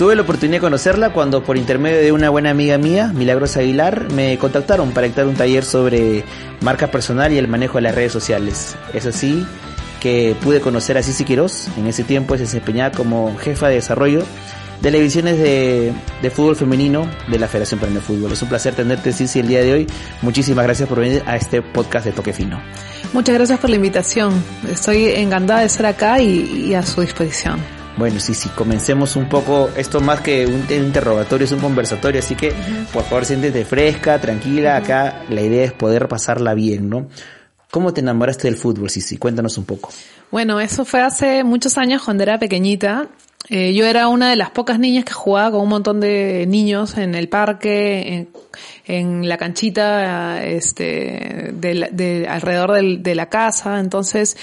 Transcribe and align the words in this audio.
Tuve 0.00 0.16
la 0.16 0.22
oportunidad 0.22 0.56
de 0.56 0.60
conocerla 0.62 1.12
cuando 1.12 1.44
por 1.44 1.58
intermedio 1.58 2.00
de 2.00 2.10
una 2.10 2.30
buena 2.30 2.48
amiga 2.48 2.78
mía, 2.78 3.12
Milagros 3.14 3.58
Aguilar, 3.58 4.10
me 4.14 4.38
contactaron 4.38 4.92
para 4.92 5.06
dictar 5.06 5.26
un 5.26 5.34
taller 5.34 5.62
sobre 5.62 6.24
marca 6.62 6.86
personal 6.86 7.30
y 7.34 7.36
el 7.36 7.48
manejo 7.48 7.74
de 7.76 7.82
las 7.82 7.94
redes 7.94 8.10
sociales. 8.10 8.76
Es 8.94 9.04
así 9.04 9.44
que 10.00 10.34
pude 10.42 10.62
conocer 10.62 10.96
a 10.96 11.02
Cici 11.02 11.24
Quiroz, 11.24 11.68
en 11.76 11.86
ese 11.86 12.02
tiempo 12.02 12.34
se 12.38 12.44
desempeñaba 12.44 12.96
como 12.96 13.36
jefa 13.36 13.68
de 13.68 13.74
desarrollo 13.74 14.22
de 14.80 14.90
las 14.90 15.00
divisiones 15.00 15.36
de, 15.36 15.92
de, 16.22 16.30
fútbol 16.30 16.56
femenino 16.56 17.06
de 17.28 17.38
la 17.38 17.46
Federación 17.46 17.78
Peruana 17.78 18.00
de 18.00 18.06
Fútbol. 18.06 18.32
Es 18.32 18.40
un 18.40 18.48
placer 18.48 18.74
tenerte, 18.74 19.12
Cici, 19.12 19.40
el 19.40 19.48
día 19.48 19.60
de 19.60 19.74
hoy. 19.74 19.86
Muchísimas 20.22 20.64
gracias 20.64 20.88
por 20.88 21.00
venir 21.00 21.22
a 21.26 21.36
este 21.36 21.60
podcast 21.60 22.06
de 22.06 22.12
Toque 22.12 22.32
Fino. 22.32 22.58
Muchas 23.12 23.34
gracias 23.34 23.58
por 23.58 23.68
la 23.68 23.76
invitación. 23.76 24.32
Estoy 24.66 25.08
encantada 25.08 25.60
de 25.60 25.66
estar 25.66 25.84
acá 25.84 26.22
y 26.22 26.72
a 26.72 26.82
su 26.86 27.02
disposición. 27.02 27.79
Bueno, 28.00 28.18
sí, 28.18 28.32
sí, 28.32 28.48
comencemos 28.48 29.14
un 29.16 29.28
poco, 29.28 29.68
esto 29.76 30.00
más 30.00 30.22
que 30.22 30.46
un, 30.46 30.64
interrogatorio, 30.74 31.44
es 31.44 31.52
un 31.52 31.60
conversatorio, 31.60 32.20
así 32.20 32.34
que 32.34 32.50
por 32.94 33.04
favor 33.04 33.26
siéntete 33.26 33.62
fresca, 33.66 34.18
tranquila, 34.18 34.76
acá 34.76 35.26
la 35.28 35.42
idea 35.42 35.66
es 35.66 35.74
poder 35.74 36.08
pasarla 36.08 36.54
bien, 36.54 36.88
¿no? 36.88 37.08
¿Cómo 37.70 37.92
te 37.92 38.00
enamoraste 38.00 38.48
del 38.48 38.56
fútbol, 38.56 38.88
Sisi? 38.88 39.18
Cuéntanos 39.18 39.58
un 39.58 39.66
poco. 39.66 39.90
Bueno, 40.30 40.60
eso 40.60 40.86
fue 40.86 41.02
hace 41.02 41.44
muchos 41.44 41.76
años 41.76 42.00
cuando 42.02 42.22
era 42.22 42.38
pequeñita. 42.38 43.06
Eh, 43.52 43.74
yo 43.74 43.84
era 43.84 44.06
una 44.06 44.30
de 44.30 44.36
las 44.36 44.50
pocas 44.50 44.78
niñas 44.78 45.04
que 45.04 45.12
jugaba 45.12 45.50
con 45.50 45.62
un 45.62 45.68
montón 45.68 45.98
de 45.98 46.46
niños 46.46 46.96
en 46.96 47.16
el 47.16 47.28
parque, 47.28 48.14
en, 48.14 48.28
en 48.86 49.28
la 49.28 49.38
canchita 49.38 50.44
este, 50.44 51.50
de, 51.52 51.88
de 51.90 52.28
alrededor 52.28 52.72
del, 52.72 53.02
de 53.02 53.14
la 53.16 53.28
casa. 53.28 53.80
Entonces, 53.80 54.36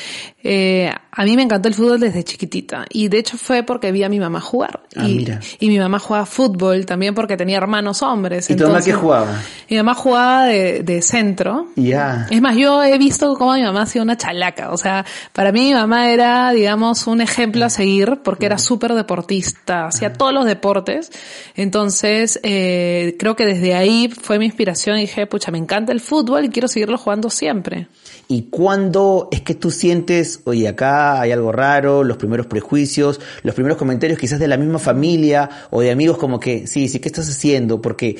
eh, 0.44 0.92
a 1.12 1.24
mí 1.24 1.36
me 1.36 1.44
encantó 1.44 1.68
el 1.68 1.74
fútbol 1.74 2.00
desde 2.00 2.24
chiquitita. 2.24 2.86
Y 2.90 3.08
de 3.08 3.20
hecho 3.20 3.38
fue 3.38 3.64
porque 3.64 3.92
vi 3.92 4.04
a 4.04 4.10
mi 4.10 4.20
mamá 4.20 4.40
jugar. 4.40 4.82
Ah, 4.96 5.08
y, 5.08 5.16
mira. 5.16 5.40
y 5.60 5.70
mi 5.70 5.80
mamá 5.80 6.00
jugaba 6.00 6.26
fútbol 6.26 6.86
también 6.86 7.16
porque 7.16 7.36
tenía 7.36 7.58
hermanos 7.58 8.02
hombres. 8.02 8.50
¿Y 8.50 8.56
tu 8.56 8.66
mamá 8.66 8.82
qué 8.82 8.94
jugaba? 8.94 9.42
Mi 9.70 9.78
mamá 9.78 9.94
jugaba 9.94 10.46
de, 10.46 10.84
de 10.84 11.02
centro. 11.02 11.68
Ya. 11.76 12.28
Es 12.30 12.42
más, 12.42 12.56
yo 12.56 12.84
he 12.84 12.98
visto 12.98 13.34
cómo 13.36 13.54
mi 13.54 13.64
mamá 13.64 13.84
hacía 13.84 14.02
una 14.02 14.18
chalaca. 14.18 14.72
O 14.72 14.78
sea, 14.78 15.06
para 15.34 15.52
mí 15.52 15.62
mi 15.62 15.74
mamá 15.74 16.12
era, 16.12 16.52
digamos, 16.52 17.08
un 17.08 17.22
ejemplo 17.22 17.66
a 17.66 17.70
seguir 17.70 18.20
porque 18.24 18.46
era 18.46 18.58
súper 18.58 18.94
deportista, 18.98 19.88
hacía 19.88 20.14
todos 20.14 20.34
los 20.34 20.46
deportes. 20.46 21.12
Entonces, 21.56 22.40
eh, 22.44 23.16
creo 23.20 23.36
que 23.36 23.46
desde 23.46 23.74
ahí 23.74 24.10
fue 24.10 24.40
mi 24.40 24.46
inspiración 24.46 24.98
y 24.98 25.02
dije, 25.02 25.28
pucha, 25.28 25.52
me 25.52 25.58
encanta 25.58 25.92
el 25.92 26.02
fútbol 26.02 26.46
y 26.46 26.50
quiero 26.50 26.68
seguirlo 26.68 26.98
jugando 26.98 27.30
siempre. 27.30 27.88
¿Y 28.28 28.44
cuándo 28.50 29.30
es 29.32 29.42
que 29.42 29.56
tú 29.56 29.72
sientes, 29.72 30.42
oye, 30.44 30.68
acá 30.68 31.22
hay 31.22 31.32
algo 31.32 31.54
raro, 31.54 32.04
los 32.04 32.18
primeros 32.18 32.46
prejuicios, 32.48 33.22
los 33.44 33.56
primeros 33.56 33.78
comentarios 33.78 34.20
quizás 34.20 34.40
de 34.40 34.50
la 34.50 34.58
misma 34.58 34.80
familia 34.80 35.50
o 35.70 35.80
de 35.82 35.92
amigos 35.92 36.18
como 36.18 36.40
que, 36.40 36.68
sí, 36.68 36.90
sí, 36.90 37.00
¿qué 37.00 37.08
estás 37.08 37.30
haciendo? 37.30 37.82
Porque 37.82 38.18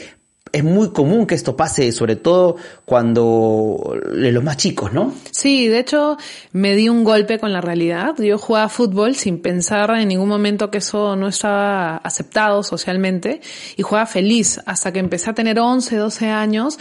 es 0.52 0.64
muy 0.64 0.92
común 0.92 1.26
que 1.26 1.36
esto 1.36 1.56
pase, 1.56 1.92
sobre 1.92 2.16
todo 2.16 2.56
cuando 2.86 3.96
los 4.12 4.44
más 4.44 4.58
chicos, 4.58 4.94
¿no? 4.94 5.14
Sí, 5.32 5.68
de 5.68 5.80
hecho 5.80 6.18
me 6.52 6.76
di 6.76 6.90
un 6.90 7.04
golpe 7.04 7.40
con 7.40 7.54
la 7.54 7.62
realidad. 7.62 8.16
Yo 8.18 8.38
jugaba 8.38 8.70
fútbol 8.70 9.16
sin 9.16 9.42
pensar 9.42 9.90
en 9.92 10.08
ningún 10.08 10.30
momento 10.30 10.72
que 10.72 10.80
eso 10.80 11.16
no 11.16 11.28
estaba 11.28 11.98
aceptado 11.98 12.64
socialmente 12.64 13.42
y 13.76 13.84
jugaba 13.84 14.06
feliz 14.06 14.60
hasta 14.66 14.92
que 14.92 15.00
empecé 15.00 15.30
a 15.30 15.34
tener 15.34 15.60
11, 15.60 15.96
12 15.96 16.30
años 16.30 16.78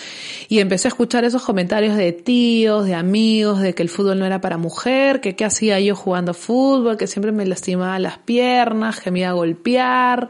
y 0.48 0.61
empecé 0.61 0.89
a 0.89 0.91
escuchar 0.91 1.25
esos 1.25 1.42
comentarios 1.42 1.97
de 1.97 2.12
tíos, 2.12 2.87
de 2.87 2.94
amigos, 2.94 3.61
de 3.61 3.75
que 3.75 3.83
el 3.83 3.89
fútbol 3.89 4.19
no 4.19 4.27
era 4.27 4.41
para 4.41 4.59
mujer, 4.59 5.20
que 5.20 5.37
qué 5.37 5.44
hacía 5.44 5.81
yo 5.81 5.94
jugando 5.94 6.34
fútbol, 6.34 6.97
que 6.97 7.06
siempre 7.06 7.33
me 7.33 7.47
lastimaba 7.47 7.98
las 7.98 8.19
piernas, 8.19 9.00
que 9.00 9.11
me 9.11 9.20
iba 9.20 9.31
a 9.31 9.33
golpear. 9.33 10.28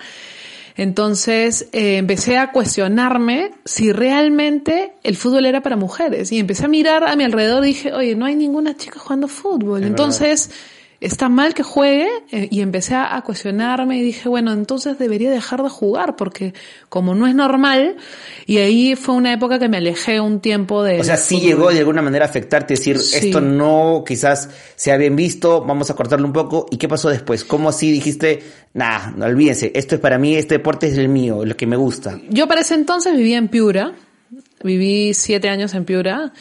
Entonces 0.77 1.69
eh, 1.73 1.97
empecé 1.97 2.37
a 2.37 2.53
cuestionarme 2.53 3.53
si 3.65 3.93
realmente 3.93 4.93
el 5.03 5.17
fútbol 5.17 5.47
era 5.47 5.63
para 5.63 5.77
mujeres 5.77 6.33
y 6.33 6.39
empecé 6.39 6.67
a 6.67 6.69
mirar 6.69 7.05
a 7.05 7.17
mi 7.17 7.25
alrededor 7.25 7.65
y 7.65 7.69
dije, 7.69 7.93
oye, 7.95 8.15
no 8.15 8.27
hay 8.27 8.35
ninguna 8.35 8.77
chica 8.77 9.01
jugando 9.01 9.27
fútbol. 9.27 9.83
Es 9.83 9.87
Entonces, 9.89 10.51
está 11.01 11.29
mal 11.29 11.55
que 11.55 11.63
juegue 11.63 12.09
eh, 12.31 12.49
y 12.51 12.61
empecé 12.61 12.95
a, 12.95 13.21
cuestionarme 13.25 13.99
y 13.99 14.03
dije, 14.03 14.29
bueno, 14.29 14.53
entonces 14.53 14.99
debería 14.99 15.31
dejar 15.31 15.63
de 15.63 15.69
jugar 15.69 16.17
porque 16.17 16.55
como 16.89 17.15
no 17.15 17.27
es 17.27 17.35
normal 17.35 17.97
y 18.47 18.59
ahí 18.59 18.95
fue 18.95 19.15
una 19.15 19.33
época 19.33 19.59
que 19.59 19.69
me 19.69 19.79
alejé 19.79 20.21
un 20.21 20.41
tiempo 20.41 20.83
de... 20.83 21.01
O 21.01 21.05
sea, 21.05 21.17
sí 21.17 21.37
fútbol. 21.37 21.49
llegó 21.49 21.71
de 21.73 21.79
alguna 21.81 22.03
manera 22.03 22.25
a 22.25 22.29
afectarte, 22.29 22.75
decir, 22.75 22.99
sí. 22.99 23.27
esto 23.27 23.41
no 23.41 24.05
quizás 24.07 24.51
sea 24.77 24.97
bien 24.97 25.17
visto, 25.17 25.65
vamos 25.65 25.91
a 25.91 25.95
cortarlo 25.95 26.27
un 26.27 26.33
poco. 26.33 26.67
¿Y 26.71 26.77
qué 26.77 26.89
pasó 26.89 27.09
después? 27.09 27.45
¿Cómo 27.45 27.69
así 27.69 27.91
dijiste, 27.91 28.43
nah, 28.75 29.11
no 29.11 29.27
olvídense, 29.27 29.73
esto 29.75 29.97
es 29.97 30.01
para 30.01 30.19
mí, 30.19 30.37
este 30.37 30.57
deporte 30.57 30.87
es 30.87 30.99
el 30.99 31.09
mío, 31.09 31.45
lo 31.45 31.57
que 31.57 31.67
me 31.67 31.77
gusta? 31.77 32.21
Yo 32.29 32.47
para 32.47 32.61
ese 32.61 32.75
entonces 32.75 33.17
vivía 33.17 33.39
en 33.39 33.49
Piura, 33.49 33.93
viví 34.63 35.15
siete 35.15 35.49
años 35.49 35.75
en 35.75 35.85
Piura. 35.85 36.33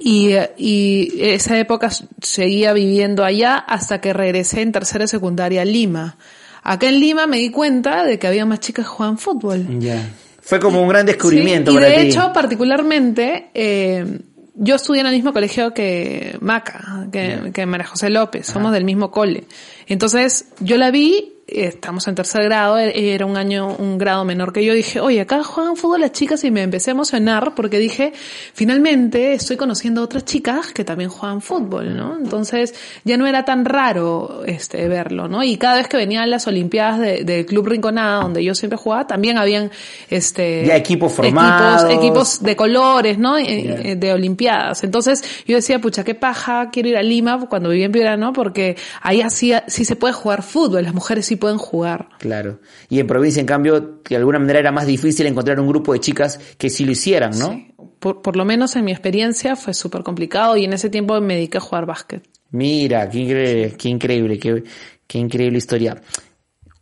Y, 0.00 0.34
y, 0.56 1.12
esa 1.20 1.58
época 1.58 1.90
seguía 2.22 2.72
viviendo 2.72 3.22
allá 3.24 3.56
hasta 3.56 4.00
que 4.00 4.12
regresé 4.12 4.62
en 4.62 4.72
tercera 4.72 5.06
secundaria 5.06 5.62
a 5.62 5.64
Lima. 5.64 6.16
Acá 6.62 6.88
en 6.88 7.00
Lima 7.00 7.26
me 7.26 7.38
di 7.38 7.50
cuenta 7.50 8.04
de 8.04 8.18
que 8.18 8.26
había 8.26 8.46
más 8.46 8.60
chicas 8.60 8.86
que 8.86 8.90
jugaban 8.90 9.18
fútbol. 9.18 9.66
Ya. 9.78 9.94
Yeah. 9.94 10.10
Fue 10.40 10.58
como 10.58 10.82
un 10.82 10.88
gran 10.88 11.06
descubrimiento 11.06 11.70
sí, 11.70 11.76
y 11.76 11.80
para 11.80 11.92
de 11.92 12.02
ti. 12.02 12.08
hecho, 12.08 12.32
particularmente, 12.32 13.50
eh, 13.54 14.20
yo 14.54 14.74
estudié 14.74 15.02
en 15.02 15.06
el 15.06 15.14
mismo 15.14 15.32
colegio 15.32 15.72
que 15.72 16.36
Maca, 16.40 17.06
que, 17.12 17.26
yeah. 17.26 17.52
que 17.52 17.66
María 17.66 17.86
José 17.86 18.10
López, 18.10 18.46
somos 18.46 18.68
Ajá. 18.68 18.74
del 18.74 18.84
mismo 18.84 19.10
cole. 19.10 19.44
Entonces, 19.86 20.46
yo 20.60 20.76
la 20.76 20.90
vi 20.90 21.34
estamos 21.52 22.06
en 22.08 22.14
tercer 22.14 22.44
grado, 22.44 22.78
era 22.78 23.26
un 23.26 23.36
año, 23.36 23.74
un 23.78 23.98
grado 23.98 24.24
menor 24.24 24.52
que 24.52 24.64
yo, 24.64 24.74
dije, 24.74 25.00
oye, 25.00 25.20
acá 25.20 25.42
juegan 25.42 25.76
fútbol 25.76 26.00
las 26.00 26.12
chicas 26.12 26.44
y 26.44 26.50
me 26.50 26.62
empecé 26.62 26.90
a 26.90 26.92
emocionar 26.92 27.54
porque 27.54 27.78
dije, 27.78 28.12
finalmente 28.54 29.34
estoy 29.34 29.56
conociendo 29.56 30.00
a 30.00 30.04
otras 30.04 30.24
chicas 30.24 30.72
que 30.72 30.84
también 30.84 31.10
juegan 31.10 31.40
fútbol, 31.40 31.96
¿no? 31.96 32.16
Entonces 32.16 32.74
ya 33.04 33.16
no 33.16 33.26
era 33.26 33.44
tan 33.44 33.64
raro 33.64 34.42
este 34.46 34.88
verlo, 34.88 35.28
¿no? 35.28 35.42
Y 35.42 35.56
cada 35.56 35.76
vez 35.76 35.88
que 35.88 35.96
venían 35.96 36.30
las 36.30 36.46
olimpiadas 36.46 37.00
del 37.00 37.26
de 37.26 37.46
Club 37.46 37.66
Rinconada, 37.68 38.22
donde 38.22 38.44
yo 38.44 38.54
siempre 38.54 38.78
jugaba, 38.78 39.06
también 39.06 39.38
habían 39.38 39.70
este 40.08 40.64
ya 40.66 40.76
equipos 40.76 41.12
formados, 41.12 41.84
equipos, 41.84 41.98
equipos 42.04 42.42
de 42.42 42.56
colores, 42.56 43.18
¿no? 43.18 43.38
Yeah. 43.38 43.94
De 43.94 44.12
olimpiadas. 44.12 44.84
Entonces 44.84 45.22
yo 45.46 45.56
decía, 45.56 45.78
pucha, 45.80 46.04
qué 46.04 46.14
paja, 46.14 46.70
quiero 46.70 46.88
ir 46.88 46.96
a 46.96 47.02
Lima 47.02 47.46
cuando 47.48 47.70
vivía 47.70 47.86
en 47.86 47.92
Piura, 47.92 48.16
¿no? 48.16 48.32
Porque 48.32 48.76
ahí 49.02 49.22
así, 49.22 49.52
sí 49.66 49.84
se 49.84 49.96
puede 49.96 50.14
jugar 50.14 50.42
fútbol, 50.42 50.84
las 50.84 50.94
mujeres 50.94 51.26
sí 51.26 51.36
pueden 51.40 51.58
jugar. 51.58 52.10
Claro. 52.20 52.60
Y 52.88 53.00
en 53.00 53.08
provincia, 53.08 53.40
en 53.40 53.46
cambio, 53.46 54.00
de 54.08 54.16
alguna 54.16 54.38
manera 54.38 54.60
era 54.60 54.70
más 54.70 54.86
difícil 54.86 55.26
encontrar 55.26 55.58
un 55.58 55.66
grupo 55.66 55.92
de 55.92 55.98
chicas 55.98 56.38
que 56.56 56.70
sí 56.70 56.84
lo 56.84 56.92
hicieran, 56.92 57.36
¿no? 57.36 57.50
Sí. 57.50 57.74
Por, 57.98 58.22
por 58.22 58.36
lo 58.36 58.44
menos 58.44 58.76
en 58.76 58.84
mi 58.84 58.92
experiencia 58.92 59.56
fue 59.56 59.74
súper 59.74 60.02
complicado 60.02 60.56
y 60.56 60.64
en 60.64 60.72
ese 60.72 60.88
tiempo 60.88 61.20
me 61.20 61.34
dediqué 61.34 61.58
a 61.58 61.60
jugar 61.60 61.86
básquet. 61.86 62.22
Mira, 62.50 63.08
qué 63.10 63.18
increíble, 63.18 63.76
qué 63.76 63.88
increíble, 63.88 64.38
qué, 64.38 64.64
qué 65.06 65.18
increíble 65.18 65.58
historia. 65.58 66.00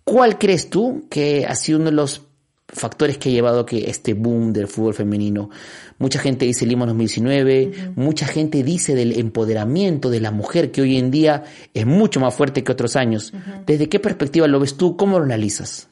¿Cuál 0.05 0.39
crees 0.39 0.71
tú 0.71 1.07
que 1.11 1.45
ha 1.47 1.55
sido 1.55 1.79
uno 1.79 1.91
de 1.91 1.97
los 1.97 2.28
factores 2.69 3.19
que 3.19 3.29
ha 3.29 3.33
llevado 3.33 3.61
a 3.61 3.67
que 3.67 3.89
este 3.91 4.15
boom 4.15 4.53
del 4.53 4.69
fútbol 4.69 4.95
femenino? 4.95 5.51
Mucha 5.99 6.19
gente 6.19 6.45
dice 6.45 6.67
Lima 6.67 6.87
2019, 6.87 7.67
uh 7.67 7.71
-huh. 7.71 7.93
mucha 7.97 8.27
gente 8.27 8.63
dice 8.63 8.95
del 8.95 9.19
empoderamiento 9.19 10.11
de 10.11 10.21
la 10.21 10.31
mujer 10.31 10.71
que 10.71 10.83
hoy 10.83 10.97
en 10.97 11.11
día 11.11 11.45
es 11.75 11.87
mucho 11.87 12.21
más 12.21 12.35
fuerte 12.35 12.63
que 12.63 12.73
otros 12.73 12.97
años. 12.97 13.33
Uh 13.33 13.37
-huh. 13.37 13.65
¿Desde 13.67 13.89
qué 13.89 13.99
perspectiva 13.99 14.47
lo 14.47 14.61
ves 14.61 14.77
tú? 14.77 14.97
¿Cómo 14.97 15.19
lo 15.19 15.25
analizas? 15.25 15.89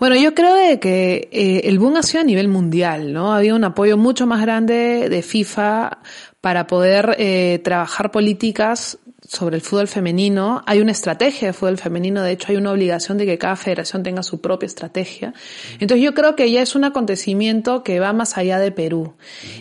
Bueno, 0.00 0.16
yo 0.16 0.34
creo 0.34 0.54
de 0.54 0.80
que 0.80 1.28
eh, 1.30 1.60
el 1.64 1.78
boom 1.78 1.96
ha 1.96 2.02
sido 2.02 2.22
a 2.22 2.24
nivel 2.24 2.48
mundial, 2.48 3.12
¿no? 3.12 3.34
Había 3.34 3.54
un 3.54 3.64
apoyo 3.64 3.98
mucho 3.98 4.26
más 4.26 4.40
grande 4.40 5.08
de 5.10 5.20
FIFA 5.20 5.98
para 6.40 6.66
poder 6.66 7.16
eh, 7.18 7.60
trabajar 7.62 8.10
políticas 8.10 8.98
sobre 9.30 9.54
el 9.54 9.62
fútbol 9.62 9.86
femenino. 9.86 10.60
Hay 10.66 10.80
una 10.80 10.90
estrategia 10.90 11.48
de 11.48 11.52
fútbol 11.52 11.78
femenino, 11.78 12.20
de 12.20 12.32
hecho 12.32 12.48
hay 12.50 12.56
una 12.56 12.72
obligación 12.72 13.16
de 13.16 13.26
que 13.26 13.38
cada 13.38 13.54
federación 13.54 14.02
tenga 14.02 14.24
su 14.24 14.40
propia 14.40 14.66
estrategia. 14.66 15.34
Entonces 15.78 16.04
yo 16.04 16.14
creo 16.14 16.34
que 16.34 16.50
ya 16.50 16.62
es 16.62 16.74
un 16.74 16.82
acontecimiento 16.82 17.84
que 17.84 18.00
va 18.00 18.12
más 18.12 18.36
allá 18.36 18.58
de 18.58 18.72
Perú. 18.72 19.14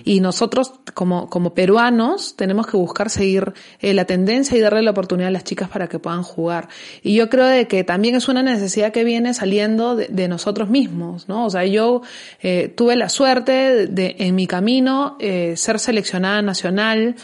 Y 0.03 0.21
nosotros 0.21 0.73
como, 0.95 1.29
como 1.29 1.53
peruanos 1.53 2.35
tenemos 2.35 2.65
que 2.65 2.77
buscar 2.77 3.11
seguir 3.11 3.53
eh, 3.79 3.93
la 3.93 4.05
tendencia 4.05 4.57
y 4.57 4.59
darle 4.59 4.81
la 4.81 4.89
oportunidad 4.89 5.27
a 5.27 5.31
las 5.31 5.43
chicas 5.43 5.69
para 5.69 5.87
que 5.87 5.99
puedan 5.99 6.23
jugar. 6.23 6.69
Y 7.03 7.13
yo 7.13 7.29
creo 7.29 7.45
de 7.45 7.67
que 7.67 7.83
también 7.83 8.15
es 8.15 8.27
una 8.27 8.41
necesidad 8.41 8.91
que 8.91 9.03
viene 9.03 9.35
saliendo 9.35 9.95
de, 9.95 10.07
de 10.07 10.27
nosotros 10.27 10.69
mismos, 10.69 11.29
¿no? 11.29 11.45
O 11.45 11.49
sea, 11.51 11.63
yo 11.65 12.01
eh, 12.41 12.73
tuve 12.75 12.95
la 12.95 13.07
suerte 13.07 13.51
de, 13.51 13.87
de 13.87 14.15
en 14.17 14.33
mi 14.33 14.47
camino 14.47 15.15
eh, 15.19 15.53
ser 15.57 15.77
seleccionada 15.77 16.41
nacional 16.41 17.15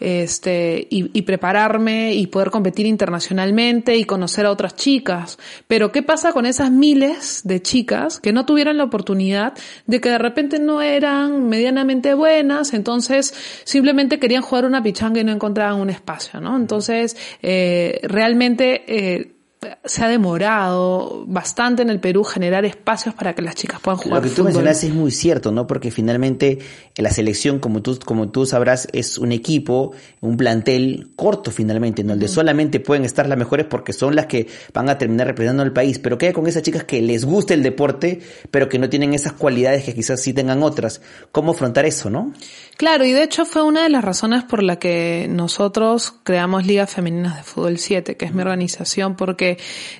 este, 0.00 0.86
y, 0.90 1.10
y, 1.16 1.22
prepararme 1.22 2.14
y 2.14 2.26
poder 2.26 2.50
competir 2.50 2.86
internacionalmente 2.86 3.96
y 3.96 4.04
conocer 4.04 4.46
a 4.46 4.50
otras 4.50 4.74
chicas. 4.76 5.38
Pero 5.66 5.92
¿qué 5.92 6.02
pasa 6.02 6.32
con 6.32 6.46
esas 6.46 6.70
miles 6.70 7.42
de 7.44 7.62
chicas 7.62 8.20
que 8.20 8.32
no 8.32 8.46
tuvieron 8.46 8.76
la 8.76 8.84
oportunidad 8.84 9.54
de 9.86 10.00
que 10.00 10.10
de 10.10 10.18
repente 10.18 10.58
no 10.58 10.82
eran 10.82 11.48
medianamente 11.48 12.14
buenas, 12.14 12.74
entonces 12.74 13.34
simplemente 13.64 14.18
querían 14.18 14.42
jugar 14.42 14.64
una 14.64 14.82
pichanga 14.82 15.20
y 15.20 15.24
no 15.24 15.32
encontraban 15.32 15.80
un 15.80 15.90
espacio, 15.90 16.40
¿no? 16.40 16.56
Entonces, 16.56 17.16
eh, 17.42 18.00
realmente, 18.02 18.84
eh, 18.86 19.34
se 19.84 20.04
ha 20.04 20.08
demorado 20.08 21.24
bastante 21.26 21.82
en 21.82 21.90
el 21.90 22.00
Perú 22.00 22.24
generar 22.24 22.64
espacios 22.64 23.14
para 23.14 23.34
que 23.34 23.42
las 23.42 23.54
chicas 23.54 23.80
puedan 23.80 23.98
jugar. 23.98 24.22
Lo 24.22 24.28
que 24.28 24.34
tú 24.34 24.44
mencionas 24.44 24.82
es 24.84 24.92
muy 24.92 25.10
cierto, 25.10 25.52
¿no? 25.52 25.66
Porque 25.66 25.90
finalmente 25.90 26.58
la 26.96 27.10
selección, 27.10 27.58
como 27.58 27.82
tú, 27.82 27.98
como 28.04 28.30
tú 28.30 28.46
sabrás, 28.46 28.88
es 28.92 29.18
un 29.18 29.32
equipo, 29.32 29.92
un 30.20 30.36
plantel 30.36 31.08
corto 31.16 31.50
finalmente, 31.50 32.02
en 32.02 32.08
donde 32.08 32.28
solamente 32.28 32.80
pueden 32.80 33.04
estar 33.04 33.28
las 33.28 33.38
mejores 33.38 33.66
porque 33.66 33.92
son 33.92 34.14
las 34.14 34.26
que 34.26 34.46
van 34.72 34.88
a 34.88 34.98
terminar 34.98 35.26
representando 35.26 35.62
al 35.62 35.72
país. 35.72 35.98
Pero 35.98 36.18
¿qué 36.18 36.28
hay 36.28 36.32
con 36.32 36.46
esas 36.46 36.62
chicas 36.62 36.84
que 36.84 37.02
les 37.02 37.24
gusta 37.24 37.54
el 37.54 37.62
deporte, 37.62 38.20
pero 38.50 38.68
que 38.68 38.78
no 38.78 38.88
tienen 38.88 39.14
esas 39.14 39.32
cualidades 39.32 39.84
que 39.84 39.94
quizás 39.94 40.20
sí 40.20 40.32
tengan 40.32 40.62
otras? 40.62 41.00
¿Cómo 41.32 41.52
afrontar 41.52 41.84
eso, 41.86 42.10
no? 42.10 42.32
Claro, 42.76 43.04
y 43.04 43.12
de 43.12 43.22
hecho 43.22 43.44
fue 43.44 43.62
una 43.62 43.84
de 43.84 43.88
las 43.88 44.04
razones 44.04 44.42
por 44.42 44.62
la 44.62 44.78
que 44.78 45.26
nosotros 45.30 46.14
creamos 46.24 46.66
Ligas 46.66 46.90
Femeninas 46.90 47.36
de 47.36 47.42
Fútbol 47.42 47.78
7, 47.78 48.16
que 48.16 48.24
es 48.24 48.34
mi 48.34 48.42
organización, 48.42 49.16
porque 49.16 49.53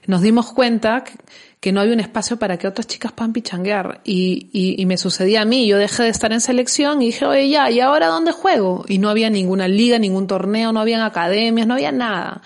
nos 0.07 0.23
dimos 0.23 0.53
cuenta 0.53 1.05
que 1.61 1.73
no 1.73 1.81
había 1.81 1.95
un 1.95 2.01
espacio 2.01 2.39
para 2.39 2.59
que 2.59 2.69
otras 2.69 2.87
chicas 2.87 3.13
puedan 3.13 3.33
pichanguear. 3.33 4.01
Y, 4.05 4.49
y, 4.53 4.81
y, 4.81 4.87
me 4.87 4.99
sucedía 4.99 5.43
a 5.43 5.45
mí, 5.45 5.67
yo 5.67 5.79
dejé 5.79 6.03
de 6.03 6.11
estar 6.11 6.33
en 6.33 6.41
selección 6.41 7.01
y 7.01 7.07
dije, 7.07 7.25
oye, 7.25 7.49
ya, 7.49 7.71
¿y 7.71 7.81
ahora 7.81 8.09
dónde 8.09 8.33
juego? 8.33 8.85
Y 8.87 8.99
no 8.99 9.09
había 9.09 9.31
ninguna 9.31 9.67
liga, 9.67 9.99
ningún 9.99 10.27
torneo, 10.27 10.73
no 10.73 10.81
habían 10.81 11.01
academias, 11.01 11.67
no 11.67 11.75
había 11.75 11.93
nada. 11.93 12.43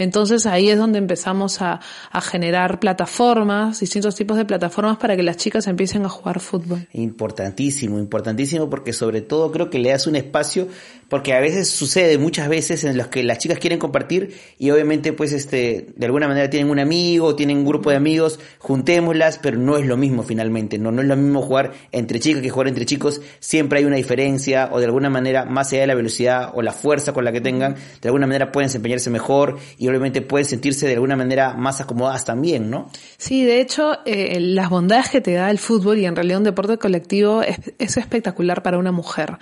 Entonces 0.00 0.46
ahí 0.46 0.70
es 0.70 0.78
donde 0.78 0.98
empezamos 0.98 1.60
a, 1.60 1.80
a 2.10 2.20
generar 2.22 2.80
plataformas, 2.80 3.80
distintos 3.80 4.14
tipos 4.14 4.38
de 4.38 4.46
plataformas 4.46 4.96
para 4.96 5.14
que 5.14 5.22
las 5.22 5.36
chicas 5.36 5.66
empiecen 5.66 6.06
a 6.06 6.08
jugar 6.08 6.40
fútbol. 6.40 6.88
Importantísimo, 6.94 7.98
importantísimo 7.98 8.70
porque 8.70 8.94
sobre 8.94 9.20
todo 9.20 9.52
creo 9.52 9.68
que 9.68 9.78
le 9.78 9.90
das 9.90 10.06
un 10.06 10.16
espacio 10.16 10.68
porque 11.10 11.34
a 11.34 11.40
veces 11.40 11.68
sucede 11.68 12.16
muchas 12.16 12.48
veces 12.48 12.84
en 12.84 12.96
los 12.96 13.08
que 13.08 13.24
las 13.24 13.38
chicas 13.38 13.58
quieren 13.58 13.78
compartir 13.78 14.34
y 14.58 14.70
obviamente 14.70 15.12
pues 15.12 15.32
este 15.32 15.88
de 15.96 16.06
alguna 16.06 16.28
manera 16.28 16.48
tienen 16.48 16.70
un 16.70 16.78
amigo, 16.78 17.36
tienen 17.36 17.58
un 17.58 17.66
grupo 17.66 17.90
de 17.90 17.96
amigos, 17.96 18.38
juntémoslas, 18.60 19.38
pero 19.38 19.58
no 19.58 19.78
es 19.78 19.86
lo 19.86 19.96
mismo 19.96 20.22
finalmente, 20.22 20.78
no 20.78 20.92
no 20.92 21.00
es 21.00 21.08
lo 21.08 21.16
mismo 21.16 21.42
jugar 21.42 21.72
entre 21.92 22.20
chicas 22.20 22.42
que 22.42 22.50
jugar 22.50 22.68
entre 22.68 22.84
chicos, 22.84 23.20
siempre 23.40 23.78
hay 23.78 23.86
una 23.86 23.96
diferencia 23.96 24.68
o 24.70 24.78
de 24.78 24.84
alguna 24.84 25.08
manera 25.08 25.46
más 25.46 25.72
allá 25.72 25.80
de 25.80 25.86
la 25.86 25.94
velocidad 25.94 26.52
o 26.54 26.60
la 26.60 26.72
fuerza 26.72 27.12
con 27.12 27.24
la 27.24 27.32
que 27.32 27.40
tengan, 27.40 27.74
de 27.74 28.08
alguna 28.08 28.26
manera 28.26 28.52
pueden 28.52 28.68
desempeñarse 28.68 29.08
mejor 29.10 29.58
y 29.78 29.88
obviamente 29.88 30.20
pueden 30.20 30.46
sentirse 30.46 30.86
de 30.86 30.94
alguna 30.94 31.16
manera 31.16 31.54
más 31.54 31.80
acomodadas 31.80 32.26
también, 32.26 32.70
¿no? 32.70 32.90
Sí, 33.16 33.44
de 33.44 33.60
hecho, 33.60 33.98
eh, 34.04 34.38
las 34.40 34.68
bondades 34.68 35.08
que 35.08 35.22
te 35.22 35.32
da 35.32 35.50
el 35.50 35.58
fútbol 35.58 35.98
y 35.98 36.04
en 36.04 36.14
realidad 36.14 36.38
un 36.38 36.44
deporte 36.44 36.76
colectivo 36.76 37.42
es, 37.42 37.58
es 37.78 37.96
espectacular 37.96 38.62
para 38.62 38.78
una 38.78 38.92
mujer. 38.92 39.38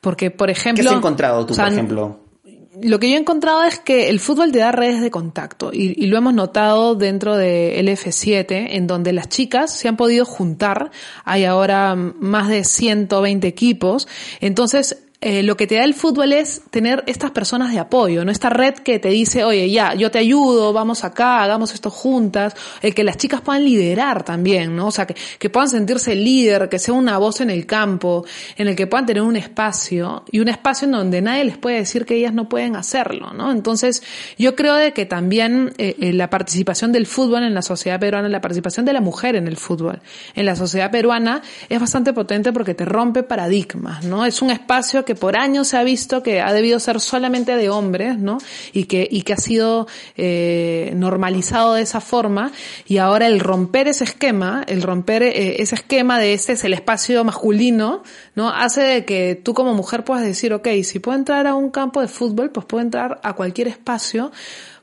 Porque, 0.00 0.30
por 0.32 0.50
ejemplo... 0.50 0.82
¿Qué 0.82 0.88
has 0.88 0.96
encontrado 0.96 1.46
tú, 1.46 1.52
o 1.52 1.56
sea, 1.56 1.66
por 1.66 1.72
ejemplo? 1.72 2.25
Lo 2.82 2.98
que 2.98 3.08
yo 3.08 3.16
he 3.16 3.20
encontrado 3.20 3.64
es 3.64 3.78
que 3.78 4.10
el 4.10 4.20
fútbol 4.20 4.52
te 4.52 4.58
da 4.58 4.72
redes 4.72 5.00
de 5.00 5.10
contacto 5.10 5.70
y, 5.72 5.94
y, 5.96 6.06
lo 6.06 6.18
hemos 6.18 6.34
notado 6.34 6.94
dentro 6.94 7.36
de 7.36 7.80
LF7, 7.82 8.68
en 8.70 8.86
donde 8.86 9.12
las 9.12 9.28
chicas 9.28 9.72
se 9.72 9.88
han 9.88 9.96
podido 9.96 10.24
juntar. 10.24 10.90
Hay 11.24 11.44
ahora 11.44 11.94
más 11.94 12.48
de 12.48 12.64
120 12.64 13.46
equipos. 13.46 14.08
Entonces, 14.40 15.05
eh, 15.20 15.42
lo 15.42 15.56
que 15.56 15.66
te 15.66 15.76
da 15.76 15.84
el 15.84 15.94
fútbol 15.94 16.32
es 16.32 16.62
tener 16.70 17.02
estas 17.06 17.30
personas 17.30 17.72
de 17.72 17.78
apoyo, 17.78 18.24
¿no? 18.24 18.30
Esta 18.30 18.50
red 18.50 18.74
que 18.74 18.98
te 18.98 19.08
dice, 19.08 19.44
oye, 19.44 19.70
ya, 19.70 19.94
yo 19.94 20.10
te 20.10 20.18
ayudo, 20.18 20.72
vamos 20.72 21.04
acá, 21.04 21.42
hagamos 21.42 21.72
esto 21.72 21.90
juntas, 21.90 22.54
el 22.82 22.94
que 22.94 23.02
las 23.02 23.16
chicas 23.16 23.40
puedan 23.40 23.64
liderar 23.64 24.24
también, 24.24 24.76
¿no? 24.76 24.88
O 24.88 24.90
sea, 24.90 25.06
que, 25.06 25.16
que 25.38 25.48
puedan 25.48 25.70
sentirse 25.70 26.14
líder, 26.14 26.68
que 26.68 26.78
sea 26.78 26.92
una 26.94 27.16
voz 27.16 27.40
en 27.40 27.50
el 27.50 27.64
campo, 27.64 28.24
en 28.56 28.68
el 28.68 28.76
que 28.76 28.86
puedan 28.86 29.06
tener 29.06 29.22
un 29.22 29.36
espacio, 29.36 30.24
y 30.30 30.40
un 30.40 30.48
espacio 30.48 30.84
en 30.84 30.92
donde 30.92 31.22
nadie 31.22 31.44
les 31.44 31.56
puede 31.56 31.78
decir 31.78 32.04
que 32.04 32.16
ellas 32.16 32.34
no 32.34 32.48
pueden 32.48 32.76
hacerlo, 32.76 33.32
¿no? 33.32 33.50
Entonces, 33.52 34.02
yo 34.36 34.54
creo 34.54 34.74
de 34.74 34.92
que 34.92 35.06
también 35.06 35.72
eh, 35.78 35.96
eh, 35.98 36.12
la 36.12 36.28
participación 36.28 36.92
del 36.92 37.06
fútbol 37.06 37.42
en 37.42 37.54
la 37.54 37.62
sociedad 37.62 37.98
peruana, 37.98 38.28
la 38.28 38.42
participación 38.42 38.84
de 38.84 38.92
la 38.92 39.00
mujer 39.00 39.34
en 39.34 39.48
el 39.48 39.56
fútbol, 39.56 40.00
en 40.34 40.44
la 40.44 40.56
sociedad 40.56 40.90
peruana, 40.90 41.40
es 41.70 41.80
bastante 41.80 42.12
potente 42.12 42.52
porque 42.52 42.74
te 42.74 42.84
rompe 42.84 43.22
paradigmas, 43.22 44.04
¿no? 44.04 44.26
Es 44.26 44.42
un 44.42 44.50
espacio 44.50 45.05
que 45.06 45.14
por 45.14 45.38
años 45.38 45.68
se 45.68 45.78
ha 45.78 45.82
visto 45.82 46.22
que 46.22 46.42
ha 46.42 46.52
debido 46.52 46.78
ser 46.78 47.00
solamente 47.00 47.56
de 47.56 47.70
hombres, 47.70 48.18
¿no? 48.18 48.36
Y 48.74 48.84
que, 48.84 49.08
y 49.10 49.22
que 49.22 49.32
ha 49.32 49.38
sido 49.38 49.86
eh, 50.16 50.92
normalizado 50.94 51.72
de 51.72 51.82
esa 51.82 52.02
forma. 52.02 52.52
Y 52.86 52.98
ahora 52.98 53.26
el 53.26 53.40
romper 53.40 53.88
ese 53.88 54.04
esquema, 54.04 54.62
el 54.66 54.82
romper 54.82 55.22
eh, 55.22 55.62
ese 55.62 55.76
esquema 55.76 56.18
de 56.18 56.34
este 56.34 56.52
es 56.52 56.64
el 56.64 56.74
espacio 56.74 57.24
masculino, 57.24 58.02
¿no? 58.34 58.50
Hace 58.50 58.82
de 58.82 59.04
que 59.06 59.40
tú 59.42 59.54
como 59.54 59.72
mujer 59.72 60.04
puedas 60.04 60.24
decir, 60.24 60.52
ok, 60.52 60.68
si 60.84 60.98
puedo 60.98 61.16
entrar 61.16 61.46
a 61.46 61.54
un 61.54 61.70
campo 61.70 62.02
de 62.02 62.08
fútbol, 62.08 62.50
pues 62.50 62.66
puedo 62.66 62.82
entrar 62.82 63.20
a 63.22 63.32
cualquier 63.32 63.68
espacio 63.68 64.30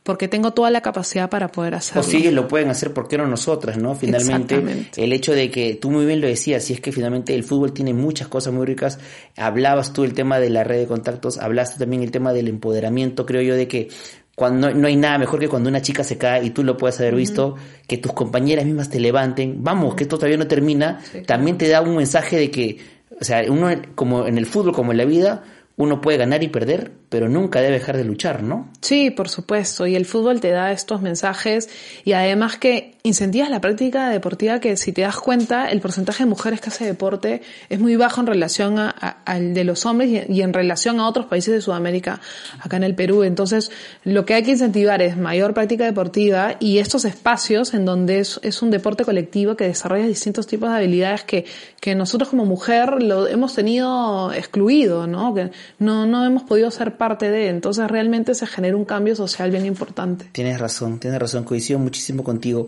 porque 0.03 0.27
tengo 0.27 0.51
toda 0.51 0.69
la 0.69 0.81
capacidad 0.81 1.29
para 1.29 1.47
poder 1.47 1.75
hacerlo. 1.75 2.01
O 2.01 2.03
sí, 2.03 2.29
lo 2.29 2.47
pueden 2.47 2.69
hacer, 2.69 2.93
¿por 2.93 3.07
qué 3.07 3.17
no 3.17 3.25
nosotras, 3.25 3.77
no? 3.77 3.95
Finalmente, 3.95 4.61
el 4.97 5.13
hecho 5.13 5.33
de 5.33 5.49
que 5.49 5.75
tú 5.75 5.89
muy 5.89 6.05
bien 6.05 6.19
lo 6.19 6.27
decías, 6.27 6.63
si 6.63 6.73
es 6.73 6.81
que 6.81 6.91
finalmente 6.91 7.33
el 7.33 7.43
fútbol 7.43 7.71
tiene 7.73 7.93
muchas 7.93 8.27
cosas 8.27 8.53
muy 8.53 8.65
ricas, 8.65 8.99
hablabas 9.37 9.93
tú 9.93 10.03
el 10.03 10.13
tema 10.13 10.39
de 10.39 10.49
la 10.49 10.65
red 10.65 10.79
de 10.79 10.87
contactos, 10.87 11.37
hablaste 11.37 11.79
también 11.79 12.03
el 12.03 12.11
tema 12.11 12.33
del 12.33 12.49
empoderamiento, 12.49 13.25
creo 13.25 13.41
yo, 13.41 13.55
de 13.55 13.67
que 13.67 13.87
cuando 14.35 14.73
no 14.73 14.87
hay 14.87 14.95
nada 14.95 15.17
mejor 15.19 15.39
que 15.39 15.47
cuando 15.47 15.69
una 15.69 15.81
chica 15.81 16.03
se 16.03 16.17
cae 16.17 16.43
y 16.43 16.49
tú 16.49 16.63
lo 16.63 16.75
puedes 16.75 16.99
haber 16.99 17.15
visto, 17.15 17.55
que 17.87 17.97
tus 17.97 18.11
compañeras 18.13 18.65
mismas 18.65 18.89
te 18.89 18.99
levanten, 18.99 19.63
vamos, 19.63 19.95
que 19.95 20.03
esto 20.03 20.17
todavía 20.17 20.37
no 20.37 20.47
termina, 20.47 20.99
sí, 21.01 21.21
también 21.21 21.57
te 21.57 21.69
da 21.69 21.81
un 21.81 21.95
mensaje 21.95 22.35
de 22.35 22.51
que, 22.51 22.79
o 23.21 23.23
sea, 23.23 23.43
uno 23.47 23.69
como 23.95 24.25
en 24.27 24.37
el 24.37 24.47
fútbol 24.47 24.73
como 24.73 24.91
en 24.91 24.97
la 24.97 25.05
vida, 25.05 25.43
uno 25.77 26.01
puede 26.01 26.17
ganar 26.17 26.43
y 26.43 26.49
perder, 26.49 26.91
pero 27.13 27.29
nunca 27.29 27.61
debe 27.61 27.73
dejar 27.73 27.95
de 27.95 28.05
luchar, 28.05 28.41
¿no? 28.41 28.69
Sí, 28.81 29.11
por 29.11 29.29
supuesto. 29.29 29.85
Y 29.85 29.95
el 29.95 30.07
fútbol 30.07 30.41
te 30.41 30.49
da 30.49 30.71
estos 30.71 31.03
mensajes 31.03 31.69
y 32.03 32.13
además 32.13 32.57
que 32.57 32.95
incentivas 33.03 33.51
la 33.51 33.61
práctica 33.61 34.09
deportiva 34.09 34.59
que 34.59 34.77
si 34.77 34.93
te 34.93 35.01
das 35.01 35.17
cuenta, 35.17 35.69
el 35.69 35.79
porcentaje 35.79 36.23
de 36.23 36.29
mujeres 36.29 36.59
que 36.59 36.69
hace 36.69 36.85
deporte 36.85 37.43
es 37.69 37.79
muy 37.79 37.97
bajo 37.97 38.21
en 38.21 38.27
relación 38.27 38.79
a, 38.79 38.89
al 38.89 39.53
de 39.53 39.63
los 39.63 39.85
hombres 39.85 40.25
y, 40.27 40.41
en 40.41 40.53
relación 40.53 40.99
a 40.99 41.07
otros 41.07 41.27
países 41.27 41.53
de 41.53 41.61
Sudamérica, 41.61 42.19
acá 42.61 42.77
en 42.77 42.83
el 42.83 42.95
Perú. 42.95 43.23
Entonces, 43.23 43.69
lo 44.05 44.25
que 44.25 44.33
hay 44.33 44.43
que 44.43 44.51
incentivar 44.51 45.01
es 45.03 45.15
mayor 45.15 45.53
práctica 45.53 45.83
deportiva 45.83 46.55
y 46.59 46.79
estos 46.79 47.05
espacios 47.05 47.75
en 47.75 47.85
donde 47.85 48.21
es, 48.21 48.39
es 48.41 48.63
un 48.63 48.71
deporte 48.71 49.05
colectivo 49.05 49.55
que 49.55 49.65
desarrolla 49.65 50.07
distintos 50.07 50.47
tipos 50.47 50.69
de 50.71 50.77
habilidades 50.77 51.25
que, 51.25 51.45
que 51.79 51.93
nosotros 51.93 52.29
como 52.29 52.45
mujer 52.45 53.03
lo 53.03 53.27
hemos 53.27 53.53
tenido 53.53 54.31
excluido, 54.31 55.05
¿no? 55.05 55.33
Que, 55.35 55.51
no, 55.77 56.07
no 56.07 56.25
hemos 56.25 56.43
podido 56.43 56.71
ser 56.71 56.97
parte 57.03 57.29
de, 57.29 57.49
entonces 57.49 57.85
realmente 57.91 58.33
se 58.33 58.47
genera 58.47 58.77
un 58.77 58.85
cambio 58.85 59.13
social 59.13 59.51
bien 59.51 59.65
importante. 59.65 60.25
Tienes 60.31 60.57
razón, 60.57 60.99
tienes 60.99 61.19
razón, 61.19 61.43
coincido 61.43 61.77
muchísimo 61.77 62.23
contigo. 62.23 62.67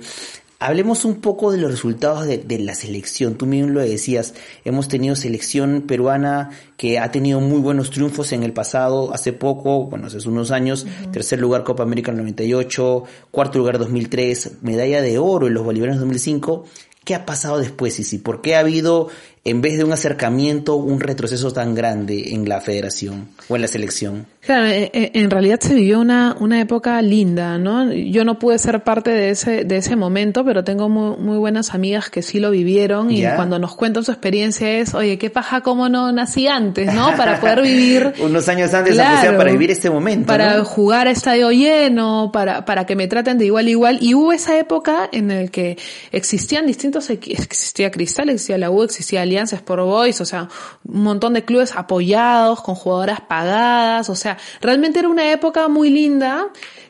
Hablemos 0.59 1.05
un 1.05 1.21
poco 1.21 1.53
de 1.53 1.57
los 1.57 1.71
resultados 1.71 2.27
de, 2.27 2.39
de, 2.39 2.59
la 2.59 2.75
selección. 2.75 3.35
Tú 3.35 3.45
mismo 3.45 3.69
lo 3.69 3.79
decías, 3.79 4.33
hemos 4.65 4.89
tenido 4.89 5.15
selección 5.15 5.83
peruana 5.87 6.49
que 6.75 6.99
ha 6.99 7.11
tenido 7.11 7.39
muy 7.39 7.59
buenos 7.61 7.91
triunfos 7.91 8.33
en 8.33 8.43
el 8.43 8.51
pasado, 8.51 9.13
hace 9.13 9.31
poco, 9.31 9.85
bueno, 9.85 10.07
hace 10.07 10.27
unos 10.27 10.51
años, 10.51 10.83
uh 10.83 10.87
-huh. 10.87 11.11
tercer 11.11 11.39
lugar 11.39 11.63
Copa 11.63 11.83
América 11.83 12.11
en 12.11 12.17
98, 12.17 13.03
cuarto 13.31 13.59
lugar 13.59 13.79
2003, 13.79 14.63
medalla 14.63 15.01
de 15.01 15.17
oro 15.17 15.47
en 15.47 15.53
los 15.53 15.63
Bolivarianos 15.63 16.01
2005. 16.01 16.65
¿Qué 17.05 17.15
ha 17.15 17.25
pasado 17.25 17.59
después, 17.59 17.97
Isi? 17.99 18.17
¿Por 18.17 18.41
qué 18.41 18.55
ha 18.55 18.59
habido 18.59 19.07
en 19.47 19.61
vez 19.61 19.77
de 19.77 19.83
un 19.83 19.93
acercamiento, 19.93 20.75
un 20.75 20.99
retroceso 20.99 21.53
tan 21.53 21.75
grande 21.75 22.33
en 22.33 22.49
la 22.49 22.61
federación 22.61 23.27
o 23.47 23.55
en 23.55 23.61
la 23.61 23.67
selección? 23.67 24.25
Claro, 24.41 24.65
en 24.67 25.29
realidad 25.29 25.59
se 25.59 25.75
vivió 25.75 25.99
una, 25.99 26.35
una 26.39 26.59
época 26.59 26.99
linda, 27.03 27.59
¿no? 27.59 27.91
Yo 27.93 28.25
no 28.25 28.39
pude 28.39 28.57
ser 28.57 28.83
parte 28.83 29.11
de 29.11 29.29
ese, 29.29 29.63
de 29.63 29.77
ese 29.77 29.95
momento, 29.95 30.43
pero 30.43 30.63
tengo 30.63 30.89
muy, 30.89 31.17
muy 31.17 31.37
buenas 31.37 31.75
amigas 31.75 32.09
que 32.09 32.23
sí 32.23 32.39
lo 32.39 32.49
vivieron 32.49 33.11
y 33.11 33.21
¿Ya? 33.21 33.35
cuando 33.35 33.59
nos 33.59 33.75
cuentan 33.75 34.03
su 34.03 34.11
experiencia 34.11 34.79
es, 34.79 34.95
oye, 34.95 35.19
qué 35.19 35.29
paja 35.29 35.61
cómo 35.61 35.89
no 35.89 36.11
nací 36.11 36.47
antes, 36.47 36.91
¿no? 36.91 37.15
Para 37.15 37.39
poder 37.39 37.61
vivir. 37.61 38.13
Unos 38.19 38.49
años 38.49 38.73
antes, 38.73 38.95
claro, 38.95 39.21
sea, 39.21 39.37
para 39.37 39.51
vivir 39.51 39.69
este 39.69 39.91
momento. 39.91 40.25
Para 40.25 40.57
¿no? 40.57 40.65
jugar 40.65 41.07
a 41.07 41.11
estadio 41.11 41.51
lleno, 41.51 42.31
para, 42.33 42.65
para 42.65 42.87
que 42.87 42.95
me 42.95 43.07
traten 43.07 43.37
de 43.37 43.45
igual 43.45 43.67
a 43.67 43.69
igual. 43.69 43.97
Y 44.01 44.15
hubo 44.15 44.33
esa 44.33 44.57
época 44.57 45.07
en 45.11 45.27
la 45.27 45.47
que 45.49 45.77
existían 46.11 46.65
distintos, 46.65 47.11
existía 47.11 47.91
Cristal, 47.91 48.29
existía 48.29 48.57
la 48.57 48.71
U, 48.71 48.81
existía 48.81 49.21
Alianza 49.21 49.34
Alianza 49.35 49.57
Sport 49.57 49.83
Boys, 49.83 50.21
o 50.21 50.25
sea, 50.25 50.47
un 50.85 51.03
montón 51.03 51.33
de 51.33 51.43
clubes 51.43 51.75
apoyados, 51.75 52.61
con 52.61 52.75
jugadoras 52.75 53.21
pagadas, 53.21 54.09
o 54.09 54.15
sea, 54.15 54.37
realmente 54.61 54.99
era 54.99 55.09
una 55.09 55.31
época 55.31 55.67
muy 55.67 55.89
linda 55.89 56.47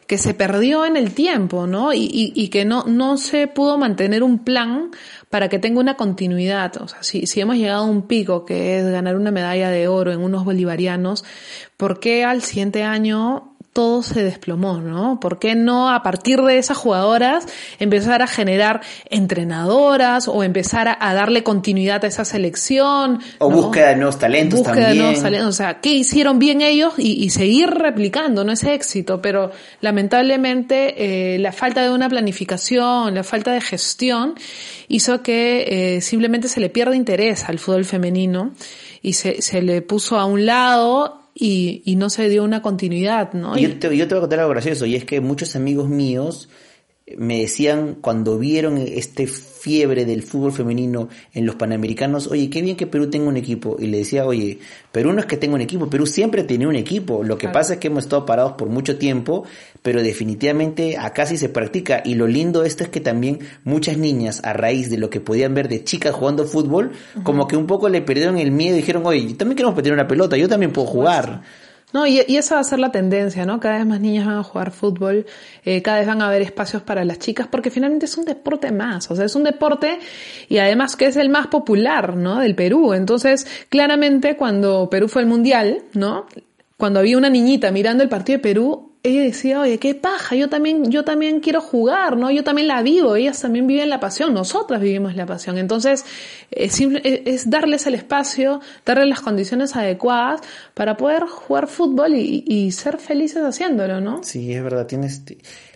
que 0.07 0.19
se 0.19 0.35
perdió 0.35 0.85
en 0.85 0.97
el 0.97 1.13
tiempo, 1.13 1.65
¿no? 1.65 1.91
Y, 1.91 2.03
y, 2.03 2.31
y 2.35 2.49
que 2.49 2.63
no, 2.63 2.83
no 2.83 3.17
se 3.17 3.47
pudo 3.47 3.77
mantener 3.77 4.21
un 4.21 4.39
plan 4.39 4.91
para 5.31 5.49
que 5.49 5.57
tenga 5.57 5.79
una 5.79 5.97
continuidad. 5.97 6.77
O 6.79 6.87
sea, 6.87 7.01
si, 7.01 7.25
si 7.25 7.41
hemos 7.41 7.55
llegado 7.55 7.85
a 7.85 7.87
un 7.87 8.03
pico 8.03 8.45
que 8.45 8.77
es 8.77 8.85
ganar 8.85 9.15
una 9.15 9.31
medalla 9.31 9.69
de 9.69 9.87
oro 9.87 10.11
en 10.11 10.21
unos 10.21 10.45
bolivarianos, 10.45 11.25
¿por 11.75 11.99
qué 11.99 12.23
al 12.23 12.43
siguiente 12.43 12.83
año 12.83 13.54
todo 13.75 14.03
se 14.03 14.23
desplomó, 14.23 14.79
¿no? 14.79 15.19
¿Por 15.19 15.37
qué 15.37 15.53
no 15.53 15.89
a 15.89 16.01
partir 16.01 16.41
de 16.41 16.57
esas 16.57 16.77
jugadoras 16.77 17.45
empezar 17.77 18.21
a 18.21 18.27
generar 18.27 18.79
entrenadoras 19.09 20.29
o 20.29 20.43
empezar 20.43 20.87
a, 20.97 21.13
darle 21.13 21.43
continuidad 21.43 22.05
a 22.05 22.07
esa 22.07 22.23
selección? 22.23 23.19
O 23.39 23.51
búsqueda 23.51 23.89
de 23.89 23.97
nuevos 23.97 24.17
talentos 24.17 24.61
búsqueda 24.61 24.91
De 24.91 24.95
nuevos 24.95 25.21
talentos, 25.21 25.49
o 25.49 25.51
sea, 25.51 25.81
¿qué 25.81 25.89
hicieron 25.89 26.39
bien 26.39 26.61
ellos? 26.61 26.93
Y, 26.97 27.29
seguir 27.31 27.69
replicando, 27.69 28.45
¿no? 28.45 28.53
Ese 28.53 28.73
éxito, 28.73 29.21
pero 29.21 29.51
lamentablemente 29.81 31.33
eh, 31.35 31.39
la 31.39 31.51
falta 31.51 31.81
de 31.83 31.89
una 31.89 32.07
planificación, 32.07 33.13
la 33.13 33.25
falta 33.25 33.51
de 33.51 33.59
gestión 33.59 34.35
hizo 34.87 35.21
que 35.21 35.95
eh, 35.97 36.01
simplemente 36.01 36.47
se 36.47 36.61
le 36.61 36.69
pierda 36.69 36.95
interés 36.95 37.43
al 37.49 37.59
fútbol 37.59 37.83
femenino 37.83 38.53
y 39.01 39.13
se, 39.13 39.41
se 39.41 39.61
le 39.61 39.81
puso 39.81 40.17
a 40.17 40.23
un 40.23 40.45
lado 40.45 41.24
y, 41.37 41.83
y 41.85 41.97
no 41.97 42.09
se 42.09 42.29
dio 42.29 42.43
una 42.43 42.61
continuidad, 42.61 43.33
¿no? 43.33 43.57
Yo 43.57 43.77
te, 43.77 43.95
yo 43.95 44.07
te 44.07 44.15
voy 44.15 44.19
a 44.19 44.21
contar 44.21 44.39
algo 44.39 44.51
gracioso, 44.51 44.85
y 44.85 44.95
es 44.95 45.03
que 45.03 45.19
muchos 45.19 45.55
amigos 45.55 45.89
míos 45.89 46.49
me 47.17 47.41
decían 47.41 47.97
cuando 48.01 48.39
vieron 48.39 48.79
este 48.79 49.27
fiebre 49.27 50.05
del 50.05 50.23
fútbol 50.23 50.51
femenino 50.51 51.07
en 51.33 51.45
los 51.45 51.55
panamericanos, 51.55 52.25
oye, 52.27 52.49
qué 52.49 52.63
bien 52.63 52.75
que 52.75 52.87
Perú 52.87 53.11
tenga 53.11 53.27
un 53.27 53.37
equipo. 53.37 53.77
Y 53.79 53.87
le 53.87 53.99
decía, 53.99 54.25
oye, 54.25 54.57
Perú 54.91 55.13
no 55.13 55.19
es 55.19 55.27
que 55.27 55.37
tenga 55.37 55.53
un 55.53 55.61
equipo, 55.61 55.87
Perú 55.87 56.07
siempre 56.07 56.43
tiene 56.43 56.65
un 56.65 56.75
equipo. 56.75 57.23
Lo 57.23 57.37
que 57.37 57.47
pasa 57.47 57.73
es 57.73 57.79
que 57.79 57.87
hemos 57.87 58.05
estado 58.05 58.25
parados 58.25 58.53
por 58.53 58.69
mucho 58.69 58.97
tiempo, 58.97 59.43
pero 59.83 60.01
definitivamente 60.01 60.97
acá 60.97 61.27
sí 61.27 61.37
se 61.37 61.47
practica. 61.47 62.01
Y 62.03 62.15
lo 62.15 62.25
lindo 62.25 62.61
de 62.61 62.67
esto 62.67 62.83
es 62.83 62.89
que 62.89 63.01
también 63.01 63.39
muchas 63.63 63.99
niñas, 63.99 64.41
a 64.43 64.53
raíz 64.53 64.89
de 64.89 64.97
lo 64.97 65.11
que 65.11 65.21
podían 65.21 65.53
ver 65.53 65.69
de 65.69 65.83
chicas 65.83 66.15
jugando 66.15 66.45
fútbol, 66.45 66.93
como 67.21 67.47
que 67.47 67.55
un 67.55 67.67
poco 67.67 67.87
le 67.87 68.01
perdieron 68.01 68.39
el 68.39 68.51
miedo 68.51 68.77
y 68.77 68.79
dijeron, 68.79 69.05
oye, 69.05 69.35
también 69.35 69.57
queremos 69.57 69.75
meter 69.75 69.93
una 69.93 70.07
pelota, 70.07 70.37
yo 70.37 70.49
también 70.49 70.73
puedo 70.73 70.87
jugar. 70.87 71.43
No, 71.95 72.05
y, 72.05 72.19
esa 72.19 72.55
va 72.55 72.59
a 72.59 72.65
ser 72.65 72.79
la 72.79 72.91
tendencia, 72.91 73.45
¿no? 73.45 73.61
Cada 73.61 73.77
vez 73.77 73.85
más 73.85 74.01
niñas 74.01 74.25
van 74.25 74.35
a 74.35 74.43
jugar 74.43 74.71
fútbol, 74.71 75.25
eh, 75.63 75.81
cada 75.81 75.99
vez 75.99 76.07
van 76.07 76.21
a 76.21 76.27
haber 76.27 76.41
espacios 76.41 76.81
para 76.81 77.05
las 77.05 77.19
chicas, 77.19 77.47
porque 77.47 77.71
finalmente 77.71 78.05
es 78.05 78.17
un 78.17 78.25
deporte 78.25 78.73
más, 78.73 79.09
o 79.11 79.15
sea, 79.15 79.23
es 79.23 79.33
un 79.33 79.45
deporte 79.45 79.99
y 80.49 80.57
además 80.57 80.97
que 80.97 81.05
es 81.05 81.15
el 81.15 81.29
más 81.29 81.47
popular, 81.47 82.17
¿no? 82.17 82.41
Del 82.41 82.53
Perú. 82.53 82.93
Entonces, 82.93 83.47
claramente 83.69 84.35
cuando 84.35 84.89
Perú 84.89 85.07
fue 85.07 85.21
al 85.21 85.29
Mundial, 85.29 85.83
¿no? 85.93 86.25
Cuando 86.77 86.99
había 86.99 87.17
una 87.17 87.29
niñita 87.29 87.71
mirando 87.71 88.03
el 88.03 88.09
partido 88.09 88.37
de 88.37 88.43
Perú, 88.43 88.95
ella 89.05 89.21
decía, 89.21 89.61
oye, 89.61 89.77
qué 89.77 89.93
paja, 89.93 90.35
yo 90.35 90.49
también, 90.49 90.91
yo 90.91 91.03
también 91.03 91.39
quiero 91.39 91.61
jugar, 91.61 92.17
¿no? 92.17 92.31
Yo 92.31 92.43
también 92.43 92.67
la 92.67 92.81
vivo, 92.81 93.15
ellas 93.15 93.39
también 93.39 93.67
viven 93.67 93.87
la 93.89 93.99
pasión, 93.99 94.33
nosotras 94.33 94.81
vivimos 94.81 95.15
la 95.15 95.27
pasión. 95.27 95.59
Entonces, 95.59 96.03
es, 96.49 96.81
es 96.81 97.49
darles 97.49 97.85
el 97.85 97.93
espacio, 97.93 98.61
darles 98.83 99.07
las 99.07 99.21
condiciones 99.21 99.75
adecuadas 99.75 100.41
para 100.73 100.97
poder 100.97 101.23
jugar 101.27 101.67
fútbol 101.67 102.15
y, 102.15 102.43
y 102.47 102.71
ser 102.71 102.97
felices 102.97 103.43
haciéndolo, 103.43 104.01
¿no? 104.01 104.23
Sí, 104.23 104.51
es 104.51 104.63
verdad, 104.63 104.87
tienes, 104.87 105.21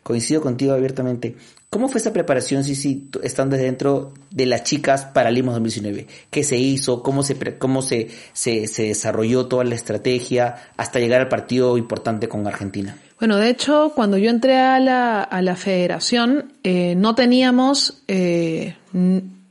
coincido 0.01 0.41
contigo 0.41 0.73
abiertamente. 0.73 1.35
¿Cómo 1.69 1.87
fue 1.87 1.99
esa 2.01 2.11
preparación, 2.11 2.63
sí, 2.63 3.09
estando 3.21 3.55
dentro 3.55 4.11
de 4.31 4.47
las 4.47 4.63
chicas 4.63 5.05
para 5.05 5.29
Lima 5.29 5.51
2019? 5.51 6.07
¿Qué 6.31 6.43
se 6.43 6.57
hizo? 6.57 7.03
¿Cómo 7.03 7.21
se, 7.21 7.37
cómo 7.59 7.83
se, 7.83 8.07
se, 8.33 8.65
se 8.65 8.83
desarrolló 8.87 9.45
toda 9.45 9.63
la 9.63 9.75
estrategia 9.75 10.55
hasta 10.77 10.97
llegar 10.97 11.21
al 11.21 11.27
partido 11.27 11.77
importante 11.77 12.27
con 12.27 12.47
Argentina? 12.47 12.97
Bueno, 13.19 13.37
de 13.37 13.49
hecho, 13.49 13.91
cuando 13.95 14.17
yo 14.17 14.31
entré 14.31 14.57
a 14.57 14.79
la, 14.79 15.21
a 15.21 15.41
la 15.43 15.55
federación, 15.55 16.53
eh, 16.63 16.95
no 16.95 17.13
teníamos 17.13 18.01
eh, 18.07 18.75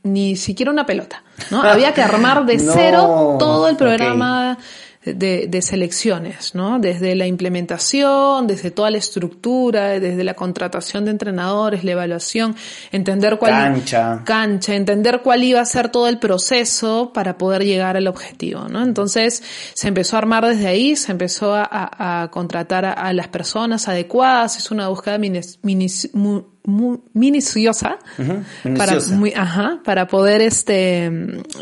ni 0.03 0.35
siquiera 0.35 0.73
una 0.73 0.85
pelota, 0.85 1.23
¿no? 1.51 1.61
Había 1.63 1.93
que 1.93 2.01
armar 2.01 2.45
de 2.45 2.59
cero 2.59 3.37
todo 3.39 3.69
el 3.69 3.77
programa 3.77 4.57
de, 5.05 5.47
de, 5.47 5.61
selecciones, 5.61 6.55
¿no? 6.55 6.77
Desde 6.77 7.15
la 7.15 7.25
implementación, 7.25 8.47
desde 8.47 8.69
toda 8.69 8.91
la 8.91 8.97
estructura, 8.97 9.97
desde 9.97 10.25
la 10.25 10.33
contratación 10.33 11.05
de 11.05 11.11
entrenadores, 11.11 11.85
la 11.85 11.91
evaluación, 11.91 12.53
entender 12.91 13.37
cuál 13.37 13.51
cancha, 13.51 14.21
cancha, 14.25 14.75
entender 14.75 15.21
cuál 15.23 15.43
iba 15.43 15.61
a 15.61 15.65
ser 15.65 15.87
todo 15.87 16.09
el 16.09 16.19
proceso 16.19 17.11
para 17.13 17.37
poder 17.37 17.63
llegar 17.63 17.95
al 17.95 18.07
objetivo, 18.07 18.67
¿no? 18.67 18.83
Entonces 18.83 19.41
se 19.73 19.87
empezó 19.87 20.17
a 20.17 20.19
armar 20.19 20.45
desde 20.45 20.67
ahí, 20.67 20.97
se 20.97 21.13
empezó 21.13 21.55
a, 21.55 21.67
a, 21.71 22.29
contratar 22.29 22.83
a, 22.83 23.13
las 23.13 23.29
personas 23.29 23.87
adecuadas, 23.87 24.57
es 24.57 24.69
una 24.69 24.89
búsqueda 24.89 25.17
minis, 25.17 26.09
minuciosa 27.13 27.99
para 28.77 28.97
muy, 29.11 29.33
ajá, 29.33 29.79
para 29.85 30.07
poder 30.07 30.41
este 30.41 31.09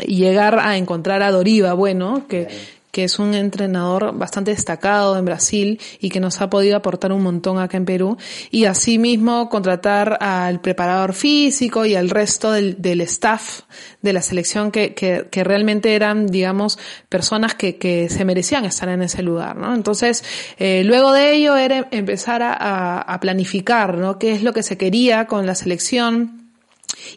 llegar 0.06 0.58
a 0.58 0.76
encontrar 0.76 1.22
a 1.22 1.30
Doriva 1.30 1.72
bueno 1.74 2.26
que 2.28 2.77
que 2.90 3.04
es 3.04 3.18
un 3.18 3.34
entrenador 3.34 4.16
bastante 4.16 4.50
destacado 4.50 5.16
en 5.18 5.24
Brasil 5.24 5.80
y 6.00 6.10
que 6.10 6.20
nos 6.20 6.40
ha 6.40 6.50
podido 6.50 6.76
aportar 6.76 7.12
un 7.12 7.22
montón 7.22 7.58
acá 7.58 7.76
en 7.76 7.84
Perú. 7.84 8.16
Y 8.50 8.64
asimismo 8.64 9.48
contratar 9.48 10.18
al 10.20 10.60
preparador 10.60 11.12
físico 11.12 11.84
y 11.84 11.94
al 11.94 12.10
resto 12.10 12.52
del, 12.52 13.00
staff 13.02 13.62
de 14.02 14.12
la 14.12 14.22
selección 14.22 14.70
que, 14.70 14.94
que, 14.94 15.28
que 15.30 15.44
realmente 15.44 15.94
eran, 15.94 16.26
digamos, 16.26 16.78
personas 17.08 17.54
que, 17.54 17.76
que, 17.76 18.08
se 18.08 18.24
merecían 18.24 18.64
estar 18.64 18.88
en 18.88 19.02
ese 19.02 19.22
lugar, 19.22 19.56
¿no? 19.56 19.74
Entonces, 19.74 20.24
eh, 20.58 20.82
luego 20.84 21.12
de 21.12 21.34
ello 21.34 21.56
era 21.56 21.88
empezar 21.90 22.42
a, 22.42 23.00
a 23.00 23.20
planificar, 23.20 23.98
¿no? 23.98 24.18
¿Qué 24.18 24.32
es 24.32 24.42
lo 24.42 24.52
que 24.52 24.62
se 24.62 24.78
quería 24.78 25.26
con 25.26 25.46
la 25.46 25.54
selección? 25.54 26.47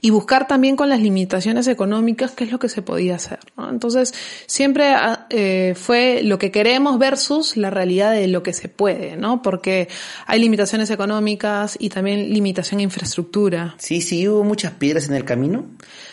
Y 0.01 0.09
buscar 0.09 0.47
también 0.47 0.75
con 0.75 0.89
las 0.89 1.01
limitaciones 1.01 1.67
económicas 1.67 2.31
qué 2.31 2.43
es 2.43 2.51
lo 2.51 2.59
que 2.59 2.69
se 2.69 2.81
podía 2.81 3.15
hacer. 3.15 3.39
¿no? 3.57 3.69
Entonces, 3.69 4.13
siempre 4.45 4.89
ah, 4.89 5.27
eh, 5.29 5.73
fue 5.75 6.21
lo 6.23 6.39
que 6.39 6.51
queremos 6.51 6.99
versus 6.99 7.57
la 7.57 7.69
realidad 7.69 8.13
de 8.13 8.27
lo 8.27 8.43
que 8.43 8.53
se 8.53 8.69
puede, 8.69 9.17
¿no? 9.17 9.41
Porque 9.41 9.87
hay 10.25 10.39
limitaciones 10.39 10.89
económicas 10.89 11.77
y 11.79 11.89
también 11.89 12.33
limitación 12.33 12.79
de 12.79 12.83
infraestructura. 12.83 13.75
Sí, 13.77 14.01
sí, 14.01 14.27
hubo 14.27 14.43
muchas 14.43 14.73
piedras 14.73 15.07
en 15.07 15.15
el 15.15 15.25
camino. 15.25 15.65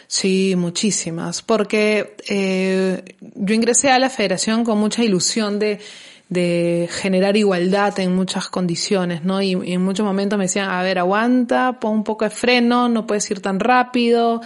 Sí, 0.06 0.54
muchísimas, 0.56 1.42
porque 1.42 2.16
eh, 2.28 3.16
yo 3.20 3.54
ingresé 3.54 3.90
a 3.90 3.98
la 3.98 4.08
federación 4.08 4.64
con 4.64 4.78
mucha 4.78 5.04
ilusión 5.04 5.58
de 5.58 5.80
de 6.28 6.88
generar 6.90 7.37
igualdad 7.37 7.99
en 8.00 8.14
muchas 8.14 8.49
condiciones, 8.49 9.25
¿no? 9.25 9.40
Y, 9.40 9.52
en 9.52 9.82
muchos 9.82 10.04
momentos 10.04 10.38
me 10.38 10.44
decían, 10.44 10.70
a 10.70 10.82
ver, 10.82 10.99
aguanta, 10.99 11.80
pon 11.80 11.92
un 11.92 12.04
poco 12.04 12.25
de 12.25 12.30
freno, 12.30 12.88
no 12.88 13.06
puedes 13.06 13.30
ir 13.30 13.40
tan 13.40 13.61
rápido. 13.61 14.40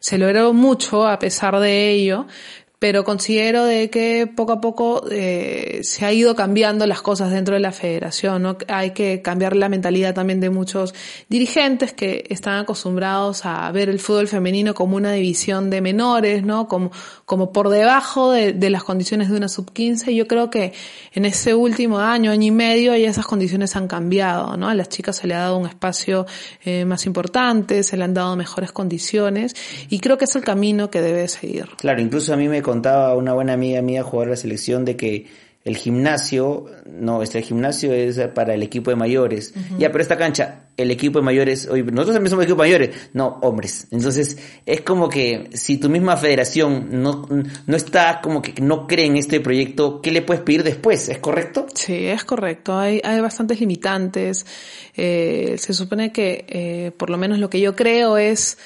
Se 0.00 0.18
logró 0.18 0.52
mucho 0.52 1.06
a 1.06 1.18
pesar 1.18 1.58
de 1.60 1.90
ello, 1.90 2.26
pero 2.78 3.02
considero 3.02 3.64
de 3.64 3.90
que 3.90 4.28
poco 4.28 4.52
a 4.52 4.60
poco 4.60 5.04
eh, 5.10 5.80
se 5.82 6.04
ha 6.04 6.12
ido 6.12 6.36
cambiando 6.36 6.86
las 6.86 7.02
cosas 7.02 7.32
dentro 7.32 7.54
de 7.54 7.60
la 7.60 7.72
federación, 7.72 8.42
¿no? 8.42 8.56
Hay 8.68 8.92
que 8.92 9.20
cambiar 9.20 9.56
la 9.56 9.68
mentalidad 9.68 10.14
también 10.14 10.38
de 10.38 10.48
muchos 10.50 10.94
dirigentes 11.28 11.92
que 11.92 12.24
están 12.28 12.60
acostumbrados 12.60 13.44
a 13.44 13.70
ver 13.72 13.88
el 13.88 13.98
fútbol 13.98 14.28
femenino 14.28 14.74
como 14.74 14.96
una 14.96 15.12
división 15.12 15.70
de 15.70 15.80
menores, 15.80 16.44
¿no? 16.44 16.68
Como, 16.68 16.92
como 17.24 17.52
por 17.52 17.68
debajo 17.68 18.30
de, 18.30 18.70
las 18.70 18.84
condiciones 18.84 19.28
de 19.28 19.36
una 19.36 19.48
sub-15. 19.48 20.14
Yo 20.14 20.28
creo 20.28 20.50
que 20.50 20.72
en 21.14 21.24
ese 21.24 21.54
último 21.54 21.98
año, 21.98 22.30
año 22.30 22.46
y 22.46 22.50
medio, 22.52 22.94
ya 22.94 23.08
esas 23.08 23.26
condiciones 23.26 23.74
han 23.74 23.88
cambiado, 23.88 24.56
¿no? 24.56 24.68
A 24.68 24.74
las 24.74 24.88
chicas 24.88 25.16
se 25.16 25.26
le 25.26 25.34
ha 25.34 25.40
dado 25.40 25.58
un 25.58 25.66
espacio 25.66 26.26
eh, 26.64 26.84
más 26.84 27.06
importante, 27.06 27.82
se 27.82 27.96
le 27.96 28.04
han 28.04 28.14
dado 28.14 28.36
mejores 28.36 28.70
condiciones 28.70 29.56
y 29.88 29.98
creo 29.98 30.16
que 30.16 30.26
es 30.26 30.36
el 30.36 30.44
camino 30.44 30.90
que 30.90 31.00
debe 31.00 31.26
seguir. 31.26 31.70
Claro, 31.78 32.00
incluso 32.00 32.34
a 32.34 32.36
mí 32.36 32.46
me 32.48 32.62
contaba 32.68 33.16
una 33.16 33.32
buena 33.32 33.54
amiga 33.54 33.80
mía, 33.80 34.02
jugadora 34.02 34.32
de 34.32 34.36
la 34.36 34.42
selección, 34.42 34.84
de 34.84 34.94
que 34.94 35.26
el 35.64 35.74
gimnasio, 35.74 36.66
no, 36.86 37.22
este 37.22 37.40
gimnasio 37.40 37.94
es 37.94 38.18
para 38.34 38.52
el 38.52 38.62
equipo 38.62 38.90
de 38.90 38.96
mayores. 38.96 39.54
Ya, 39.78 39.90
pero 39.90 40.02
esta 40.02 40.18
cancha, 40.18 40.66
el 40.76 40.90
equipo 40.90 41.18
de 41.18 41.24
mayores, 41.24 41.66
oye, 41.66 41.82
nosotros 41.82 42.14
también 42.16 42.30
somos 42.30 42.44
equipo 42.44 42.62
de 42.62 42.68
mayores, 42.68 42.90
no, 43.14 43.38
hombres. 43.40 43.86
Entonces, 43.90 44.36
es 44.66 44.82
como 44.82 45.08
que 45.08 45.48
si 45.54 45.78
tu 45.78 45.88
misma 45.88 46.18
federación 46.18 46.88
no, 47.02 47.26
no 47.66 47.76
está 47.76 48.20
como 48.22 48.42
que 48.42 48.60
no 48.60 48.86
cree 48.86 49.06
en 49.06 49.16
este 49.16 49.40
proyecto, 49.40 50.02
¿qué 50.02 50.10
le 50.10 50.20
puedes 50.20 50.42
pedir 50.42 50.62
después? 50.62 51.08
¿Es 51.08 51.18
correcto? 51.18 51.66
Sí, 51.72 52.06
es 52.06 52.22
correcto. 52.24 52.76
Hay, 52.76 53.00
hay 53.02 53.20
bastantes 53.20 53.58
limitantes. 53.60 54.44
Eh, 54.94 55.56
se 55.56 55.72
supone 55.72 56.12
que, 56.12 56.44
eh, 56.48 56.92
por 56.98 57.08
lo 57.08 57.16
menos 57.16 57.38
lo 57.38 57.48
que 57.48 57.60
yo 57.60 57.74
creo 57.74 58.18
es 58.18 58.58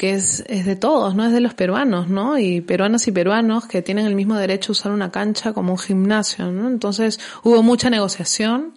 que 0.00 0.14
es, 0.14 0.42
es 0.48 0.64
de 0.64 0.76
todos, 0.76 1.14
no 1.14 1.26
es 1.26 1.32
de 1.32 1.40
los 1.40 1.52
peruanos, 1.52 2.08
¿no? 2.08 2.38
Y 2.38 2.62
peruanos 2.62 3.06
y 3.06 3.12
peruanos 3.12 3.66
que 3.66 3.82
tienen 3.82 4.06
el 4.06 4.14
mismo 4.14 4.34
derecho 4.34 4.70
a 4.70 4.72
usar 4.72 4.92
una 4.92 5.10
cancha 5.10 5.52
como 5.52 5.72
un 5.72 5.78
gimnasio, 5.78 6.50
¿no? 6.50 6.68
Entonces 6.68 7.20
hubo 7.44 7.62
mucha 7.62 7.90
negociación. 7.90 8.72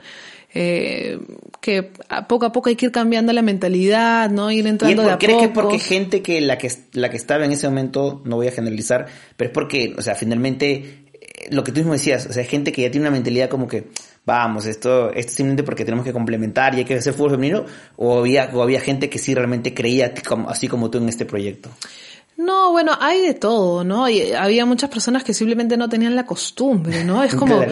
Eh, 0.53 1.17
que 1.61 1.93
a 2.09 2.27
poco 2.27 2.45
a 2.45 2.51
poco 2.51 2.67
hay 2.67 2.75
que 2.75 2.87
ir 2.87 2.91
cambiando 2.91 3.31
la 3.31 3.41
mentalidad, 3.41 4.29
¿no? 4.29 4.51
Ir 4.51 4.67
entrando 4.67 5.01
¿Y 5.01 5.05
de 5.05 5.11
a 5.13 5.17
¿Crees 5.17 5.37
que 5.37 5.45
es 5.45 5.51
porque 5.51 5.79
gente 5.79 6.21
que 6.21 6.41
la 6.41 6.57
que 6.57 6.69
la 6.91 7.09
que 7.09 7.15
estaba 7.15 7.45
en 7.45 7.53
ese 7.53 7.69
momento, 7.69 8.21
no 8.25 8.35
voy 8.35 8.49
a 8.49 8.51
generalizar, 8.51 9.05
pero 9.37 9.47
es 9.47 9.53
porque, 9.53 9.95
o 9.97 10.01
sea, 10.01 10.15
finalmente 10.15 10.73
eh, 10.75 11.47
lo 11.51 11.63
que 11.63 11.71
tú 11.71 11.79
mismo 11.79 11.93
decías, 11.93 12.27
o 12.29 12.33
sea, 12.33 12.43
gente 12.43 12.73
que 12.73 12.81
ya 12.81 12.91
tiene 12.91 13.07
una 13.07 13.15
mentalidad 13.15 13.47
como 13.47 13.69
que 13.69 13.87
vamos, 14.25 14.65
esto, 14.65 15.09
esto 15.09 15.29
es 15.29 15.35
simplemente 15.35 15.63
porque 15.63 15.85
tenemos 15.85 16.05
que 16.05 16.13
complementar 16.13 16.75
y 16.75 16.79
hay 16.79 16.85
que 16.85 16.95
hacer 16.95 17.13
fútbol 17.13 17.31
femenino, 17.31 17.65
o 17.97 18.19
había, 18.19 18.49
o 18.53 18.61
había 18.61 18.79
gente 18.79 19.09
que 19.09 19.19
sí 19.19 19.33
realmente 19.33 19.73
creía 19.73 20.13
así 20.47 20.67
como 20.67 20.89
tú 20.89 20.97
en 20.97 21.09
este 21.09 21.25
proyecto? 21.25 21.69
No, 22.35 22.71
bueno, 22.71 22.97
hay 22.99 23.21
de 23.21 23.33
todo, 23.35 23.83
¿no? 23.83 24.09
Y 24.09 24.31
había 24.33 24.65
muchas 24.65 24.89
personas 24.89 25.23
que 25.23 25.33
simplemente 25.33 25.77
no 25.77 25.87
tenían 25.87 26.15
la 26.15 26.25
costumbre, 26.25 27.03
¿no? 27.03 27.23
Es 27.23 27.35
como, 27.35 27.63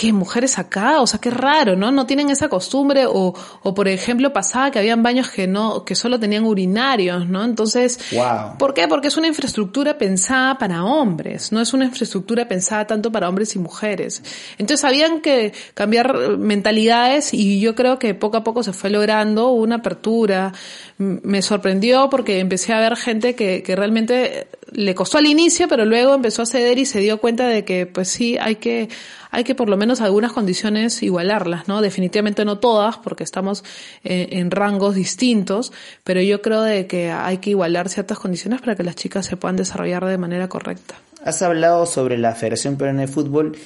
¿qué 0.00 0.14
mujeres 0.14 0.58
acá? 0.58 1.02
O 1.02 1.06
sea, 1.06 1.20
qué 1.20 1.28
raro, 1.28 1.76
¿no? 1.76 1.92
No 1.92 2.06
tienen 2.06 2.30
esa 2.30 2.48
costumbre 2.48 3.04
o, 3.06 3.34
o 3.62 3.74
por 3.74 3.86
ejemplo 3.86 4.32
pasaba 4.32 4.70
que 4.70 4.78
habían 4.78 5.02
baños 5.02 5.28
que 5.28 5.46
no, 5.46 5.84
que 5.84 5.94
solo 5.94 6.18
tenían 6.18 6.46
urinarios, 6.46 7.28
¿no? 7.28 7.44
Entonces, 7.44 8.00
wow. 8.12 8.56
¿por 8.58 8.72
qué? 8.72 8.88
Porque 8.88 9.08
es 9.08 9.18
una 9.18 9.26
infraestructura 9.26 9.98
pensada 9.98 10.56
para 10.56 10.84
hombres, 10.84 11.52
no 11.52 11.60
es 11.60 11.74
una 11.74 11.84
infraestructura 11.84 12.48
pensada 12.48 12.86
tanto 12.86 13.12
para 13.12 13.28
hombres 13.28 13.54
y 13.56 13.58
mujeres. 13.58 14.22
Entonces 14.56 14.84
habían 14.84 15.20
que 15.20 15.52
cambiar 15.74 16.38
mentalidades 16.38 17.34
y 17.34 17.60
yo 17.60 17.74
creo 17.74 17.98
que 17.98 18.14
poco 18.14 18.38
a 18.38 18.42
poco 18.42 18.62
se 18.62 18.72
fue 18.72 18.88
logrando 18.88 19.50
una 19.50 19.76
apertura. 19.76 20.54
Me 20.96 21.42
sorprendió 21.42 22.08
porque 22.08 22.38
empecé 22.38 22.72
a 22.72 22.80
ver 22.80 22.96
gente 22.96 23.34
que, 23.34 23.62
que 23.62 23.76
realmente 23.76 24.46
le 24.72 24.94
costó 24.94 25.18
al 25.18 25.26
inicio, 25.26 25.68
pero 25.68 25.84
luego 25.84 26.14
empezó 26.14 26.42
a 26.42 26.46
ceder 26.46 26.78
y 26.78 26.86
se 26.86 27.00
dio 27.00 27.18
cuenta 27.20 27.46
de 27.46 27.64
que, 27.64 27.86
pues 27.86 28.08
sí, 28.08 28.36
hay 28.38 28.56
que, 28.56 28.88
hay 29.30 29.44
que 29.44 29.54
por 29.54 29.68
lo 29.68 29.76
menos 29.76 30.00
algunas 30.00 30.32
condiciones 30.32 31.02
igualarlas, 31.02 31.68
¿no? 31.68 31.80
Definitivamente 31.80 32.44
no 32.44 32.58
todas, 32.58 32.98
porque 32.98 33.24
estamos 33.24 33.64
en, 34.04 34.38
en, 34.38 34.50
rangos 34.50 34.94
distintos, 34.94 35.72
pero 36.04 36.20
yo 36.20 36.42
creo 36.42 36.62
de 36.62 36.86
que 36.86 37.10
hay 37.10 37.38
que 37.38 37.50
igualar 37.50 37.88
ciertas 37.88 38.18
condiciones 38.18 38.60
para 38.60 38.76
que 38.76 38.82
las 38.82 38.96
chicas 38.96 39.26
se 39.26 39.36
puedan 39.36 39.56
desarrollar 39.56 40.04
de 40.06 40.18
manera 40.18 40.48
correcta. 40.48 40.96
Has 41.24 41.42
hablado 41.42 41.86
sobre 41.86 42.16
la 42.16 42.34
Federación 42.34 42.76
Peruana 42.76 43.02
de 43.02 43.08
Fútbol 43.08 43.56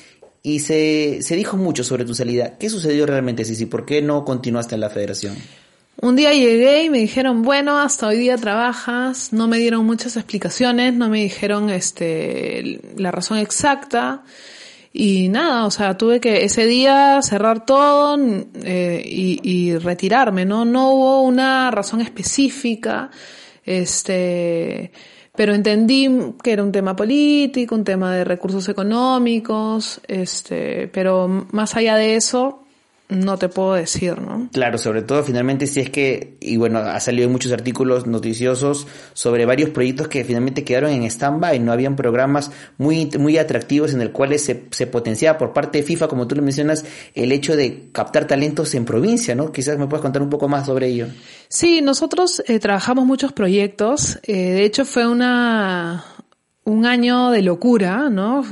y 0.42 0.60
se, 0.60 1.22
se 1.22 1.36
dijo 1.36 1.56
mucho 1.56 1.84
sobre 1.84 2.04
tu 2.04 2.14
salida. 2.14 2.58
¿Qué 2.58 2.68
sucedió 2.68 3.06
realmente, 3.06 3.44
Sisi? 3.44 3.66
¿Por 3.66 3.86
qué 3.86 4.02
no 4.02 4.24
continuaste 4.24 4.74
en 4.74 4.80
la 4.82 4.90
federación? 4.90 5.36
Un 6.00 6.16
día 6.16 6.32
llegué 6.32 6.84
y 6.84 6.90
me 6.90 6.98
dijeron, 6.98 7.42
bueno, 7.42 7.78
hasta 7.78 8.08
hoy 8.08 8.18
día 8.18 8.36
trabajas, 8.36 9.32
no 9.32 9.46
me 9.48 9.58
dieron 9.58 9.86
muchas 9.86 10.16
explicaciones, 10.16 10.92
no 10.92 11.08
me 11.08 11.22
dijeron 11.22 11.70
este 11.70 12.80
la 12.96 13.10
razón 13.10 13.38
exacta 13.38 14.24
y 14.92 15.28
nada, 15.28 15.66
o 15.66 15.70
sea, 15.70 15.96
tuve 15.98 16.20
que 16.20 16.44
ese 16.44 16.66
día 16.66 17.20
cerrar 17.22 17.64
todo 17.64 18.16
eh, 18.62 19.02
y, 19.04 19.40
y, 19.42 19.76
retirarme, 19.78 20.44
¿no? 20.44 20.64
No 20.64 20.92
hubo 20.92 21.22
una 21.22 21.70
razón 21.70 22.00
específica, 22.00 23.10
este, 23.64 24.92
pero 25.34 25.54
entendí 25.54 26.08
que 26.42 26.52
era 26.52 26.62
un 26.62 26.70
tema 26.70 26.94
político, 26.94 27.74
un 27.74 27.84
tema 27.84 28.14
de 28.14 28.24
recursos 28.24 28.68
económicos, 28.68 30.00
este, 30.06 30.88
pero 30.88 31.28
más 31.50 31.74
allá 31.76 31.96
de 31.96 32.16
eso, 32.16 32.63
no 33.08 33.36
te 33.36 33.48
puedo 33.48 33.74
decir, 33.74 34.18
¿no? 34.20 34.48
Claro, 34.52 34.78
sobre 34.78 35.02
todo 35.02 35.22
finalmente 35.22 35.66
si 35.66 35.80
es 35.80 35.90
que, 35.90 36.36
y 36.40 36.56
bueno, 36.56 36.78
ha 36.78 36.98
salido 37.00 37.28
muchos 37.28 37.52
artículos 37.52 38.06
noticiosos 38.06 38.86
sobre 39.12 39.44
varios 39.44 39.70
proyectos 39.70 40.08
que 40.08 40.24
finalmente 40.24 40.64
quedaron 40.64 40.90
en 40.90 41.04
stand-by, 41.04 41.60
no 41.60 41.72
habían 41.72 41.96
programas 41.96 42.50
muy, 42.78 43.10
muy 43.18 43.36
atractivos 43.36 43.92
en 43.92 44.00
el 44.00 44.10
cuales 44.10 44.42
se, 44.42 44.64
se 44.70 44.86
potenciaba 44.86 45.36
por 45.36 45.52
parte 45.52 45.78
de 45.78 45.84
FIFA, 45.84 46.08
como 46.08 46.26
tú 46.26 46.34
lo 46.34 46.42
mencionas, 46.42 46.84
el 47.14 47.30
hecho 47.32 47.56
de 47.56 47.90
captar 47.92 48.26
talentos 48.26 48.74
en 48.74 48.86
provincia, 48.86 49.34
¿no? 49.34 49.52
Quizás 49.52 49.78
me 49.78 49.86
puedas 49.86 50.02
contar 50.02 50.22
un 50.22 50.30
poco 50.30 50.48
más 50.48 50.66
sobre 50.66 50.88
ello. 50.88 51.08
Sí, 51.48 51.82
nosotros 51.82 52.42
eh, 52.46 52.58
trabajamos 52.58 53.04
muchos 53.04 53.32
proyectos, 53.32 54.18
eh, 54.22 54.32
de 54.32 54.64
hecho 54.64 54.86
fue 54.86 55.06
una, 55.06 56.04
un 56.64 56.86
año 56.86 57.30
de 57.30 57.42
locura, 57.42 58.08
¿no? 58.08 58.42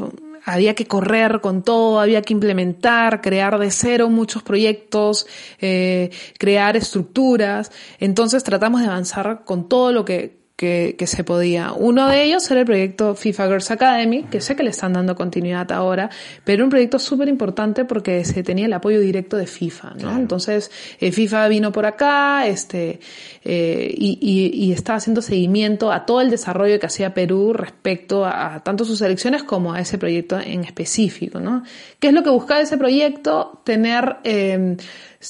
Había 0.44 0.74
que 0.74 0.86
correr 0.86 1.40
con 1.40 1.62
todo, 1.62 2.00
había 2.00 2.22
que 2.22 2.32
implementar, 2.32 3.20
crear 3.20 3.58
de 3.58 3.70
cero 3.70 4.08
muchos 4.08 4.42
proyectos, 4.42 5.26
eh, 5.60 6.10
crear 6.38 6.76
estructuras. 6.76 7.70
Entonces 7.98 8.44
tratamos 8.44 8.80
de 8.80 8.88
avanzar 8.88 9.44
con 9.44 9.68
todo 9.68 9.92
lo 9.92 10.04
que 10.04 10.41
que, 10.56 10.96
que, 10.98 11.06
se 11.06 11.24
podía. 11.24 11.72
Uno 11.72 12.08
de 12.08 12.24
ellos 12.24 12.48
era 12.50 12.60
el 12.60 12.66
proyecto 12.66 13.14
FIFA 13.14 13.46
Girls 13.46 13.70
Academy, 13.70 14.24
que 14.24 14.40
sé 14.40 14.54
que 14.54 14.62
le 14.62 14.70
están 14.70 14.92
dando 14.92 15.14
continuidad 15.14 15.70
ahora, 15.72 16.10
pero 16.44 16.64
un 16.64 16.70
proyecto 16.70 16.98
súper 16.98 17.28
importante 17.28 17.84
porque 17.84 18.24
se 18.24 18.42
tenía 18.42 18.66
el 18.66 18.72
apoyo 18.72 19.00
directo 19.00 19.36
de 19.36 19.46
FIFA, 19.46 19.90
¿no? 19.90 19.96
Claro. 19.98 20.16
Entonces, 20.18 20.70
eh, 21.00 21.12
FIFA 21.12 21.48
vino 21.48 21.72
por 21.72 21.86
acá, 21.86 22.46
este, 22.46 23.00
eh, 23.44 23.92
y, 23.96 24.18
y, 24.20 24.66
y, 24.66 24.72
estaba 24.72 24.98
haciendo 24.98 25.22
seguimiento 25.22 25.90
a 25.90 26.06
todo 26.06 26.20
el 26.20 26.30
desarrollo 26.30 26.78
que 26.78 26.86
hacía 26.86 27.14
Perú 27.14 27.52
respecto 27.52 28.24
a, 28.24 28.54
a, 28.54 28.62
tanto 28.62 28.84
sus 28.84 29.00
elecciones 29.00 29.42
como 29.42 29.72
a 29.72 29.80
ese 29.80 29.98
proyecto 29.98 30.38
en 30.38 30.64
específico, 30.64 31.40
¿no? 31.40 31.64
¿Qué 31.98 32.08
es 32.08 32.14
lo 32.14 32.22
que 32.22 32.30
buscaba 32.30 32.60
ese 32.60 32.78
proyecto? 32.78 33.60
Tener, 33.64 34.16
eh, 34.24 34.76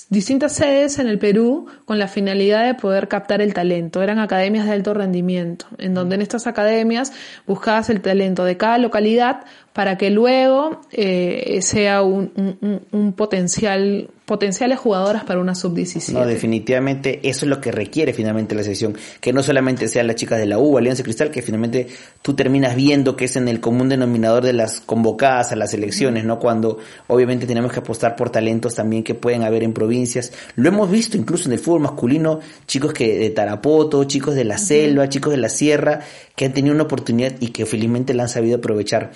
distintas 0.08 0.54
sedes 0.54 0.98
en 0.98 1.06
el 1.06 1.18
Perú 1.18 1.66
con 1.84 1.98
la 1.98 2.08
finalidad 2.08 2.64
de 2.64 2.74
poder 2.74 3.08
captar 3.08 3.42
el 3.42 3.54
talento. 3.54 4.02
Eran 4.02 4.18
academias 4.18 4.66
de 4.66 4.72
alto 4.72 4.94
rendimiento, 4.94 5.66
en 5.78 5.94
donde 5.94 6.14
en 6.14 6.22
estas 6.22 6.46
academias 6.46 7.12
buscabas 7.46 7.90
el 7.90 8.00
talento 8.00 8.44
de 8.44 8.56
cada 8.56 8.78
localidad 8.78 9.44
para 9.72 9.96
que 9.96 10.10
luego 10.10 10.80
eh, 10.90 11.58
sea 11.62 12.02
un, 12.02 12.32
un, 12.60 12.82
un, 12.90 13.12
potencial 13.14 14.10
potenciales 14.26 14.78
jugadoras 14.78 15.24
para 15.24 15.40
una 15.40 15.54
sub-17. 15.54 16.12
No, 16.12 16.24
definitivamente 16.24 17.20
eso 17.28 17.44
es 17.44 17.50
lo 17.50 17.60
que 17.60 17.72
requiere 17.72 18.14
finalmente 18.14 18.54
la 18.54 18.62
selección, 18.62 18.96
que 19.20 19.32
no 19.32 19.42
solamente 19.42 19.88
sean 19.88 20.06
las 20.06 20.16
chicas 20.16 20.38
de 20.38 20.46
la 20.46 20.58
U, 20.58 20.78
Alianza 20.78 21.02
Cristal, 21.02 21.30
que 21.30 21.42
finalmente 21.42 21.88
tú 22.22 22.34
terminas 22.34 22.76
viendo 22.76 23.16
que 23.16 23.24
es 23.26 23.36
en 23.36 23.48
el 23.48 23.60
común 23.60 23.88
denominador 23.88 24.44
de 24.44 24.52
las 24.52 24.80
convocadas 24.80 25.52
a 25.52 25.56
las 25.56 25.74
elecciones, 25.74 26.24
¿no? 26.24 26.38
Cuando 26.38 26.78
obviamente 27.08 27.46
tenemos 27.46 27.72
que 27.72 27.80
apostar 27.80 28.14
por 28.16 28.30
talentos 28.30 28.74
también 28.74 29.02
que 29.02 29.14
pueden 29.14 29.42
haber 29.42 29.64
en 29.64 29.72
provincias. 29.72 30.32
Lo 30.54 30.68
hemos 30.68 30.90
visto 30.90 31.16
incluso 31.16 31.48
en 31.48 31.54
el 31.54 31.58
fútbol 31.58 31.80
masculino, 31.80 32.40
chicos 32.66 32.92
que 32.92 33.18
de 33.18 33.30
Tarapoto, 33.30 34.04
chicos 34.04 34.34
de 34.34 34.44
la 34.44 34.56
selva, 34.56 35.08
chicos 35.08 35.32
de 35.32 35.38
la 35.38 35.48
sierra, 35.48 36.00
que 36.36 36.44
han 36.46 36.52
tenido 36.54 36.74
una 36.74 36.84
oportunidad 36.84 37.34
y 37.40 37.48
que 37.48 37.66
felizmente 37.66 38.14
la 38.14 38.22
han 38.22 38.28
sabido 38.28 38.58
aprovechar. 38.58 39.10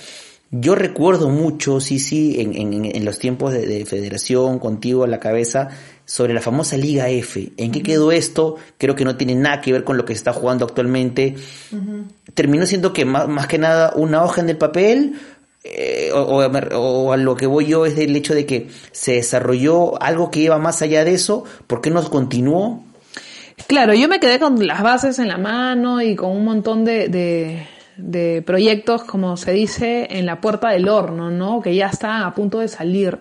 Yo 0.52 0.76
recuerdo 0.76 1.28
mucho, 1.28 1.80
sí, 1.80 1.98
sí, 1.98 2.40
en, 2.40 2.54
en, 2.54 2.84
en 2.84 3.04
los 3.04 3.18
tiempos 3.18 3.52
de, 3.52 3.66
de, 3.66 3.84
federación, 3.84 4.60
contigo 4.60 5.02
a 5.02 5.08
la 5.08 5.18
cabeza, 5.18 5.70
sobre 6.04 6.34
la 6.34 6.40
famosa 6.40 6.76
Liga 6.76 7.08
F. 7.08 7.52
¿En 7.56 7.72
qué 7.72 7.82
quedó 7.82 8.12
esto? 8.12 8.56
Creo 8.78 8.94
que 8.94 9.04
no 9.04 9.16
tiene 9.16 9.34
nada 9.34 9.60
que 9.60 9.72
ver 9.72 9.82
con 9.82 9.96
lo 9.96 10.04
que 10.04 10.14
se 10.14 10.18
está 10.18 10.32
jugando 10.32 10.64
actualmente. 10.64 11.34
Uh 11.72 11.76
-huh. 11.76 12.04
Terminó 12.34 12.64
siendo 12.64 12.92
que 12.92 13.04
más, 13.04 13.26
más, 13.28 13.48
que 13.48 13.58
nada 13.58 13.92
una 13.96 14.22
hoja 14.22 14.40
en 14.40 14.50
el 14.50 14.56
papel. 14.56 15.14
Eh, 15.64 16.12
o, 16.14 16.20
o, 16.20 16.78
o, 16.78 17.12
a 17.12 17.16
lo 17.16 17.34
que 17.34 17.46
voy 17.46 17.66
yo 17.66 17.86
es 17.86 17.96
del 17.96 18.14
hecho 18.14 18.32
de 18.32 18.46
que 18.46 18.68
se 18.92 19.14
desarrolló 19.14 20.00
algo 20.00 20.30
que 20.30 20.38
iba 20.38 20.58
más 20.58 20.80
allá 20.80 21.04
de 21.04 21.14
eso. 21.14 21.42
¿Por 21.66 21.80
qué 21.80 21.90
no 21.90 22.08
continuó? 22.08 22.84
Claro, 23.66 23.94
yo 23.94 24.06
me 24.06 24.20
quedé 24.20 24.38
con 24.38 24.64
las 24.64 24.80
bases 24.82 25.18
en 25.18 25.26
la 25.26 25.38
mano 25.38 26.00
y 26.00 26.14
con 26.14 26.30
un 26.30 26.44
montón 26.44 26.84
de, 26.84 27.08
de 27.08 27.66
de 27.96 28.42
proyectos, 28.42 29.04
como 29.04 29.36
se 29.36 29.52
dice, 29.52 30.06
en 30.10 30.26
la 30.26 30.40
puerta 30.40 30.70
del 30.70 30.88
horno, 30.88 31.30
¿no? 31.30 31.60
Que 31.60 31.74
ya 31.74 31.86
están 31.86 32.22
a 32.22 32.34
punto 32.34 32.60
de 32.60 32.68
salir. 32.68 33.18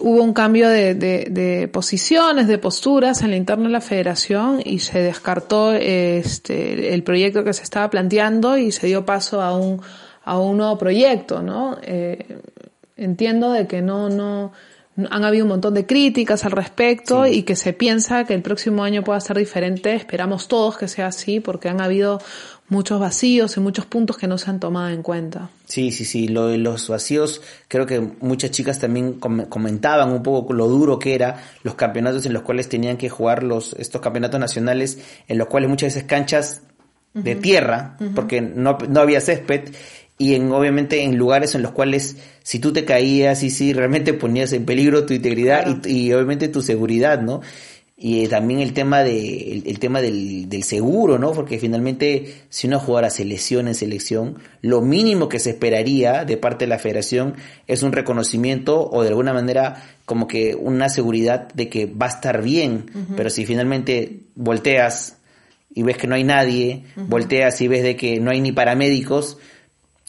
Hubo 0.00 0.22
un 0.22 0.32
cambio 0.32 0.68
de, 0.68 0.94
de, 0.94 1.26
de, 1.30 1.68
posiciones, 1.68 2.46
de 2.46 2.58
posturas 2.58 3.22
en 3.22 3.30
la 3.30 3.36
interna 3.36 3.64
de 3.64 3.72
la 3.72 3.80
federación 3.80 4.60
y 4.64 4.78
se 4.78 5.00
descartó 5.00 5.72
este, 5.72 6.94
el 6.94 7.02
proyecto 7.02 7.42
que 7.42 7.52
se 7.52 7.62
estaba 7.62 7.90
planteando 7.90 8.56
y 8.56 8.70
se 8.70 8.86
dio 8.86 9.04
paso 9.04 9.40
a 9.40 9.56
un, 9.56 9.80
a 10.24 10.38
un 10.38 10.58
nuevo 10.58 10.78
proyecto, 10.78 11.42
¿no? 11.42 11.78
Eh, 11.82 12.40
entiendo 12.96 13.50
de 13.52 13.66
que 13.66 13.82
no, 13.82 14.08
no, 14.08 14.52
han 15.10 15.24
habido 15.24 15.44
un 15.44 15.50
montón 15.50 15.74
de 15.74 15.86
críticas 15.86 16.44
al 16.44 16.52
respecto 16.52 17.24
sí. 17.24 17.30
y 17.38 17.42
que 17.44 17.56
se 17.56 17.72
piensa 17.72 18.24
que 18.24 18.34
el 18.34 18.42
próximo 18.42 18.82
año 18.82 19.04
pueda 19.04 19.20
ser 19.20 19.38
diferente. 19.38 19.94
Esperamos 19.94 20.48
todos 20.48 20.76
que 20.76 20.88
sea 20.88 21.06
así 21.06 21.40
porque 21.40 21.68
han 21.68 21.80
habido 21.80 22.20
muchos 22.68 23.00
vacíos 23.00 23.56
y 23.56 23.60
muchos 23.60 23.86
puntos 23.86 24.16
que 24.16 24.26
no 24.26 24.38
se 24.38 24.50
han 24.50 24.60
tomado 24.60 24.88
en 24.90 25.02
cuenta. 25.02 25.50
Sí, 25.66 25.90
sí, 25.90 26.04
sí, 26.04 26.28
lo 26.28 26.48
de 26.48 26.58
los 26.58 26.88
vacíos, 26.88 27.42
creo 27.68 27.86
que 27.86 28.00
muchas 28.20 28.50
chicas 28.50 28.78
también 28.78 29.14
comentaban 29.14 30.10
un 30.10 30.22
poco 30.22 30.52
lo 30.52 30.68
duro 30.68 30.98
que 30.98 31.14
era 31.14 31.42
los 31.62 31.74
campeonatos 31.74 32.26
en 32.26 32.32
los 32.32 32.42
cuales 32.42 32.68
tenían 32.68 32.96
que 32.96 33.08
jugar 33.08 33.42
los 33.42 33.72
estos 33.74 34.00
campeonatos 34.00 34.38
nacionales, 34.40 34.98
en 35.28 35.38
los 35.38 35.48
cuales 35.48 35.70
muchas 35.70 35.94
veces 35.94 36.08
canchas 36.08 36.62
de 37.14 37.34
uh 37.34 37.38
-huh. 37.38 37.40
tierra, 37.40 37.96
uh 38.00 38.04
-huh. 38.04 38.14
porque 38.14 38.40
no, 38.40 38.76
no 38.88 39.00
había 39.00 39.20
césped, 39.20 39.72
y 40.18 40.34
en 40.34 40.50
obviamente 40.52 41.04
en 41.04 41.16
lugares 41.16 41.54
en 41.54 41.62
los 41.62 41.70
cuales 41.70 42.16
si 42.42 42.58
tú 42.58 42.72
te 42.72 42.84
caías 42.84 43.42
y 43.44 43.50
sí 43.50 43.72
realmente 43.72 44.12
ponías 44.14 44.52
en 44.52 44.64
peligro 44.64 45.06
tu 45.06 45.14
integridad 45.14 45.62
claro. 45.62 45.80
y, 45.86 46.08
y, 46.08 46.12
obviamente 46.12 46.48
tu 46.48 46.60
seguridad, 46.60 47.22
¿no? 47.22 47.40
Y 48.00 48.24
eh, 48.24 48.28
también 48.28 48.60
el 48.60 48.74
tema 48.74 49.02
de 49.02 49.52
el, 49.52 49.64
el 49.66 49.80
tema 49.80 50.00
del, 50.00 50.48
del, 50.48 50.62
seguro, 50.62 51.18
¿no? 51.18 51.32
Porque 51.32 51.58
finalmente 51.58 52.42
si 52.48 52.68
una 52.68 52.78
jugadora 52.78 53.10
se 53.10 53.24
lesiona 53.24 53.70
en 53.70 53.74
selección, 53.74 54.38
lo 54.62 54.82
mínimo 54.82 55.28
que 55.28 55.40
se 55.40 55.50
esperaría 55.50 56.24
de 56.24 56.36
parte 56.36 56.64
de 56.64 56.68
la 56.68 56.78
Federación 56.78 57.34
es 57.66 57.82
un 57.82 57.90
reconocimiento 57.90 58.88
o 58.88 59.02
de 59.02 59.08
alguna 59.08 59.32
manera 59.32 59.82
como 60.04 60.28
que 60.28 60.54
una 60.54 60.88
seguridad 60.90 61.48
de 61.54 61.68
que 61.68 61.86
va 61.86 62.06
a 62.06 62.10
estar 62.10 62.40
bien, 62.40 62.86
uh 62.94 62.98
-huh. 62.98 63.16
pero 63.16 63.30
si 63.30 63.44
finalmente 63.44 64.20
volteas 64.36 65.16
y 65.74 65.82
ves 65.82 65.96
que 65.96 66.06
no 66.06 66.14
hay 66.14 66.22
nadie, 66.22 66.84
uh 66.96 67.00
-huh. 67.00 67.08
volteas 67.08 67.60
y 67.60 67.66
ves 67.66 67.82
de 67.82 67.96
que 67.96 68.20
no 68.20 68.30
hay 68.30 68.40
ni 68.40 68.52
paramédicos, 68.52 69.38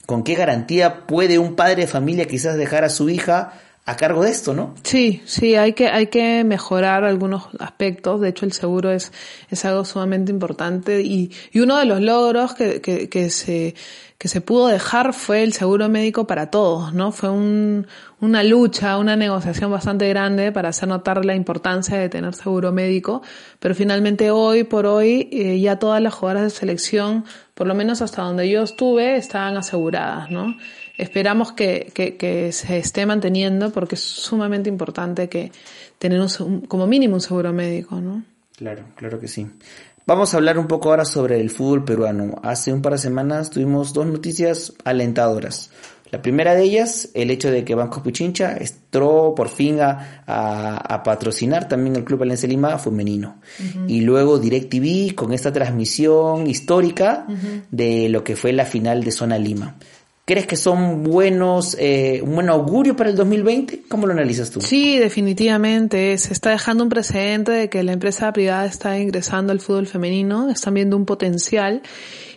¿con 0.05 0.23
qué 0.23 0.35
garantía 0.35 1.07
puede 1.07 1.39
un 1.39 1.55
padre 1.55 1.81
de 1.81 1.87
familia 1.87 2.25
quizás 2.25 2.55
dejar 2.55 2.83
a 2.83 2.89
su 2.89 3.09
hija 3.09 3.59
a 3.89 3.95
cargo 3.97 4.23
de 4.23 4.29
esto, 4.29 4.53
no? 4.53 4.75
Sí, 4.83 5.23
sí, 5.25 5.55
hay 5.55 5.73
que, 5.73 5.87
hay 5.87 6.07
que 6.07 6.43
mejorar 6.43 7.03
algunos 7.03 7.49
aspectos. 7.59 8.21
De 8.21 8.29
hecho, 8.29 8.45
el 8.45 8.53
seguro 8.53 8.91
es, 8.91 9.11
es 9.49 9.65
algo 9.65 9.83
sumamente 9.83 10.31
importante 10.31 11.01
y, 11.01 11.31
y 11.51 11.59
uno 11.59 11.77
de 11.77 11.85
los 11.85 11.99
logros 11.99 12.53
que, 12.53 12.81
que, 12.81 13.09
que 13.09 13.29
se, 13.29 13.73
que 14.19 14.27
se 14.27 14.41
pudo 14.41 14.67
dejar 14.67 15.13
fue 15.13 15.43
el 15.43 15.53
seguro 15.53 15.87
médico 15.87 16.27
para 16.27 16.51
todos, 16.51 16.93
¿no? 16.93 17.13
Fue 17.13 17.29
un, 17.29 17.87
una 18.19 18.43
lucha, 18.43 18.97
una 18.97 19.15
negociación 19.15 19.71
bastante 19.71 20.09
grande 20.09 20.51
para 20.51 20.69
hacer 20.69 20.89
notar 20.89 21.23
la 21.23 21.35
importancia 21.35 21.97
de 21.97 22.09
tener 22.09 22.33
seguro 22.33 22.73
médico, 22.73 23.21
pero 23.59 23.73
finalmente 23.73 24.29
hoy 24.29 24.65
por 24.65 24.85
hoy 24.85 25.29
eh, 25.31 25.59
ya 25.61 25.79
todas 25.79 26.01
las 26.01 26.13
jugadoras 26.13 26.43
de 26.43 26.49
selección, 26.49 27.23
por 27.59 27.67
lo 27.67 27.75
menos 27.75 28.01
hasta 28.01 28.21
donde 28.21 28.49
yo 28.49 28.63
estuve, 28.63 29.17
estaban 29.17 29.57
aseguradas, 29.57 30.31
¿no? 30.31 30.55
Esperamos 30.97 31.51
que, 31.51 31.91
que, 31.93 32.51
se 32.53 32.77
esté 32.77 33.05
manteniendo 33.05 33.73
porque 33.73 33.95
es 33.95 34.01
sumamente 34.01 34.69
importante 34.69 35.27
que 35.27 35.51
tener 35.97 36.21
como 36.69 36.87
mínimo 36.87 37.15
un 37.15 37.19
seguro 37.19 37.51
médico, 37.51 37.99
¿no? 37.99 38.23
Claro, 38.55 38.85
claro 38.95 39.19
que 39.19 39.27
sí. 39.27 39.45
Vamos 40.05 40.33
a 40.33 40.37
hablar 40.37 40.57
un 40.57 40.67
poco 40.67 40.89
ahora 40.89 41.03
sobre 41.03 41.41
el 41.41 41.49
fútbol 41.49 41.83
peruano. 41.83 42.39
Hace 42.43 42.71
un 42.71 42.81
par 42.81 42.93
de 42.93 42.99
semanas 42.99 43.49
tuvimos 43.49 43.91
dos 43.91 44.05
noticias 44.05 44.71
alentadoras. 44.85 45.69
La 46.11 46.21
primera 46.21 46.55
de 46.55 46.63
ellas, 46.63 47.09
el 47.13 47.29
hecho 47.29 47.51
de 47.51 47.63
que 47.63 47.75
Banco 47.75 48.01
Pichincha 48.01 48.57
entró 48.57 49.33
por 49.35 49.47
fin 49.49 49.79
a, 49.79 50.23
a, 50.25 51.03
patrocinar 51.03 51.67
también 51.67 51.95
el 51.95 52.03
Club 52.03 52.19
Valencia 52.19 52.49
Lima 52.49 52.77
femenino. 52.79 53.39
Y 53.87 54.01
luego 54.01 54.39
DirecTV 54.39 55.13
con 55.13 55.33
esta 55.33 55.53
transmisión 55.53 56.47
histórica 56.47 57.27
de 57.69 58.09
lo 58.09 58.23
que 58.23 58.35
fue 58.35 58.53
la 58.53 58.65
final 58.65 59.03
de 59.03 59.11
Zona 59.11 59.37
Lima. 59.37 59.75
¿Crees 60.29 60.45
que 60.45 60.57
son 60.57 61.03
buenos, 61.03 61.75
eh, 61.79 62.21
un 62.23 62.35
buen 62.35 62.49
augurio 62.49 62.95
para 62.95 63.09
el 63.09 63.15
2020? 63.15 63.81
¿Cómo 63.89 64.05
lo 64.05 64.13
analizas 64.13 64.51
tú? 64.51 64.61
Sí, 64.61 64.99
definitivamente. 64.99 66.15
Se 66.19 66.33
está 66.33 66.51
dejando 66.51 66.83
un 66.83 66.89
precedente 66.91 67.51
de 67.51 67.69
que 67.69 67.81
la 67.81 67.93
empresa 67.93 68.31
privada 68.31 68.67
está 68.67 68.99
ingresando 68.99 69.51
al 69.51 69.59
fútbol 69.59 69.87
femenino, 69.87 70.51
están 70.51 70.75
viendo 70.75 70.97
un 70.97 71.05
potencial 71.07 71.81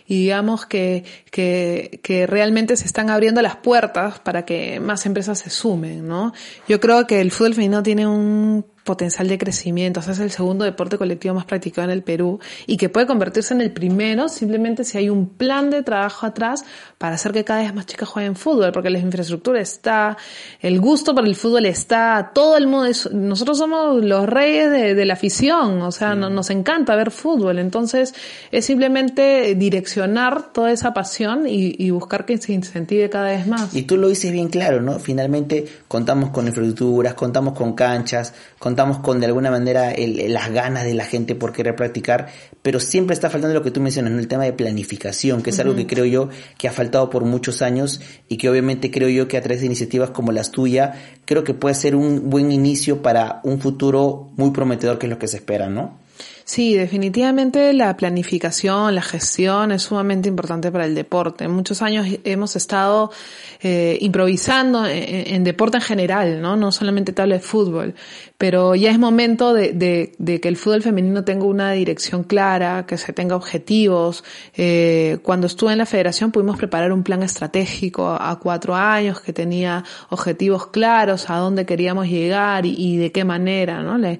y 0.07 0.23
digamos 0.23 0.65
que, 0.65 1.03
que, 1.31 1.99
que 2.03 2.27
realmente 2.27 2.75
se 2.77 2.85
están 2.85 3.09
abriendo 3.09 3.41
las 3.41 3.55
puertas 3.55 4.19
para 4.19 4.45
que 4.45 4.79
más 4.79 5.05
empresas 5.05 5.39
se 5.39 5.49
sumen, 5.49 6.07
¿no? 6.07 6.33
Yo 6.67 6.79
creo 6.79 7.07
que 7.07 7.21
el 7.21 7.31
fútbol 7.31 7.53
femenino 7.53 7.83
tiene 7.83 8.07
un 8.07 8.65
potencial 8.83 9.27
de 9.27 9.37
crecimiento. 9.37 9.99
O 9.99 10.03
sea, 10.03 10.13
es 10.13 10.19
el 10.19 10.31
segundo 10.31 10.65
deporte 10.65 10.97
colectivo 10.97 11.33
más 11.33 11.45
practicado 11.45 11.85
en 11.85 11.91
el 11.91 12.03
Perú 12.03 12.39
y 12.67 12.77
que 12.77 12.89
puede 12.89 13.07
convertirse 13.07 13.53
en 13.53 13.61
el 13.61 13.71
primero 13.71 14.29
simplemente 14.29 14.83
si 14.83 14.97
hay 14.97 15.09
un 15.09 15.29
plan 15.29 15.69
de 15.69 15.83
trabajo 15.83 16.25
atrás 16.25 16.65
para 16.97 17.15
hacer 17.15 17.31
que 17.31 17.43
cada 17.43 17.61
vez 17.61 17.73
más 17.73 17.85
chicas 17.85 18.09
jueguen 18.09 18.35
fútbol, 18.35 18.71
porque 18.71 18.89
la 18.89 18.99
infraestructura 18.99 19.61
está, 19.61 20.17
el 20.61 20.79
gusto 20.79 21.13
por 21.15 21.25
el 21.25 21.35
fútbol 21.35 21.65
está, 21.65 22.31
todo 22.33 22.57
el 22.57 22.67
mundo, 22.67 22.89
nosotros 23.11 23.57
somos 23.57 24.03
los 24.03 24.27
reyes 24.27 24.71
de, 24.71 25.03
la 25.03 25.13
afición, 25.13 25.81
o 25.81 25.91
sea, 25.91 26.15
nos 26.15 26.49
encanta 26.49 26.95
ver 26.95 27.11
fútbol. 27.11 27.59
Entonces, 27.59 28.13
es 28.51 28.65
simplemente 28.65 29.55
direccionar 29.55 30.53
toda 30.53 30.71
esa 30.71 30.93
pasión 30.93 31.47
y, 31.47 31.75
y 31.77 31.89
buscar 31.91 32.25
que 32.25 32.37
se 32.37 32.53
incentive 32.53 33.09
cada 33.09 33.29
vez 33.29 33.47
más. 33.47 33.73
Y 33.75 33.83
tú 33.83 33.97
lo 33.97 34.07
dices 34.07 34.31
bien 34.31 34.49
claro, 34.49 34.81
¿no? 34.81 34.99
Finalmente 34.99 35.65
contamos 35.87 36.29
con 36.29 36.47
infraestructuras, 36.47 37.13
contamos 37.15 37.53
con 37.53 37.73
canchas, 37.73 38.33
con 38.59 38.72
contamos 38.73 38.97
con 38.97 39.19
de 39.19 39.27
alguna 39.27 39.51
manera 39.51 39.93
las 39.97 40.51
ganas 40.51 40.83
de 40.83 40.95
la 40.95 41.05
gente 41.05 41.35
por 41.35 41.53
querer 41.53 41.75
practicar, 41.75 42.29
pero 42.63 42.79
siempre 42.79 43.13
está 43.13 43.29
faltando 43.29 43.53
lo 43.53 43.61
que 43.61 43.69
tú 43.69 43.79
mencionas, 43.81 44.13
el 44.13 44.27
tema 44.27 44.45
de 44.45 44.53
planificación, 44.53 45.43
que 45.43 45.51
es 45.51 45.59
algo 45.59 45.75
que 45.75 45.85
creo 45.85 46.05
yo 46.05 46.29
que 46.57 46.67
ha 46.67 46.71
faltado 46.71 47.11
por 47.11 47.23
muchos 47.23 47.61
años 47.61 48.01
y 48.29 48.37
que 48.37 48.49
obviamente 48.49 48.89
creo 48.89 49.09
yo 49.09 49.27
que 49.27 49.37
a 49.37 49.41
través 49.41 49.59
de 49.59 49.67
iniciativas 49.67 50.09
como 50.09 50.31
las 50.31 50.49
tuyas, 50.49 50.97
creo 51.25 51.43
que 51.43 51.53
puede 51.53 51.75
ser 51.75 51.95
un 51.95 52.31
buen 52.31 52.51
inicio 52.51 53.03
para 53.03 53.41
un 53.43 53.59
futuro 53.59 54.31
muy 54.37 54.49
prometedor 54.49 54.97
que 54.97 55.05
es 55.05 55.11
lo 55.11 55.19
que 55.19 55.27
se 55.27 55.37
espera, 55.37 55.69
¿no? 55.69 55.99
Sí, 56.45 56.75
definitivamente 56.75 57.71
la 57.71 57.95
planificación, 57.95 58.95
la 58.95 59.01
gestión 59.01 59.71
es 59.71 59.83
sumamente 59.83 60.27
importante 60.27 60.71
para 60.71 60.85
el 60.85 60.93
deporte. 60.93 61.47
Muchos 61.47 61.81
años 61.81 62.05
hemos 62.25 62.57
estado 62.57 63.11
eh, 63.61 63.97
improvisando 64.01 64.85
en, 64.85 65.45
deporte 65.45 65.77
en 65.77 65.83
general, 65.83 66.41
¿no? 66.41 66.57
No 66.57 66.73
solamente 66.73 67.13
tabla 67.13 67.35
de 67.35 67.41
fútbol, 67.41 67.95
pero 68.37 68.75
ya 68.75 68.91
es 68.91 68.99
momento 68.99 69.53
de, 69.53 69.71
de, 70.17 70.41
que 70.41 70.49
el 70.49 70.57
fútbol 70.57 70.81
femenino 70.81 71.23
tenga 71.23 71.45
una 71.45 71.71
dirección 71.71 72.25
clara, 72.25 72.85
que 72.85 72.97
se 72.97 73.13
tenga 73.13 73.37
objetivos. 73.37 74.25
Eh, 74.53 75.19
cuando 75.23 75.47
estuve 75.47 75.71
en 75.71 75.77
la 75.77 75.85
federación 75.85 76.33
pudimos 76.33 76.57
preparar 76.57 76.91
un 76.91 77.03
plan 77.03 77.23
estratégico 77.23 78.09
a 78.19 78.37
cuatro 78.39 78.75
años 78.75 79.21
que 79.21 79.31
tenía 79.31 79.85
objetivos 80.09 80.67
claros, 80.67 81.29
a 81.29 81.37
dónde 81.37 81.65
queríamos 81.65 82.07
llegar 82.07 82.65
y, 82.65 82.97
de 82.97 83.13
qué 83.13 83.23
manera, 83.23 83.81
¿no? 83.81 83.97
La, 83.97 84.17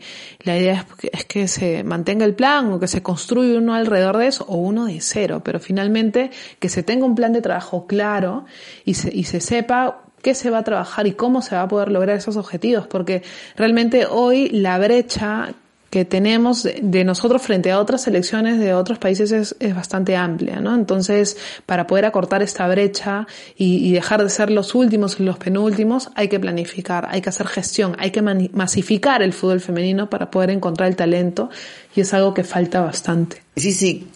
idea 0.57 0.85
es 1.11 1.25
que 1.25 1.49
se 1.49 1.83
mantenga 1.83 2.12
el 2.21 2.35
plan 2.35 2.71
o 2.71 2.79
que 2.79 2.87
se 2.87 3.01
construye 3.01 3.57
uno 3.57 3.73
alrededor 3.73 4.17
de 4.17 4.27
eso 4.27 4.45
o 4.47 4.57
uno 4.57 4.85
de 4.85 5.01
cero, 5.01 5.41
pero 5.43 5.59
finalmente 5.59 6.31
que 6.59 6.69
se 6.69 6.83
tenga 6.83 7.05
un 7.05 7.15
plan 7.15 7.33
de 7.33 7.41
trabajo 7.41 7.87
claro 7.87 8.45
y 8.85 8.93
se, 8.93 9.13
y 9.13 9.23
se 9.23 9.39
sepa 9.39 10.01
qué 10.21 10.33
se 10.33 10.49
va 10.49 10.59
a 10.59 10.63
trabajar 10.63 11.05
y 11.05 11.13
cómo 11.13 11.41
se 11.41 11.55
va 11.55 11.63
a 11.63 11.67
poder 11.67 11.91
lograr 11.91 12.17
esos 12.17 12.37
objetivos, 12.37 12.87
porque 12.87 13.23
realmente 13.55 14.05
hoy 14.05 14.49
la 14.49 14.77
brecha 14.79 15.53
que 15.93 16.05
tenemos 16.05 16.63
de 16.63 17.03
nosotros 17.03 17.39
frente 17.43 17.71
a 17.71 17.79
otras 17.79 18.01
selecciones 18.01 18.57
de 18.57 18.73
otros 18.73 18.97
países 18.97 19.31
es, 19.31 19.55
es 19.59 19.75
bastante 19.75 20.15
amplia, 20.15 20.59
¿no? 20.59 20.73
Entonces, 20.73 21.37
para 21.67 21.85
poder 21.85 22.05
acortar 22.05 22.41
esta 22.41 22.67
brecha 22.67 23.27
y, 23.55 23.87
y, 23.87 23.91
dejar 23.91 24.23
de 24.23 24.31
ser 24.31 24.49
los 24.49 24.73
últimos 24.73 25.19
y 25.19 25.23
los 25.23 25.37
penúltimos, 25.37 26.09
hay 26.15 26.29
que 26.29 26.39
planificar, 26.39 27.07
hay 27.11 27.21
que 27.21 27.29
hacer 27.29 27.45
gestión, 27.45 27.95
hay 27.99 28.09
que 28.09 28.23
masificar 28.23 29.21
el 29.21 29.33
fútbol 29.33 29.59
femenino 29.59 30.09
para 30.09 30.31
poder 30.31 30.49
encontrar 30.49 30.89
el 30.89 30.95
talento 30.95 31.51
y 31.95 32.01
es 32.01 32.11
algo 32.15 32.33
que 32.33 32.43
falta 32.43 32.81
bastante. 32.81 33.43
Sí, 33.55 33.71
sí. 33.71 34.07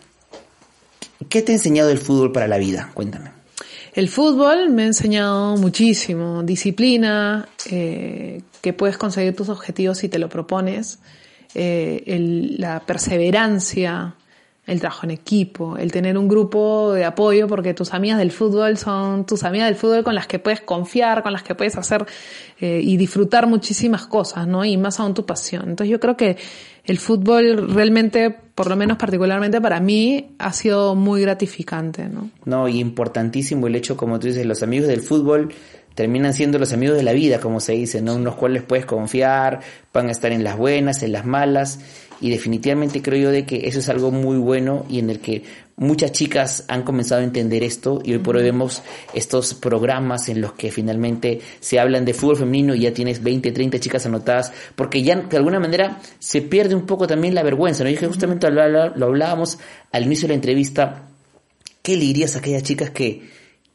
¿Qué 1.29 1.43
te 1.43 1.51
ha 1.51 1.55
enseñado 1.55 1.91
el 1.91 1.99
fútbol 1.99 2.31
para 2.31 2.47
la 2.47 2.57
vida? 2.57 2.89
Cuéntame. 2.95 3.29
El 3.93 4.09
fútbol 4.09 4.69
me 4.69 4.81
ha 4.81 4.87
enseñado 4.87 5.57
muchísimo, 5.57 6.41
disciplina, 6.41 7.47
eh, 7.69 8.41
que 8.63 8.73
puedes 8.73 8.97
conseguir 8.97 9.35
tus 9.35 9.49
objetivos 9.49 9.99
si 9.99 10.09
te 10.09 10.17
lo 10.17 10.27
propones, 10.27 10.97
eh, 11.59 12.03
el, 12.05 12.55
la 12.59 12.81
perseverancia, 12.81 14.13
el 14.67 14.79
trabajo 14.79 15.05
en 15.05 15.11
equipo, 15.11 15.75
el 15.75 15.91
tener 15.91 16.15
un 16.17 16.27
grupo 16.27 16.93
de 16.93 17.03
apoyo, 17.03 17.47
porque 17.47 17.73
tus 17.73 17.95
amigas 17.95 18.19
del 18.19 18.31
fútbol 18.31 18.77
son 18.77 19.25
tus 19.25 19.43
amigas 19.43 19.67
del 19.67 19.75
fútbol 19.75 20.03
con 20.03 20.13
las 20.13 20.27
que 20.27 20.37
puedes 20.37 20.61
confiar, 20.61 21.23
con 21.23 21.33
las 21.33 21.41
que 21.41 21.55
puedes 21.55 21.75
hacer 21.77 22.05
eh, 22.59 22.79
y 22.83 22.95
disfrutar 22.97 23.47
muchísimas 23.47 24.05
cosas, 24.05 24.45
¿no? 24.45 24.65
Y 24.65 24.77
más 24.77 24.99
aún 24.99 25.15
tu 25.15 25.25
pasión. 25.25 25.69
Entonces 25.69 25.89
yo 25.89 25.99
creo 25.99 26.15
que 26.15 26.37
el 26.83 26.99
fútbol 26.99 27.73
realmente, 27.73 28.29
por 28.53 28.69
lo 28.69 28.75
menos 28.75 28.97
particularmente 28.97 29.59
para 29.59 29.79
mí, 29.79 30.35
ha 30.37 30.53
sido 30.53 30.93
muy 30.93 31.21
gratificante, 31.21 32.07
¿no? 32.07 32.29
No, 32.45 32.67
y 32.67 32.79
importantísimo 32.79 33.65
el 33.65 33.75
hecho, 33.75 33.97
como 33.97 34.19
tú 34.19 34.27
dices, 34.27 34.45
los 34.45 34.61
amigos 34.61 34.89
del 34.89 35.01
fútbol 35.01 35.53
terminan 35.97 36.31
siendo 36.35 36.59
los 36.59 36.73
amigos 36.73 36.95
de 36.95 37.01
la 37.01 37.11
vida, 37.11 37.39
como 37.39 37.59
se 37.59 37.71
dice, 37.71 38.03
¿no? 38.03 38.13
Unos 38.13 38.35
cuales 38.35 38.61
puedes 38.61 38.85
confiar, 38.85 39.61
van 39.91 40.09
a 40.09 40.11
estar 40.11 40.31
en 40.31 40.43
las 40.43 40.55
buenas, 40.55 41.01
en 41.01 41.11
las 41.11 41.25
malas, 41.25 41.79
y 42.21 42.29
definitivamente 42.29 43.01
creo 43.01 43.19
yo 43.19 43.31
de 43.31 43.47
que 43.47 43.67
eso 43.67 43.79
es 43.79 43.89
algo 43.89 44.11
muy 44.11 44.37
bueno 44.37 44.85
y 44.87 44.99
en 44.99 45.09
el 45.09 45.19
que 45.19 45.41
muchas 45.75 46.11
chicas 46.11 46.65
han 46.67 46.83
comenzado 46.83 47.21
a 47.21 47.23
entender 47.23 47.63
esto 47.63 47.99
y 48.03 48.11
hoy 48.11 48.19
por 48.19 48.35
hoy 48.35 48.43
vemos 48.43 48.83
estos 49.15 49.55
programas 49.55 50.29
en 50.29 50.39
los 50.39 50.53
que 50.53 50.71
finalmente 50.71 51.41
se 51.61 51.79
hablan 51.79 52.05
de 52.05 52.13
fútbol 52.13 52.37
femenino 52.37 52.75
y 52.75 52.81
ya 52.81 52.93
tienes 52.93 53.23
20, 53.23 53.51
30 53.51 53.79
chicas 53.79 54.05
anotadas, 54.05 54.53
porque 54.75 55.01
ya 55.01 55.15
de 55.15 55.37
alguna 55.37 55.59
manera 55.59 55.99
se 56.19 56.43
pierde 56.43 56.75
un 56.75 56.85
poco 56.85 57.07
también 57.07 57.33
la 57.33 57.41
vergüenza, 57.41 57.83
¿no? 57.83 57.89
Y 57.89 57.95
que 57.95 58.05
justamente 58.05 58.51
lo, 58.51 58.95
lo 58.95 59.05
hablábamos 59.07 59.57
al 59.91 60.03
inicio 60.03 60.27
de 60.27 60.33
la 60.33 60.35
entrevista, 60.35 61.07
¿qué 61.81 61.95
le 61.97 62.05
dirías 62.05 62.35
a 62.35 62.39
aquellas 62.39 62.61
chicas 62.61 62.91
que 62.91 63.27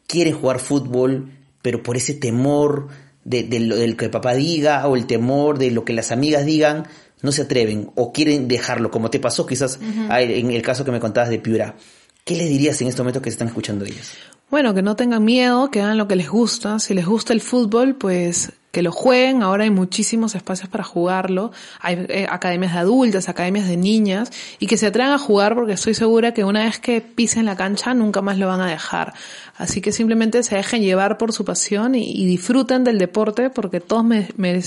quieren 0.06 0.34
jugar 0.34 0.60
fútbol, 0.60 1.41
pero 1.62 1.82
por 1.82 1.96
ese 1.96 2.14
temor 2.14 2.88
de, 3.24 3.44
de, 3.44 3.60
lo, 3.60 3.76
del 3.76 3.96
que 3.96 4.06
el 4.06 4.10
papá 4.10 4.34
diga 4.34 4.86
o 4.86 4.96
el 4.96 5.06
temor 5.06 5.58
de 5.58 5.70
lo 5.70 5.84
que 5.84 5.92
las 5.92 6.12
amigas 6.12 6.44
digan, 6.44 6.86
no 7.22 7.32
se 7.32 7.42
atreven 7.42 7.90
o 7.94 8.12
quieren 8.12 8.48
dejarlo, 8.48 8.90
como 8.90 9.08
te 9.08 9.20
pasó 9.20 9.46
quizás 9.46 9.78
en 9.80 10.50
el 10.50 10.62
caso 10.62 10.84
que 10.84 10.90
me 10.90 11.00
contabas 11.00 11.30
de 11.30 11.38
Piura. 11.38 11.76
¿Qué 12.24 12.36
les 12.36 12.48
dirías 12.48 12.80
en 12.80 12.88
este 12.88 13.00
momento 13.00 13.20
que 13.22 13.30
se 13.30 13.34
están 13.34 13.48
escuchando 13.48 13.84
ellas? 13.84 14.12
Bueno, 14.50 14.74
que 14.74 14.82
no 14.82 14.96
tengan 14.96 15.24
miedo, 15.24 15.70
que 15.70 15.80
hagan 15.80 15.98
lo 15.98 16.06
que 16.06 16.14
les 16.14 16.28
gusta. 16.28 16.78
Si 16.78 16.94
les 16.94 17.06
gusta 17.06 17.32
el 17.32 17.40
fútbol, 17.40 17.96
pues 17.96 18.52
que 18.70 18.82
lo 18.82 18.92
jueguen. 18.92 19.42
Ahora 19.42 19.64
hay 19.64 19.70
muchísimos 19.70 20.34
espacios 20.34 20.68
para 20.68 20.84
jugarlo. 20.84 21.52
Hay 21.80 22.06
eh, 22.08 22.26
academias 22.28 22.72
de 22.72 22.80
adultas, 22.80 23.28
academias 23.28 23.68
de 23.68 23.76
niñas 23.76 24.30
y 24.58 24.66
que 24.66 24.76
se 24.76 24.86
atrevan 24.86 25.12
a 25.12 25.18
jugar 25.18 25.54
porque 25.54 25.72
estoy 25.72 25.94
segura 25.94 26.34
que 26.34 26.44
una 26.44 26.64
vez 26.64 26.78
que 26.78 27.00
pisen 27.00 27.44
la 27.44 27.56
cancha 27.56 27.94
nunca 27.94 28.22
más 28.22 28.38
lo 28.38 28.46
van 28.46 28.60
a 28.60 28.66
dejar. 28.66 29.14
Así 29.62 29.80
que 29.80 29.92
simplemente 29.92 30.42
se 30.42 30.56
dejen 30.56 30.82
llevar 30.82 31.18
por 31.18 31.32
su 31.32 31.44
pasión 31.44 31.94
y, 31.94 32.26
disfruten 32.26 32.82
del 32.82 32.98
deporte 32.98 33.48
porque 33.48 33.78
todos 33.78 34.04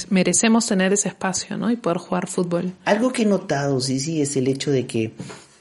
merecemos 0.10 0.65
tener 0.67 0.93
ese 0.93 1.10
espacio, 1.10 1.58
¿no? 1.58 1.69
Y 1.69 1.75
poder 1.75 1.97
jugar 1.97 2.27
fútbol. 2.27 2.71
Algo 2.86 3.12
que 3.12 3.23
he 3.23 3.25
notado, 3.25 3.81
sí, 3.81 3.99
sí, 3.99 4.21
es 4.21 4.38
el 4.38 4.47
hecho 4.47 4.71
de 4.71 4.88
que 4.88 5.12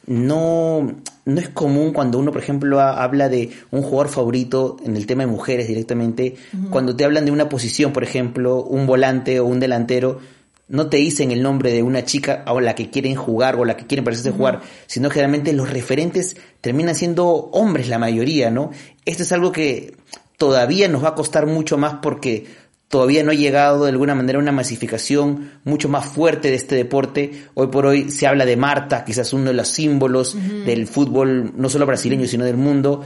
no, 0.07 0.95
no 1.25 1.41
es 1.41 1.49
común 1.49 1.93
cuando 1.93 2.21
uno, 2.21 2.31
por 2.31 2.41
ejemplo, 2.41 2.81
habla 2.81 3.29
de 3.29 3.51
un 3.73 3.83
jugador 3.83 4.09
favorito 4.09 4.77
en 4.85 4.97
el 4.97 5.05
tema 5.07 5.25
de 5.25 5.33
mujeres 5.33 5.67
directamente, 5.67 6.37
cuando 6.71 6.95
te 6.95 7.05
hablan 7.05 7.25
de 7.25 7.33
una 7.33 7.49
posición, 7.49 7.93
por 7.93 8.05
ejemplo, 8.05 8.63
un 8.63 8.87
volante 8.87 9.41
o 9.41 9.47
un 9.47 9.59
delantero, 9.59 10.21
no 10.69 10.89
te 10.89 10.97
dicen 10.97 11.31
el 11.31 11.43
nombre 11.43 11.73
de 11.73 11.83
una 11.83 12.05
chica 12.05 12.43
a 12.47 12.61
la 12.61 12.75
que 12.75 12.91
quieren 12.91 13.15
jugar 13.15 13.57
o 13.57 13.65
la 13.65 13.77
que 13.77 13.87
quieren 13.87 14.05
parecerse 14.05 14.31
jugar, 14.31 14.63
sino 14.87 15.11
generalmente 15.11 15.53
los 15.53 15.71
referentes 15.71 16.37
terminan 16.61 16.95
siendo 16.95 17.27
hombres 17.27 17.89
la 17.89 17.99
mayoría, 17.99 18.51
¿no? 18.51 18.71
Esto 19.05 19.25
es 19.25 19.33
algo 19.33 19.53
que 19.53 19.97
todavía 20.39 20.89
nos 20.89 21.05
va 21.05 21.11
a 21.11 21.15
costar 21.15 21.47
mucho 21.47 21.77
más 21.77 21.97
porque 22.03 22.47
todavía 22.89 23.25
no 23.25 23.33
ha 23.33 23.35
llegado 23.35 23.85
de 23.85 23.91
alguna 23.91 24.15
manera 24.15 24.39
una 24.39 24.53
masificación 24.53 25.51
mucho 25.65 25.89
más 25.89 26.07
fuerte 26.07 26.49
de 26.49 26.55
este 26.55 26.77
deporte. 26.77 27.45
Hoy 27.55 27.67
por 27.67 27.87
hoy 27.87 28.11
se 28.11 28.27
habla 28.27 28.47
de 28.47 28.57
Marta, 28.57 29.05
quizás 29.05 29.33
uno 29.33 29.47
de 29.47 29.55
los 29.55 29.69
símbolos 29.69 30.37
del 30.65 30.87
fútbol, 30.87 31.53
no 31.57 31.69
solo 31.69 31.87
brasileño, 31.87 32.27
sino 32.27 32.45
del 32.45 32.57
mundo. 32.57 33.03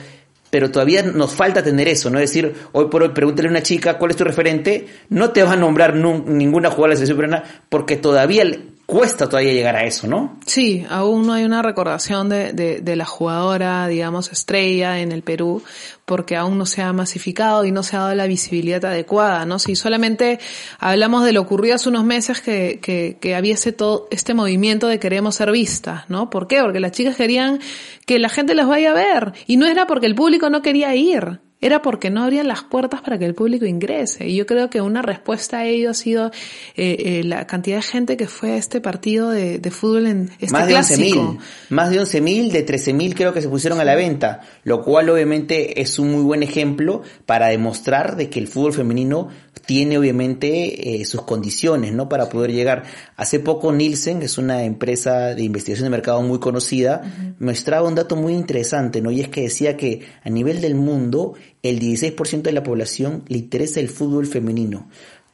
Pero 0.50 0.70
todavía 0.70 1.02
nos 1.02 1.34
falta 1.34 1.62
tener 1.62 1.88
eso, 1.88 2.10
¿no? 2.10 2.18
Es 2.18 2.30
decir, 2.30 2.54
hoy 2.72 2.86
por 2.86 3.02
hoy 3.02 3.10
pregúntale 3.10 3.48
a 3.48 3.50
una 3.50 3.62
chica 3.62 3.98
cuál 3.98 4.10
es 4.12 4.16
tu 4.16 4.24
referente, 4.24 4.86
no 5.10 5.30
te 5.30 5.42
va 5.42 5.52
a 5.52 5.56
nombrar 5.56 5.94
ninguna 5.94 6.70
jugadora 6.70 6.94
de 6.94 7.00
la 7.00 7.06
selección 7.06 7.42
porque 7.68 7.96
todavía 7.96 8.44
cuesta 8.88 9.28
todavía 9.28 9.52
llegar 9.52 9.76
a 9.76 9.84
eso, 9.84 10.06
¿no? 10.06 10.38
Sí, 10.46 10.86
aún 10.88 11.26
no 11.26 11.34
hay 11.34 11.44
una 11.44 11.60
recordación 11.60 12.30
de, 12.30 12.54
de, 12.54 12.80
de, 12.80 12.96
la 12.96 13.04
jugadora, 13.04 13.86
digamos, 13.86 14.32
estrella 14.32 15.00
en 15.00 15.12
el 15.12 15.22
Perú, 15.22 15.62
porque 16.06 16.36
aún 16.36 16.56
no 16.56 16.64
se 16.64 16.80
ha 16.80 16.90
masificado 16.94 17.66
y 17.66 17.70
no 17.70 17.82
se 17.82 17.96
ha 17.96 18.00
dado 18.00 18.14
la 18.14 18.26
visibilidad 18.26 18.82
adecuada, 18.86 19.44
¿no? 19.44 19.58
Si 19.58 19.76
solamente 19.76 20.38
hablamos 20.78 21.22
de 21.26 21.34
lo 21.34 21.42
ocurrido 21.42 21.74
hace 21.74 21.90
unos 21.90 22.04
meses 22.04 22.40
que, 22.40 22.80
que, 22.80 23.18
que 23.20 23.34
había 23.34 23.52
ese 23.52 23.72
todo, 23.72 24.08
este 24.10 24.32
movimiento 24.32 24.86
de 24.86 24.98
queremos 24.98 25.34
ser 25.34 25.52
vistas, 25.52 26.08
¿no? 26.08 26.30
¿Por 26.30 26.48
qué? 26.48 26.62
Porque 26.62 26.80
las 26.80 26.92
chicas 26.92 27.14
querían 27.14 27.60
que 28.06 28.18
la 28.18 28.30
gente 28.30 28.54
las 28.54 28.68
vaya 28.68 28.92
a 28.92 28.94
ver, 28.94 29.34
y 29.46 29.58
no 29.58 29.66
era 29.66 29.86
porque 29.86 30.06
el 30.06 30.14
público 30.14 30.48
no 30.48 30.62
quería 30.62 30.94
ir, 30.94 31.40
era 31.60 31.82
porque 31.82 32.10
no 32.10 32.22
abrían 32.22 32.46
las 32.46 32.62
puertas 32.62 33.00
para 33.00 33.18
que 33.18 33.24
el 33.24 33.34
público 33.34 33.66
ingrese. 33.66 34.28
Y 34.28 34.36
yo 34.36 34.46
creo 34.46 34.70
que 34.70 34.80
una 34.80 35.02
respuesta 35.02 35.58
a 35.58 35.64
ello 35.64 35.90
ha 35.90 35.94
sido 35.94 36.30
eh, 36.76 36.96
eh, 36.98 37.22
la 37.24 37.46
cantidad 37.46 37.76
de 37.76 37.82
gente 37.82 38.16
que 38.16 38.28
fue 38.28 38.52
a 38.52 38.56
este 38.56 38.80
partido 38.80 39.30
de, 39.30 39.58
de 39.58 39.70
fútbol 39.70 40.06
en 40.06 40.30
este 40.38 40.52
más. 40.52 40.68
De 40.68 40.74
11.000, 40.74 41.38
más 41.70 41.90
de 41.90 42.00
11.000, 42.00 42.50
de 42.52 42.66
13.000 42.66 43.14
creo 43.14 43.32
que 43.32 43.42
se 43.42 43.48
pusieron 43.48 43.80
a 43.80 43.84
la 43.84 43.96
venta, 43.96 44.42
lo 44.62 44.82
cual 44.82 45.10
obviamente 45.10 45.80
es 45.80 45.98
un 45.98 46.12
muy 46.12 46.22
buen 46.22 46.42
ejemplo 46.42 47.02
para 47.26 47.48
demostrar 47.48 48.16
de 48.16 48.30
que 48.30 48.38
el 48.38 48.46
fútbol 48.46 48.72
femenino 48.72 49.28
tiene 49.64 49.98
obviamente 49.98 51.00
eh, 51.00 51.04
sus 51.04 51.22
condiciones, 51.22 51.92
¿no? 51.92 52.08
Para 52.08 52.28
poder 52.28 52.52
llegar. 52.52 52.84
Hace 53.16 53.40
poco 53.40 53.72
Nielsen, 53.72 54.20
que 54.20 54.26
es 54.26 54.38
una 54.38 54.64
empresa 54.64 55.34
de 55.34 55.42
investigación 55.42 55.86
de 55.86 55.90
mercado 55.90 56.22
muy 56.22 56.38
conocida, 56.38 57.34
mostraba 57.38 57.86
un 57.88 57.94
dato 57.94 58.16
muy 58.16 58.34
interesante, 58.34 59.00
¿no? 59.00 59.10
Y 59.10 59.20
es 59.20 59.28
que 59.28 59.42
decía 59.42 59.76
que 59.76 60.02
a 60.22 60.30
nivel 60.30 60.60
del 60.60 60.74
mundo, 60.74 61.34
el 61.62 61.80
16% 61.80 62.42
de 62.42 62.52
la 62.52 62.62
población 62.62 63.24
le 63.28 63.38
interesa 63.38 63.80
el 63.80 63.88
fútbol 63.88 64.26
femenino. 64.26 64.88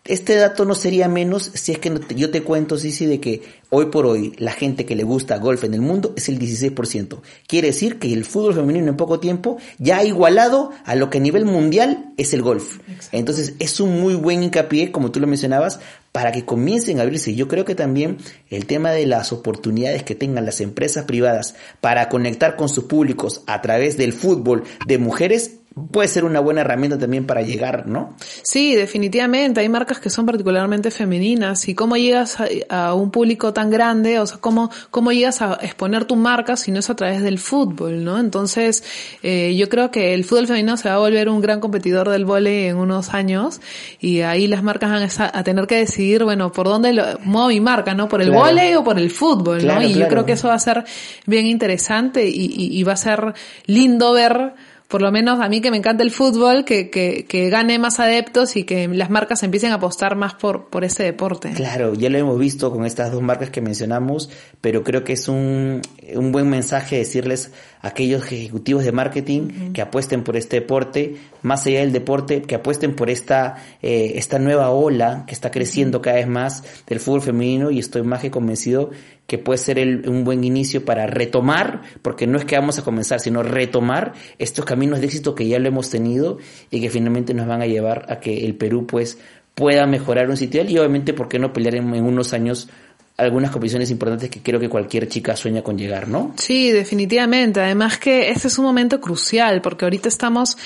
Este 0.06 0.34
dato 0.34 0.66
no 0.66 0.74
sería 0.74 1.08
menos 1.08 1.50
si 1.54 1.72
es 1.72 1.78
que 1.78 1.90
yo 2.14 2.30
te 2.30 2.42
cuento, 2.42 2.76
sí, 2.76 3.06
de 3.06 3.20
que 3.20 3.40
hoy 3.70 3.86
por 3.86 4.04
hoy 4.04 4.34
la 4.36 4.52
gente 4.52 4.84
que 4.84 4.94
le 4.94 5.02
gusta 5.02 5.38
golf 5.38 5.64
en 5.64 5.72
el 5.72 5.80
mundo 5.80 6.12
es 6.14 6.28
el 6.28 6.38
16%. 6.38 7.22
Quiere 7.46 7.68
decir 7.68 7.98
que 7.98 8.12
el 8.12 8.26
fútbol 8.26 8.52
femenino 8.52 8.88
en 8.88 8.98
poco 8.98 9.18
tiempo 9.18 9.56
ya 9.78 9.96
ha 9.96 10.04
igualado 10.04 10.72
a 10.84 10.94
lo 10.94 11.08
que 11.08 11.16
a 11.16 11.20
nivel 11.22 11.46
mundial 11.46 12.12
es 12.18 12.34
el 12.34 12.42
golf. 12.42 12.80
Exacto. 12.86 13.16
Entonces 13.16 13.54
es 13.58 13.80
un 13.80 13.98
muy 13.98 14.14
buen 14.14 14.42
hincapié, 14.42 14.92
como 14.92 15.10
tú 15.10 15.20
lo 15.20 15.26
mencionabas, 15.26 15.80
para 16.12 16.32
que 16.32 16.44
comiencen 16.44 17.00
a 17.00 17.02
abrirse. 17.02 17.34
Yo 17.34 17.48
creo 17.48 17.64
que 17.64 17.74
también 17.74 18.18
el 18.50 18.66
tema 18.66 18.92
de 18.92 19.06
las 19.06 19.32
oportunidades 19.32 20.02
que 20.02 20.14
tengan 20.14 20.44
las 20.44 20.60
empresas 20.60 21.06
privadas 21.06 21.54
para 21.80 22.10
conectar 22.10 22.56
con 22.56 22.68
sus 22.68 22.84
públicos 22.84 23.42
a 23.46 23.62
través 23.62 23.96
del 23.96 24.12
fútbol 24.12 24.64
de 24.86 24.98
mujeres 24.98 25.60
puede 25.90 26.08
ser 26.08 26.24
una 26.24 26.38
buena 26.38 26.60
herramienta 26.60 26.98
también 26.98 27.26
para 27.26 27.42
llegar, 27.42 27.88
¿no? 27.88 28.14
Sí, 28.42 28.76
definitivamente. 28.76 29.60
Hay 29.60 29.68
marcas 29.68 29.98
que 29.98 30.08
son 30.08 30.24
particularmente 30.24 30.92
femeninas. 30.92 31.68
¿Y 31.68 31.74
cómo 31.74 31.96
llegas 31.96 32.38
a, 32.40 32.46
a, 32.68 32.94
un 32.94 33.10
público 33.10 33.52
tan 33.52 33.70
grande? 33.70 34.20
O 34.20 34.26
sea, 34.26 34.38
¿cómo, 34.38 34.70
cómo 34.90 35.10
llegas 35.10 35.42
a 35.42 35.54
exponer 35.62 36.04
tu 36.04 36.14
marca 36.14 36.56
si 36.56 36.70
no 36.70 36.78
es 36.78 36.90
a 36.90 36.96
través 36.96 37.22
del 37.22 37.38
fútbol, 37.38 38.04
¿no? 38.04 38.20
Entonces, 38.20 38.84
eh, 39.22 39.56
yo 39.56 39.68
creo 39.68 39.90
que 39.90 40.14
el 40.14 40.24
fútbol 40.24 40.46
femenino 40.46 40.76
se 40.76 40.88
va 40.88 40.94
a 40.94 40.98
volver 40.98 41.28
un 41.28 41.40
gran 41.40 41.58
competidor 41.58 42.08
del 42.08 42.24
vóley 42.24 42.66
en 42.66 42.76
unos 42.76 43.12
años 43.12 43.60
y 44.00 44.20
ahí 44.20 44.46
las 44.46 44.62
marcas 44.62 44.90
van 44.90 45.02
a, 45.02 45.38
a 45.38 45.42
tener 45.42 45.66
que 45.66 45.76
decidir, 45.76 46.22
bueno, 46.22 46.52
por 46.52 46.68
dónde 46.68 46.92
lo, 46.92 47.04
muevo 47.24 47.48
mi 47.48 47.60
marca, 47.60 47.94
¿no? 47.94 48.08
¿Por 48.08 48.22
el 48.22 48.28
claro. 48.28 48.44
vóley 48.44 48.74
o 48.74 48.84
por 48.84 48.98
el 48.98 49.10
fútbol, 49.10 49.58
claro, 49.58 49.80
¿no? 49.80 49.86
Y 49.86 49.94
claro. 49.94 50.06
yo 50.06 50.08
creo 50.08 50.26
que 50.26 50.32
eso 50.32 50.48
va 50.48 50.54
a 50.54 50.58
ser 50.60 50.84
bien 51.26 51.46
interesante 51.46 52.28
y, 52.28 52.44
y, 52.46 52.78
y 52.78 52.82
va 52.84 52.92
a 52.92 52.96
ser 52.96 53.34
lindo 53.66 54.12
ver 54.12 54.54
por 54.94 55.02
lo 55.02 55.10
menos 55.10 55.40
a 55.40 55.48
mí 55.48 55.60
que 55.60 55.72
me 55.72 55.76
encanta 55.76 56.04
el 56.04 56.12
fútbol, 56.12 56.64
que, 56.64 56.88
que, 56.88 57.24
que, 57.28 57.50
gane 57.50 57.80
más 57.80 57.98
adeptos 57.98 58.54
y 58.54 58.62
que 58.62 58.86
las 58.86 59.10
marcas 59.10 59.42
empiecen 59.42 59.72
a 59.72 59.74
apostar 59.74 60.14
más 60.14 60.34
por, 60.34 60.66
por 60.66 60.84
ese 60.84 61.02
deporte. 61.02 61.50
Claro, 61.50 61.94
ya 61.94 62.08
lo 62.10 62.18
hemos 62.18 62.38
visto 62.38 62.70
con 62.70 62.86
estas 62.86 63.10
dos 63.10 63.20
marcas 63.20 63.50
que 63.50 63.60
mencionamos, 63.60 64.30
pero 64.60 64.84
creo 64.84 65.02
que 65.02 65.14
es 65.14 65.26
un, 65.26 65.82
un 66.14 66.30
buen 66.30 66.48
mensaje 66.48 66.96
decirles 66.96 67.50
a 67.82 67.88
aquellos 67.88 68.30
ejecutivos 68.30 68.84
de 68.84 68.92
marketing 68.92 69.40
uh 69.40 69.46
-huh. 69.46 69.72
que 69.72 69.82
apuesten 69.82 70.22
por 70.22 70.36
este 70.36 70.60
deporte, 70.60 71.16
más 71.42 71.66
allá 71.66 71.80
del 71.80 71.92
deporte, 71.92 72.42
que 72.42 72.54
apuesten 72.54 72.94
por 72.94 73.10
esta, 73.10 73.56
eh, 73.82 74.12
esta 74.14 74.38
nueva 74.38 74.70
ola 74.70 75.24
que 75.26 75.34
está 75.34 75.50
creciendo 75.50 76.02
cada 76.02 76.18
vez 76.18 76.28
más 76.28 76.62
del 76.86 77.00
fútbol 77.00 77.20
femenino 77.20 77.72
y 77.72 77.80
estoy 77.80 78.04
más 78.04 78.20
que 78.20 78.30
convencido 78.30 78.90
que 79.26 79.38
puede 79.38 79.58
ser 79.58 79.78
el, 79.78 80.08
un 80.08 80.24
buen 80.24 80.44
inicio 80.44 80.84
para 80.84 81.06
retomar, 81.06 81.82
porque 82.02 82.26
no 82.26 82.38
es 82.38 82.44
que 82.44 82.56
vamos 82.56 82.78
a 82.78 82.82
comenzar, 82.82 83.20
sino 83.20 83.42
retomar 83.42 84.12
estos 84.38 84.64
caminos 84.64 85.00
de 85.00 85.06
éxito 85.06 85.34
que 85.34 85.48
ya 85.48 85.58
lo 85.58 85.68
hemos 85.68 85.90
tenido 85.90 86.38
y 86.70 86.80
que 86.80 86.90
finalmente 86.90 87.32
nos 87.32 87.46
van 87.46 87.62
a 87.62 87.66
llevar 87.66 88.06
a 88.10 88.20
que 88.20 88.44
el 88.44 88.54
Perú 88.54 88.86
pues 88.86 89.18
pueda 89.54 89.86
mejorar 89.86 90.28
un 90.28 90.36
sitio 90.36 90.62
y 90.64 90.76
obviamente 90.78 91.14
por 91.14 91.28
qué 91.28 91.38
no 91.38 91.52
pelear 91.52 91.76
en, 91.76 91.86
unos 92.04 92.32
años 92.32 92.68
algunas 93.16 93.52
competiciones 93.52 93.90
importantes 93.90 94.28
que 94.28 94.42
creo 94.42 94.58
que 94.58 94.68
cualquier 94.68 95.08
chica 95.08 95.36
sueña 95.36 95.62
con 95.62 95.78
llegar, 95.78 96.08
¿no? 96.08 96.34
Sí, 96.36 96.72
definitivamente. 96.72 97.60
Además 97.60 97.98
que 97.98 98.30
este 98.30 98.48
es 98.48 98.58
un 98.58 98.64
momento 98.64 99.00
crucial 99.00 99.62
porque 99.62 99.84
ahorita 99.84 100.08
estamos 100.08 100.58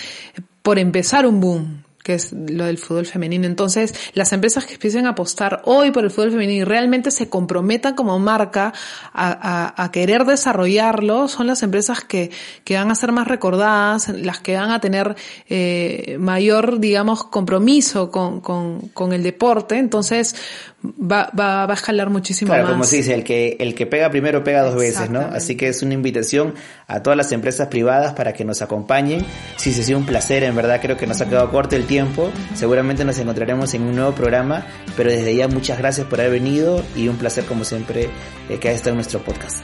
por 0.62 0.78
empezar 0.78 1.26
un 1.26 1.40
boom 1.40 1.82
que 2.08 2.14
es 2.14 2.32
lo 2.32 2.64
del 2.64 2.78
fútbol 2.78 3.04
femenino. 3.04 3.44
Entonces, 3.44 3.92
las 4.14 4.32
empresas 4.32 4.64
que 4.64 4.72
empiecen 4.72 5.04
a 5.04 5.10
apostar 5.10 5.60
hoy 5.66 5.90
por 5.90 6.04
el 6.04 6.10
fútbol 6.10 6.30
femenino 6.30 6.62
y 6.62 6.64
realmente 6.64 7.10
se 7.10 7.28
comprometan 7.28 7.94
como 7.94 8.18
marca 8.18 8.72
a, 9.12 9.74
a, 9.76 9.84
a 9.84 9.90
querer 9.90 10.24
desarrollarlo, 10.24 11.28
son 11.28 11.48
las 11.48 11.62
empresas 11.62 12.02
que, 12.02 12.30
que, 12.64 12.76
van 12.76 12.90
a 12.90 12.94
ser 12.94 13.12
más 13.12 13.28
recordadas, 13.28 14.08
las 14.08 14.40
que 14.40 14.56
van 14.56 14.70
a 14.70 14.80
tener 14.80 15.16
eh, 15.50 16.16
mayor, 16.18 16.80
digamos, 16.80 17.24
compromiso 17.24 18.10
con, 18.10 18.40
con, 18.40 18.88
con 18.94 19.12
el 19.12 19.22
deporte. 19.22 19.76
Entonces, 19.76 20.34
va, 20.82 21.30
va, 21.38 21.66
va 21.66 21.72
a 21.72 21.74
escalar 21.74 22.08
muchísimo 22.08 22.50
claro, 22.50 22.64
más. 22.64 22.72
como 22.72 22.84
se 22.84 22.96
dice, 22.96 23.14
el 23.14 23.24
que, 23.24 23.56
el 23.58 23.74
que 23.74 23.86
pega 23.86 24.10
primero 24.10 24.44
pega 24.44 24.62
dos 24.62 24.76
veces, 24.76 25.10
¿no? 25.10 25.20
Así 25.20 25.56
que 25.56 25.68
es 25.68 25.82
una 25.82 25.94
invitación 25.94 26.54
a 26.86 27.02
todas 27.02 27.16
las 27.16 27.32
empresas 27.32 27.68
privadas 27.68 28.14
para 28.14 28.32
que 28.32 28.44
nos 28.44 28.62
acompañen. 28.62 29.24
Sí, 29.56 29.72
se 29.72 29.80
ha 29.80 29.84
sido 29.84 29.98
un 29.98 30.06
placer, 30.06 30.44
en 30.44 30.54
verdad 30.54 30.80
creo 30.80 30.96
que 30.96 31.06
nos 31.06 31.20
ha 31.20 31.28
quedado 31.28 31.50
corto 31.50 31.74
el 31.74 31.86
tiempo. 31.86 32.30
Seguramente 32.54 33.04
nos 33.04 33.18
encontraremos 33.18 33.74
en 33.74 33.82
un 33.82 33.96
nuevo 33.96 34.12
programa, 34.12 34.66
pero 34.96 35.10
desde 35.10 35.34
ya 35.34 35.48
muchas 35.48 35.78
gracias 35.78 36.06
por 36.06 36.20
haber 36.20 36.32
venido 36.32 36.84
y 36.94 37.08
un 37.08 37.16
placer 37.16 37.44
como 37.44 37.64
siempre 37.64 38.08
eh, 38.48 38.58
que 38.58 38.68
haya 38.68 38.76
estado 38.76 38.90
en 38.90 38.98
nuestro 38.98 39.20
podcast. 39.20 39.56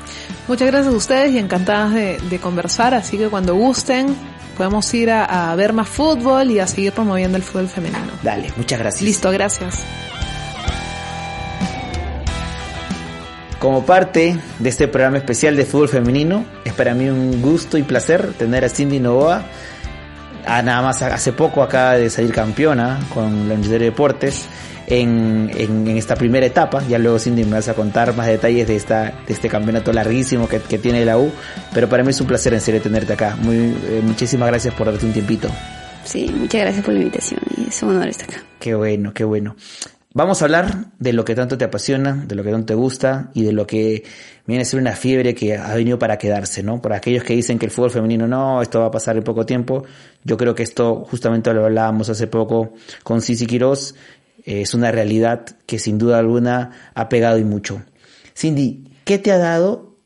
Muchas 0.48 0.66
gracias 0.66 0.92
a 0.92 0.96
ustedes 0.96 1.33
y 1.33 1.38
encantadas 1.38 1.94
de, 1.94 2.18
de 2.18 2.38
conversar, 2.38 2.94
así 2.94 3.18
que 3.18 3.29
cuando 3.29 3.55
gusten 3.55 4.16
podemos 4.57 4.92
ir 4.94 5.11
a, 5.11 5.53
a 5.53 5.57
ver 5.57 5.72
más 5.72 5.88
fútbol 5.88 6.50
y 6.50 6.59
a 6.59 6.66
seguir 6.66 6.92
promoviendo 6.92 7.37
el 7.37 7.42
fútbol 7.42 7.68
femenino. 7.68 8.12
Dale, 8.22 8.53
muchas 8.57 8.79
gracias. 8.79 9.03
Listo, 9.03 9.31
gracias. 9.31 9.85
Como 13.64 13.87
parte 13.87 14.37
de 14.59 14.68
este 14.68 14.88
programa 14.88 15.16
especial 15.16 15.57
de 15.57 15.64
fútbol 15.64 15.88
femenino, 15.88 16.44
es 16.66 16.74
para 16.74 16.92
mí 16.92 17.09
un 17.09 17.40
gusto 17.40 17.79
y 17.79 17.83
placer 17.83 18.35
tener 18.35 18.62
a 18.62 18.68
Cindy 18.68 19.00
Novoa. 19.00 19.42
Ah, 20.44 20.61
nada 20.61 20.83
más 20.83 21.00
hace 21.00 21.33
poco 21.33 21.62
acaba 21.62 21.94
de 21.94 22.11
salir 22.11 22.31
campeona 22.31 23.00
con 23.14 23.48
la 23.48 23.55
Universidad 23.55 23.79
de 23.79 23.85
Deportes 23.87 24.44
en, 24.87 25.50
en, 25.57 25.88
en, 25.88 25.96
esta 25.96 26.14
primera 26.14 26.44
etapa. 26.44 26.87
Ya 26.87 26.98
luego 26.98 27.18
Cindy 27.18 27.44
me 27.44 27.53
vas 27.53 27.68
a 27.70 27.72
contar 27.72 28.14
más 28.14 28.27
detalles 28.27 28.68
de, 28.68 28.77
esta, 28.77 29.05
de 29.27 29.33
este 29.33 29.48
campeonato 29.48 29.94
larguísimo 29.94 30.46
que, 30.46 30.61
que 30.61 30.77
tiene 30.77 31.03
la 31.07 31.16
U. 31.16 31.33
Pero 31.72 31.88
para 31.88 32.03
mí 32.03 32.11
es 32.11 32.20
un 32.20 32.27
placer 32.27 32.53
en 32.53 32.61
serio 32.61 32.83
tenerte 32.83 33.14
acá. 33.14 33.35
Muy, 33.40 33.57
eh, 33.57 34.03
muchísimas 34.05 34.46
gracias 34.46 34.74
por 34.74 34.88
darte 34.88 35.07
un 35.07 35.14
tiempito. 35.14 35.48
Sí, 36.05 36.31
muchas 36.37 36.61
gracias 36.61 36.85
por 36.85 36.92
la 36.92 37.00
invitación 37.00 37.40
y 37.57 37.68
es 37.68 37.83
un 37.83 37.96
honor 37.96 38.09
estar 38.09 38.29
acá. 38.29 38.42
Qué 38.61 38.74
bueno, 38.74 39.14
qué 39.14 39.24
bueno. 39.24 39.57
Vamos 40.16 40.40
a 40.40 40.44
hablar 40.44 40.92
de 41.00 41.12
lo 41.12 41.24
que 41.24 41.35
tanto 41.35 41.59
te 41.59 41.64
apasiona, 41.64 42.12
de 42.14 42.37
lo 42.37 42.44
que 42.44 42.53
tanto 42.53 42.66
te 42.66 42.74
gusta 42.74 43.33
y 43.35 43.42
de 43.42 43.50
lo 43.50 43.66
que 43.66 44.05
viene 44.46 44.62
a 44.62 44.64
ser 44.64 44.79
una 44.79 44.92
fiebre 44.92 45.35
que 45.35 45.57
ha 45.57 45.74
venido 45.74 45.98
para 45.98 46.18
quedarse, 46.18 46.62
¿no? 46.62 46.81
Por 46.81 46.92
aquellos 46.92 47.24
que 47.24 47.35
dicen 47.35 47.59
que 47.59 47.66
el 47.66 47.72
fútbol 47.72 47.90
femenino 47.90 48.29
no, 48.29 48.62
esto 48.62 48.79
va 48.79 48.87
a 48.87 48.90
pasar 48.92 49.16
en 49.16 49.24
poco 49.24 49.44
tiempo, 49.44 49.85
yo 50.22 50.37
creo 50.37 50.55
que 50.55 50.62
esto 50.62 51.05
justamente 51.05 51.53
lo 51.53 51.64
hablábamos 51.64 52.11
hace 52.11 52.29
poco 52.29 52.74
con 53.03 53.22
Cici 53.22 53.44
Quiroz, 53.44 53.96
eh, 54.44 54.61
es 54.61 54.72
una 54.72 54.92
realidad 54.92 55.46
que 55.66 55.81
sin 55.81 55.98
duda 55.98 56.20
alguna 56.20 56.92
ha 56.94 57.09
pegado 57.09 57.37
y 57.38 57.44
mucho. 57.44 57.83
Cindy, 58.37 58.85
¿qué 59.05 59.18
te 59.18 59.33
ha 59.33 59.38
dado 59.38 59.96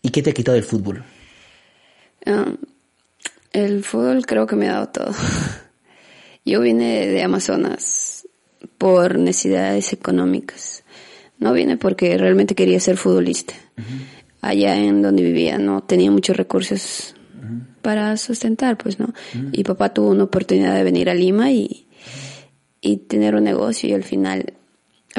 y 0.00 0.08
qué 0.08 0.22
te 0.22 0.30
ha 0.30 0.32
quitado 0.32 0.56
el 0.56 0.64
fútbol? 0.64 1.04
El 3.52 3.84
fútbol 3.84 4.24
creo 4.24 4.46
que 4.46 4.56
me 4.56 4.70
ha 4.70 4.72
dado 4.72 4.88
todo. 4.88 5.12
Yo 6.46 6.62
vine 6.62 7.06
de 7.08 7.22
Amazonas 7.22 8.13
por 8.78 9.18
necesidades 9.18 9.92
económicas. 9.92 10.84
No 11.38 11.52
vine 11.52 11.76
porque 11.76 12.16
realmente 12.16 12.54
quería 12.54 12.80
ser 12.80 12.96
futbolista. 12.96 13.54
Uh 13.76 13.80
-huh. 13.80 14.06
Allá 14.40 14.76
en 14.76 15.02
donde 15.02 15.22
vivía 15.22 15.58
no 15.58 15.82
tenía 15.82 16.10
muchos 16.10 16.36
recursos 16.36 17.14
uh 17.34 17.44
-huh. 17.44 17.60
para 17.82 18.16
sustentar, 18.16 18.76
pues 18.76 18.98
no. 18.98 19.06
Uh 19.06 19.38
-huh. 19.38 19.48
Y 19.52 19.64
papá 19.64 19.92
tuvo 19.92 20.10
una 20.10 20.24
oportunidad 20.24 20.74
de 20.74 20.84
venir 20.84 21.10
a 21.10 21.14
Lima 21.14 21.50
y, 21.50 21.86
y 22.80 22.96
tener 22.98 23.34
un 23.34 23.44
negocio 23.44 23.88
y 23.88 23.92
al 23.92 24.04
final 24.04 24.54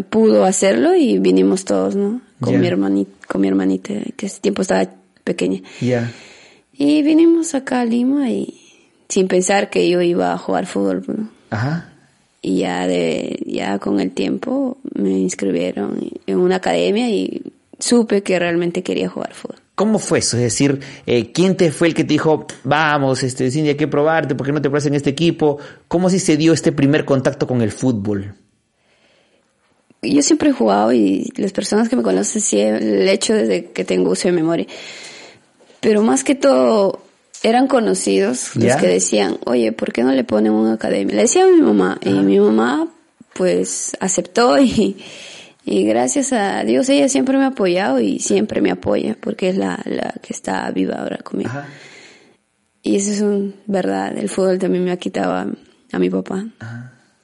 pudo 0.09 0.43
hacerlo 0.45 0.95
y 0.95 1.19
vinimos 1.19 1.65
todos, 1.65 1.95
¿no? 1.95 2.21
Con 2.39 2.59
mi 2.59 2.67
hermanita, 2.67 3.11
con 3.27 3.41
mi 3.41 3.47
hermanita, 3.47 3.93
que 4.15 4.25
ese 4.25 4.41
tiempo 4.41 4.61
estaba 4.61 4.89
pequeña. 5.23 5.61
Ya. 5.79 6.11
Y 6.73 7.01
vinimos 7.01 7.55
acá 7.55 7.81
a 7.81 7.85
Lima 7.85 8.29
y 8.29 8.61
sin 9.07 9.27
pensar 9.27 9.69
que 9.69 9.89
yo 9.89 10.01
iba 10.01 10.33
a 10.33 10.37
jugar 10.37 10.65
fútbol, 10.65 11.03
¿no? 11.07 11.29
Ajá. 11.49 11.94
Y 12.47 12.59
ya 12.59 12.85
de, 12.85 13.39
ya 13.47 13.79
con 13.79 13.99
el 13.99 14.11
tiempo 14.11 14.77
me 14.93 15.17
inscribieron 15.17 16.11
en 16.27 16.37
una 16.37 16.57
academia 16.57 17.09
y 17.09 17.41
supe 17.79 18.21
que 18.21 18.37
realmente 18.37 18.83
quería 18.83 19.09
jugar 19.09 19.33
fútbol. 19.33 19.57
¿Cómo 19.73 19.97
fue 19.97 20.19
eso? 20.19 20.37
Es 20.37 20.43
decir, 20.43 20.79
eh, 21.07 21.31
¿quién 21.31 21.57
te 21.57 21.71
fue 21.71 21.87
el 21.87 21.95
que 21.95 22.03
te 22.03 22.09
dijo, 22.09 22.45
vamos, 22.63 23.23
este, 23.23 23.49
Cindy, 23.49 23.69
hay 23.69 23.75
que 23.75 23.87
probarte, 23.87 24.35
¿por 24.35 24.45
qué 24.45 24.53
no 24.53 24.61
te 24.61 24.69
pruebas 24.69 24.85
en 24.85 24.93
este 24.93 25.09
equipo? 25.09 25.57
¿Cómo 25.87 26.07
se 26.11 26.37
dio 26.37 26.53
este 26.53 26.71
primer 26.71 27.03
contacto 27.03 27.47
con 27.47 27.63
el 27.63 27.71
fútbol? 27.71 28.35
Yo 30.03 30.21
siempre 30.21 30.51
he 30.51 30.53
jugado 30.53 30.93
y 30.93 31.33
las 31.37 31.51
personas 31.51 31.89
que 31.89 31.95
me 31.95 32.03
conocen 32.03 32.43
sí 32.43 32.59
el 32.59 33.09
hecho 33.09 33.33
desde 33.33 33.71
que 33.71 33.83
tengo 33.83 34.11
uso 34.11 34.27
de 34.27 34.33
memoria. 34.33 34.67
Pero 35.79 36.03
más 36.03 36.23
que 36.23 36.35
todo 36.35 37.04
eran 37.47 37.67
conocidos 37.67 38.51
¿Ya? 38.55 38.73
los 38.73 38.81
que 38.81 38.87
decían, 38.87 39.37
oye, 39.45 39.71
¿por 39.71 39.93
qué 39.93 40.03
no 40.03 40.11
le 40.11 40.23
ponen 40.23 40.51
una 40.51 40.73
academia? 40.73 41.15
Le 41.15 41.21
decía 41.21 41.43
a 41.43 41.47
mi 41.47 41.61
mamá 41.61 41.99
y 42.01 42.09
mi 42.09 42.39
mamá 42.39 42.87
pues 43.33 43.95
aceptó 43.99 44.59
y, 44.59 44.97
y 45.63 45.83
gracias 45.83 46.33
a 46.33 46.63
Dios 46.63 46.89
ella 46.89 47.07
siempre 47.07 47.37
me 47.37 47.43
ha 47.43 47.47
apoyado 47.47 47.99
y 47.99 48.19
siempre 48.19 48.61
me 48.61 48.71
apoya 48.71 49.15
porque 49.19 49.49
es 49.49 49.57
la, 49.57 49.79
la 49.85 50.15
que 50.21 50.33
está 50.33 50.69
viva 50.71 50.95
ahora 50.95 51.17
conmigo. 51.17 51.51
Ajá. 51.51 51.67
Y 52.81 52.97
eso 52.97 53.11
es 53.11 53.21
un, 53.21 53.55
verdad, 53.65 54.15
el 54.15 54.29
fútbol 54.29 54.59
también 54.59 54.83
me 54.83 54.91
ha 54.91 54.97
quitado 54.97 55.33
a, 55.33 55.47
a 55.91 55.99
mi 55.99 56.09
papá. 56.11 56.45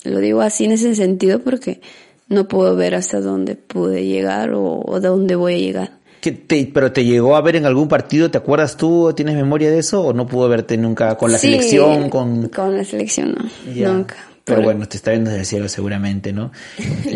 Lo 0.03 0.17
digo 0.17 0.41
así 0.41 0.65
en 0.65 0.71
ese 0.71 0.95
sentido 0.95 1.39
porque 1.39 1.81
no 2.29 2.47
puedo 2.47 2.75
ver 2.75 2.95
hasta 2.95 3.21
dónde 3.21 3.55
pude 3.55 4.05
llegar 4.05 4.53
o, 4.53 4.81
o 4.83 4.99
dónde 4.99 5.35
voy 5.35 5.53
a 5.53 5.57
llegar. 5.57 5.91
¿Qué 6.21 6.31
te- 6.31 6.69
¿Pero 6.73 6.91
te 6.91 7.03
llegó 7.03 7.35
a 7.35 7.41
ver 7.41 7.55
en 7.55 7.65
algún 7.65 7.87
partido? 7.87 8.29
¿Te 8.31 8.37
acuerdas 8.37 8.77
tú? 8.77 9.11
¿Tienes 9.15 9.35
memoria 9.35 9.69
de 9.71 9.79
eso? 9.79 10.01
¿O 10.03 10.13
no 10.13 10.27
pudo 10.27 10.47
verte 10.47 10.77
nunca 10.77 11.17
con 11.17 11.31
la 11.31 11.37
Sí, 11.39 11.47
selección? 11.47 12.09
Con... 12.09 12.47
Con 12.49 12.77
la 12.77 12.83
selección 12.85 13.35
no, 13.35 13.93
nunca. 13.93 14.15
Pero 14.43 14.57
Por- 14.57 14.65
bueno, 14.73 14.87
te 14.87 14.97
está 14.97 15.11
viendo 15.11 15.29
desde 15.29 15.41
el 15.41 15.45
cielo 15.47 15.69
seguramente, 15.69 16.33
¿no? 16.33 16.51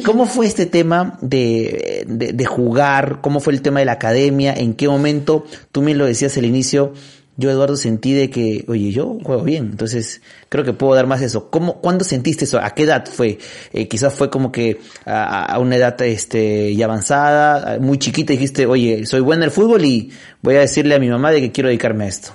¿Cómo 0.05 0.25
fue 0.27 0.45
este 0.45 0.65
tema 0.67 1.17
de, 1.21 2.03
de, 2.07 2.33
de 2.33 2.45
jugar? 2.45 3.19
¿Cómo 3.21 3.39
fue 3.39 3.53
el 3.53 3.61
tema 3.63 3.79
de 3.79 3.85
la 3.85 3.93
academia? 3.93 4.53
¿En 4.53 4.73
qué 4.75 4.87
momento? 4.87 5.45
Tú 5.71 5.81
me 5.81 5.95
lo 5.95 6.05
decías 6.05 6.37
al 6.37 6.45
inicio, 6.45 6.93
yo 7.37 7.49
Eduardo 7.51 7.75
sentí 7.75 8.13
de 8.13 8.29
que, 8.29 8.63
oye, 8.67 8.91
yo 8.91 9.17
juego 9.23 9.43
bien, 9.43 9.65
entonces 9.71 10.21
creo 10.49 10.63
que 10.63 10.71
puedo 10.73 10.95
dar 10.95 11.05
más 11.07 11.21
eso. 11.21 11.49
¿Cómo, 11.49 11.81
¿Cuándo 11.81 12.03
sentiste 12.05 12.45
eso? 12.45 12.59
¿A 12.59 12.69
qué 12.71 12.83
edad 12.83 13.05
fue? 13.05 13.39
Eh, 13.73 13.87
quizás 13.87 14.13
fue 14.13 14.29
como 14.29 14.51
que 14.51 14.79
a, 15.05 15.43
a 15.53 15.59
una 15.59 15.75
edad 15.75 16.01
este, 16.01 16.75
ya 16.75 16.85
avanzada, 16.85 17.77
muy 17.79 17.97
chiquita, 17.99 18.31
dijiste, 18.33 18.65
oye, 18.65 19.05
soy 19.05 19.19
buena 19.19 19.43
en 19.43 19.49
el 19.49 19.51
fútbol 19.51 19.83
y 19.83 20.11
voy 20.41 20.55
a 20.55 20.59
decirle 20.61 20.95
a 20.95 20.99
mi 20.99 21.09
mamá 21.09 21.31
de 21.31 21.41
que 21.41 21.51
quiero 21.51 21.67
dedicarme 21.67 22.05
a 22.05 22.07
esto. 22.07 22.31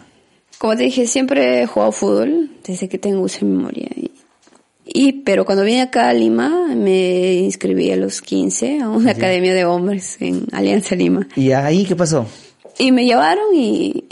Como 0.59 0.77
te 0.77 0.83
dije, 0.83 1.07
siempre 1.07 1.63
he 1.63 1.67
jugado 1.67 1.93
fútbol 1.93 2.51
desde 2.67 2.89
que 2.89 2.99
tengo 2.99 3.23
uso 3.23 3.39
de 3.41 3.47
memoria. 3.47 3.89
Y, 3.97 4.11
y- 4.85 5.13
pero 5.23 5.47
cuando 5.47 5.65
vine 5.65 5.81
acá 5.81 6.11
a 6.11 6.13
Lima, 6.13 6.75
me 6.77 7.33
inscribí 7.37 7.91
a 7.93 7.97
los 7.97 8.21
15 8.21 8.81
a 8.81 8.91
una 8.91 9.13
academia 9.13 9.55
de 9.55 9.65
hombres 9.65 10.19
en 10.21 10.45
Alianza 10.53 10.95
Lima. 10.97 11.27
¿Y 11.37 11.53
ahí 11.53 11.87
qué 11.87 11.97
pasó? 11.97 12.27
Y 12.79 12.93
me 12.93 13.07
llevaron 13.07 13.45
y, 13.55 14.05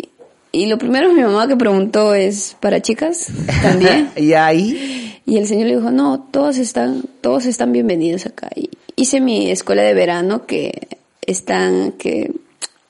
y 0.53 0.67
lo 0.67 0.79
primero 0.79 1.13
mi 1.13 1.21
mamá 1.23 1.47
que 1.49 1.57
preguntó 1.57 2.15
es, 2.15 2.57
¿para 2.61 2.81
chicas 2.81 3.29
también? 3.63 4.11
¿Y 4.17 4.33
ahí? 4.33 5.21
y 5.27 5.37
el 5.37 5.47
señor 5.47 5.67
le 5.67 5.77
dijo, 5.77 5.91
no, 5.91 6.27
todos 6.31 6.57
están, 6.57 7.03
todos 7.21 7.45
están 7.47 7.71
bienvenidos 7.73 8.25
acá. 8.27 8.49
Y 8.57 8.71
hice 8.97 9.21
mi 9.21 9.51
escuela 9.51 9.83
de 9.83 9.93
verano 9.93 10.47
que 10.47 10.89
están, 11.27 11.93
que 11.93 12.33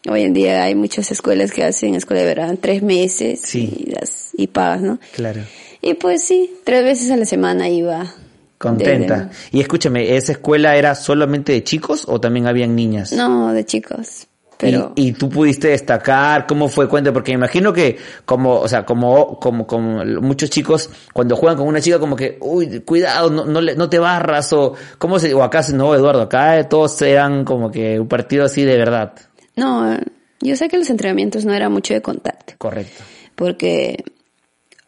hoy 0.08 0.22
en 0.22 0.34
día 0.34 0.62
hay 0.62 0.76
muchas 0.76 1.10
escuelas 1.10 1.50
que 1.50 1.64
hacen 1.64 1.94
escuela 1.96 2.20
de 2.22 2.28
verano 2.28 2.56
tres 2.60 2.82
meses 2.82 3.40
Sí. 3.42 3.72
y, 3.86 3.90
das- 3.90 4.30
y 4.36 4.46
pagas, 4.46 4.82
¿no? 4.82 5.00
Claro. 5.16 5.40
Y 5.82 5.94
pues 5.94 6.22
sí, 6.24 6.50
tres 6.64 6.84
veces 6.84 7.10
a 7.10 7.16
la 7.16 7.24
semana 7.26 7.68
iba. 7.68 8.14
Contenta. 8.58 9.30
Y 9.52 9.60
escúchame, 9.60 10.16
¿esa 10.16 10.32
escuela 10.32 10.76
era 10.76 10.94
solamente 10.94 11.52
de 11.52 11.62
chicos 11.64 12.04
o 12.08 12.20
también 12.20 12.46
habían 12.46 12.74
niñas? 12.76 13.12
no, 13.12 13.52
de 13.52 13.64
chicos. 13.64 14.26
Pero 14.58 14.92
Y, 14.96 15.08
y 15.08 15.12
tú 15.12 15.28
pudiste 15.28 15.68
destacar, 15.68 16.46
¿cómo 16.46 16.68
fue? 16.68 16.88
Cuenta, 16.88 17.12
porque 17.12 17.30
me 17.32 17.36
imagino 17.36 17.72
que 17.72 17.96
como, 18.24 18.54
o 18.58 18.66
sea, 18.68 18.84
como, 18.84 19.38
como, 19.38 19.66
como 19.66 20.04
muchos 20.20 20.50
chicos 20.50 20.90
cuando 21.12 21.36
juegan 21.36 21.56
con 21.58 21.68
una 21.68 21.80
chica 21.80 21.98
como 22.00 22.16
que, 22.16 22.38
uy, 22.40 22.80
cuidado, 22.80 23.30
no, 23.30 23.44
no, 23.46 23.60
le- 23.60 23.76
no 23.76 23.88
te 23.88 23.98
barras 24.00 24.52
o, 24.52 24.74
¿cómo 24.98 25.18
se, 25.20 25.32
o 25.32 25.42
acá, 25.44 25.62
no, 25.72 25.94
Eduardo, 25.94 26.22
acá 26.22 26.68
todos 26.68 27.00
eran 27.02 27.44
como 27.44 27.70
que 27.70 28.00
un 28.00 28.08
partido 28.08 28.44
así 28.44 28.64
de 28.64 28.76
verdad. 28.76 29.12
no, 29.56 29.96
yo 30.40 30.54
sé 30.56 30.68
que 30.68 30.78
los 30.78 30.88
entrenamientos 30.90 31.44
no 31.44 31.52
era 31.54 31.68
mucho 31.68 31.94
de 31.94 32.02
contacto. 32.02 32.54
Correcto. 32.58 33.02
porque 33.34 34.04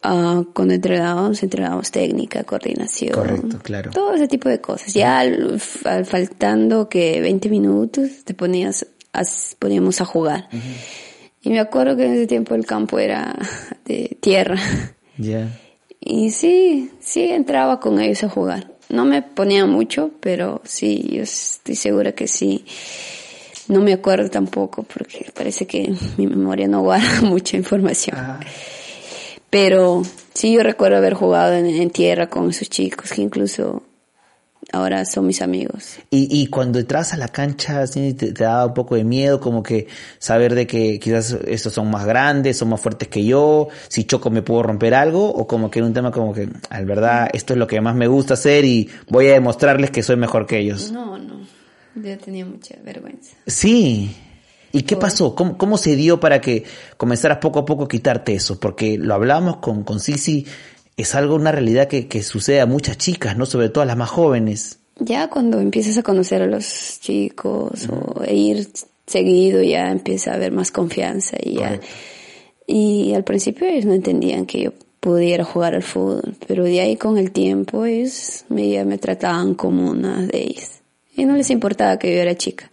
ah, 0.02 0.42
cuando 0.54 0.74
entrenábamos, 0.74 1.42
entrenábamos 1.42 1.90
técnica, 1.90 2.44
coordinación. 2.44 3.12
Correcto, 3.14 3.58
claro. 3.62 3.90
Todo 3.90 4.14
ese 4.14 4.28
tipo 4.28 4.48
de 4.48 4.60
cosas. 4.60 4.92
Ya 4.94 5.18
al, 5.18 5.60
al 5.84 6.04
faltando 6.06 6.88
que 6.88 7.20
20 7.20 7.48
minutos 7.48 8.24
te 8.24 8.34
ponías, 8.34 8.86
poníamos 9.58 10.00
a 10.00 10.04
jugar. 10.04 10.48
Y 11.42 11.50
me 11.50 11.60
acuerdo 11.60 11.96
que 11.96 12.04
en 12.04 12.14
ese 12.14 12.26
tiempo 12.26 12.54
el 12.54 12.66
campo 12.66 12.98
era 12.98 13.34
de 13.84 14.16
tierra. 14.20 14.58
Ya. 15.16 15.48
Y 16.00 16.30
sí, 16.30 16.90
sí 17.00 17.24
entraba 17.24 17.80
con 17.80 18.00
ellos 18.00 18.24
a 18.24 18.28
jugar. 18.28 18.72
No 18.88 19.04
me 19.04 19.22
ponía 19.22 19.66
mucho, 19.66 20.10
pero 20.20 20.60
sí, 20.64 21.08
yo 21.12 21.22
estoy 21.22 21.76
segura 21.76 22.12
que 22.12 22.26
sí. 22.26 22.64
No 23.68 23.80
me 23.80 23.92
acuerdo 23.92 24.28
tampoco 24.30 24.82
porque 24.82 25.30
parece 25.32 25.66
que 25.66 25.92
mi 26.16 26.26
memoria 26.26 26.66
no 26.66 26.82
guarda 26.82 27.20
mucha 27.22 27.56
información. 27.56 28.16
Pero 29.48 30.02
sí 30.34 30.52
yo 30.54 30.62
recuerdo 30.62 30.96
haber 30.96 31.14
jugado 31.14 31.54
en, 31.54 31.66
en 31.66 31.90
tierra 31.90 32.28
con 32.28 32.50
esos 32.50 32.68
chicos 32.68 33.12
que 33.12 33.22
incluso 33.22 33.82
ahora 34.72 35.04
son 35.04 35.26
mis 35.26 35.42
amigos. 35.42 35.98
Y, 36.10 36.28
y 36.30 36.46
cuando 36.46 36.78
entras 36.78 37.12
a 37.12 37.16
la 37.16 37.28
cancha, 37.28 37.86
¿sí? 37.86 38.14
te, 38.14 38.32
te 38.32 38.44
daba 38.44 38.66
un 38.66 38.74
poco 38.74 38.96
de 38.96 39.04
miedo, 39.04 39.40
como 39.40 39.62
que 39.62 39.86
saber 40.18 40.54
de 40.54 40.66
que 40.66 40.98
quizás 40.98 41.36
estos 41.46 41.72
son 41.72 41.90
más 41.90 42.04
grandes, 42.04 42.58
son 42.58 42.68
más 42.68 42.80
fuertes 42.80 43.08
que 43.08 43.24
yo, 43.24 43.68
si 43.88 44.04
choco 44.04 44.30
me 44.30 44.42
puedo 44.42 44.62
romper 44.62 44.94
algo, 44.94 45.28
o 45.28 45.46
como 45.46 45.70
que 45.70 45.80
era 45.80 45.86
un 45.86 45.94
tema 45.94 46.10
como 46.10 46.32
que, 46.32 46.48
al 46.70 46.86
verdad, 46.86 47.28
esto 47.32 47.54
es 47.54 47.58
lo 47.58 47.66
que 47.66 47.80
más 47.80 47.94
me 47.94 48.06
gusta 48.06 48.34
hacer 48.34 48.64
y 48.64 48.88
voy 49.08 49.28
a 49.28 49.32
demostrarles 49.32 49.90
que 49.90 50.02
soy 50.02 50.16
mejor 50.16 50.46
que 50.46 50.58
ellos. 50.58 50.90
No, 50.90 51.18
no. 51.18 51.40
Yo 51.94 52.18
tenía 52.18 52.46
mucha 52.46 52.76
vergüenza. 52.84 53.36
Sí. 53.46 54.16
¿Y 54.72 54.82
qué 54.82 54.96
pasó? 54.96 55.34
¿Cómo, 55.34 55.58
¿Cómo 55.58 55.76
se 55.76 55.96
dio 55.96 56.20
para 56.20 56.40
que 56.40 56.64
comenzaras 56.96 57.38
poco 57.38 57.58
a 57.58 57.64
poco 57.64 57.84
a 57.84 57.88
quitarte 57.88 58.34
eso? 58.34 58.60
Porque 58.60 58.96
lo 58.98 59.14
hablamos 59.14 59.56
con, 59.56 59.82
con 59.82 59.98
Sisi, 59.98 60.46
es 61.00 61.14
algo, 61.14 61.34
una 61.34 61.52
realidad 61.52 61.88
que, 61.88 62.08
que 62.08 62.22
sucede 62.22 62.60
a 62.60 62.66
muchas 62.66 62.98
chicas, 62.98 63.36
¿no? 63.36 63.46
Sobre 63.46 63.68
todo 63.68 63.82
a 63.82 63.86
las 63.86 63.96
más 63.96 64.10
jóvenes. 64.10 64.78
Ya 64.98 65.28
cuando 65.30 65.60
empiezas 65.60 65.96
a 65.96 66.02
conocer 66.02 66.42
a 66.42 66.46
los 66.46 66.98
chicos 67.00 67.88
o 67.88 68.22
e 68.22 68.34
ir 68.34 68.68
seguido 69.06 69.62
ya 69.62 69.90
empieza 69.90 70.30
a 70.30 70.34
haber 70.34 70.52
más 70.52 70.70
confianza 70.70 71.36
y 71.42 71.56
ya. 71.56 71.80
Y 72.66 73.14
al 73.14 73.24
principio 73.24 73.66
ellos 73.66 73.86
no 73.86 73.94
entendían 73.94 74.46
que 74.46 74.62
yo 74.62 74.72
pudiera 75.00 75.44
jugar 75.44 75.74
al 75.74 75.82
fútbol, 75.82 76.36
pero 76.46 76.64
de 76.64 76.80
ahí 76.80 76.96
con 76.96 77.18
el 77.18 77.32
tiempo 77.32 77.86
ellos 77.86 78.44
me, 78.48 78.68
ya 78.68 78.84
me 78.84 78.98
trataban 78.98 79.54
como 79.54 79.90
una 79.90 80.26
de 80.26 80.42
ellas. 80.42 80.82
Y 81.16 81.24
no 81.24 81.36
les 81.36 81.50
importaba 81.50 81.98
que 81.98 82.14
yo 82.14 82.20
era 82.20 82.36
chica. 82.36 82.70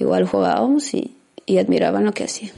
Igual 0.00 0.26
jugábamos 0.26 0.92
y, 0.94 1.14
y 1.46 1.58
admiraban 1.58 2.04
lo 2.04 2.12
que 2.12 2.24
hacía. 2.24 2.50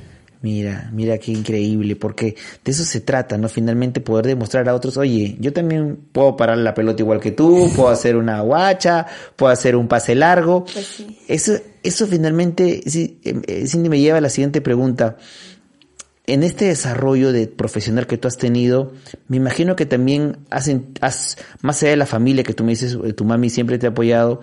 Mira, 0.43 0.89
mira 0.95 1.19
qué 1.19 1.33
increíble, 1.33 1.97
porque 1.97 2.35
de 2.65 2.73
eso 2.73 2.83
se 2.83 3.03
trata, 3.03 3.37
¿no? 3.37 3.51
Finalmente 3.51 4.01
poder 4.01 4.27
demostrar 4.27 4.67
a 4.71 4.75
otros, 4.75 4.97
oye, 4.97 5.37
yo 5.39 5.53
también 5.53 5.99
puedo 6.13 6.35
parar 6.35 6.57
la 6.57 6.73
pelota 6.73 7.03
igual 7.03 7.21
que 7.21 7.31
tú, 7.31 7.71
puedo 7.77 7.91
hacer 7.91 8.17
una 8.17 8.41
guacha, 8.41 9.07
puedo 9.37 9.53
hacer 9.53 9.77
un 9.77 9.87
pase 9.87 10.15
largo. 10.15 10.65
Pues 10.65 10.87
sí. 10.87 11.19
Eso, 11.29 11.53
eso 11.83 12.07
finalmente, 12.07 12.83
sí, 12.87 13.21
eh, 13.23 13.41
eh, 13.47 13.67
Cindy 13.67 13.91
me 13.91 14.01
lleva 14.01 14.17
a 14.17 14.23
la 14.23 14.31
siguiente 14.31 14.63
pregunta. 14.63 15.19
En 16.27 16.43
este 16.43 16.67
desarrollo 16.67 17.33
de 17.33 17.47
profesional 17.47 18.07
que 18.07 18.17
tú 18.17 18.29
has 18.29 18.39
tenido, 18.39 18.93
me 19.29 19.37
imagino 19.37 19.77
que 19.77 19.85
también 19.85 20.39
has, 20.49 20.71
has 21.01 21.37
más 21.61 21.83
allá 21.83 21.91
de 21.91 21.97
la 21.97 22.07
familia 22.07 22.45
que 22.45 22.55
tú 22.55 22.65
me 22.65 22.71
dices, 22.71 22.97
eh, 23.05 23.13
tu 23.13 23.27
mami 23.27 23.51
siempre 23.51 23.79
te 23.79 23.87
ha 23.87 23.91
apoyado, 23.91 24.41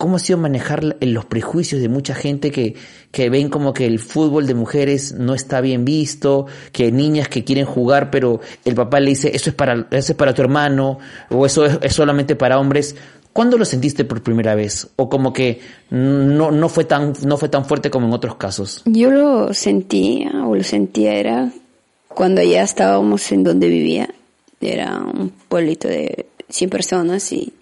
¿Cómo 0.00 0.16
ha 0.16 0.18
sido 0.18 0.38
manejar 0.38 0.96
los 0.98 1.26
prejuicios 1.26 1.82
de 1.82 1.90
mucha 1.90 2.14
gente 2.14 2.50
que, 2.50 2.74
que 3.10 3.28
ven 3.28 3.50
como 3.50 3.74
que 3.74 3.84
el 3.84 3.98
fútbol 3.98 4.46
de 4.46 4.54
mujeres 4.54 5.12
no 5.12 5.34
está 5.34 5.60
bien 5.60 5.84
visto, 5.84 6.46
que 6.72 6.90
niñas 6.90 7.28
que 7.28 7.44
quieren 7.44 7.66
jugar, 7.66 8.10
pero 8.10 8.40
el 8.64 8.74
papá 8.74 8.98
le 8.98 9.10
dice, 9.10 9.30
eso 9.36 9.50
es 9.50 9.54
para, 9.54 9.86
eso 9.90 10.12
es 10.12 10.16
para 10.16 10.32
tu 10.32 10.40
hermano, 10.40 10.98
o 11.28 11.44
eso 11.44 11.66
es, 11.66 11.78
es 11.82 11.92
solamente 11.92 12.34
para 12.34 12.58
hombres? 12.58 12.96
¿Cuándo 13.34 13.58
lo 13.58 13.66
sentiste 13.66 14.06
por 14.06 14.22
primera 14.22 14.54
vez? 14.54 14.88
O 14.96 15.10
como 15.10 15.34
que 15.34 15.60
no, 15.90 16.50
no 16.50 16.68
fue 16.70 16.84
tan, 16.84 17.12
no 17.26 17.36
fue 17.36 17.50
tan 17.50 17.66
fuerte 17.66 17.90
como 17.90 18.06
en 18.06 18.14
otros 18.14 18.36
casos. 18.36 18.80
Yo 18.86 19.10
lo 19.10 19.52
sentía, 19.52 20.46
o 20.46 20.56
lo 20.56 20.64
sentía 20.64 21.12
era 21.12 21.52
cuando 22.08 22.42
ya 22.42 22.62
estábamos 22.62 23.30
en 23.32 23.44
donde 23.44 23.68
vivía. 23.68 24.08
Era 24.62 24.98
un 24.98 25.30
pueblito 25.46 25.88
de 25.88 26.24
100 26.48 26.70
personas 26.70 27.32
y, 27.32 27.52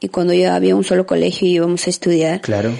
y 0.00 0.08
cuando 0.08 0.32
ya 0.34 0.54
había 0.54 0.76
un 0.76 0.84
solo 0.84 1.06
colegio 1.06 1.48
y 1.48 1.52
íbamos 1.54 1.86
a 1.86 1.90
estudiar, 1.90 2.40
Claro. 2.40 2.72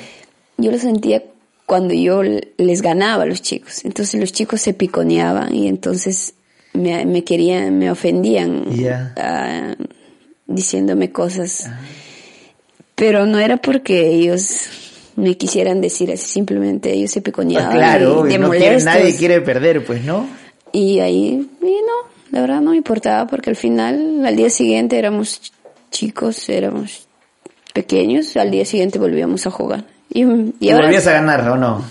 yo 0.58 0.70
lo 0.70 0.78
sentía 0.78 1.22
cuando 1.66 1.94
yo 1.94 2.22
les 2.22 2.82
ganaba 2.82 3.24
a 3.24 3.26
los 3.26 3.42
chicos. 3.42 3.84
Entonces 3.84 4.20
los 4.20 4.32
chicos 4.32 4.60
se 4.60 4.72
piconeaban 4.74 5.54
y 5.54 5.66
entonces 5.68 6.34
me, 6.72 7.04
me 7.06 7.24
querían, 7.24 7.78
me 7.78 7.90
ofendían 7.90 8.64
ah, 9.16 9.74
diciéndome 10.46 11.10
cosas. 11.10 11.68
Pero 12.94 13.26
no 13.26 13.38
era 13.38 13.56
porque 13.58 14.08
ellos 14.10 14.68
me 15.16 15.36
quisieran 15.36 15.80
decir 15.80 16.10
así, 16.12 16.26
simplemente 16.26 16.92
ellos 16.92 17.10
se 17.10 17.20
piconeaban 17.22 17.68
Ah, 17.68 17.74
claro, 17.74 18.22
de, 18.22 18.30
de 18.30 18.38
no 18.38 18.50
quiere- 18.50 18.66
molestos. 18.66 18.84
nadie 18.84 19.14
quiere 19.16 19.40
perder, 19.40 19.84
pues, 19.84 20.04
¿no? 20.04 20.26
Y 20.72 21.00
ahí, 21.00 21.48
y 21.62 21.64
no, 21.64 22.10
la 22.30 22.40
verdad 22.42 22.60
no 22.60 22.70
me 22.72 22.76
importaba 22.76 23.26
porque 23.26 23.50
al 23.50 23.56
final, 23.56 24.24
al 24.26 24.36
día 24.36 24.50
siguiente 24.50 24.98
éramos 24.98 25.40
ch- 25.42 25.50
chicos, 25.90 26.48
éramos 26.48 27.05
pequeños, 27.76 28.34
al 28.36 28.50
día 28.50 28.64
siguiente 28.64 28.98
volvíamos 28.98 29.46
a 29.46 29.50
jugar. 29.50 29.84
Y, 30.08 30.22
y 30.24 30.54
¿Y 30.60 30.70
ahora 30.70 30.86
volvías 30.86 31.06
a 31.06 31.12
ganar 31.12 31.46
o 31.50 31.56
no? 31.56 31.84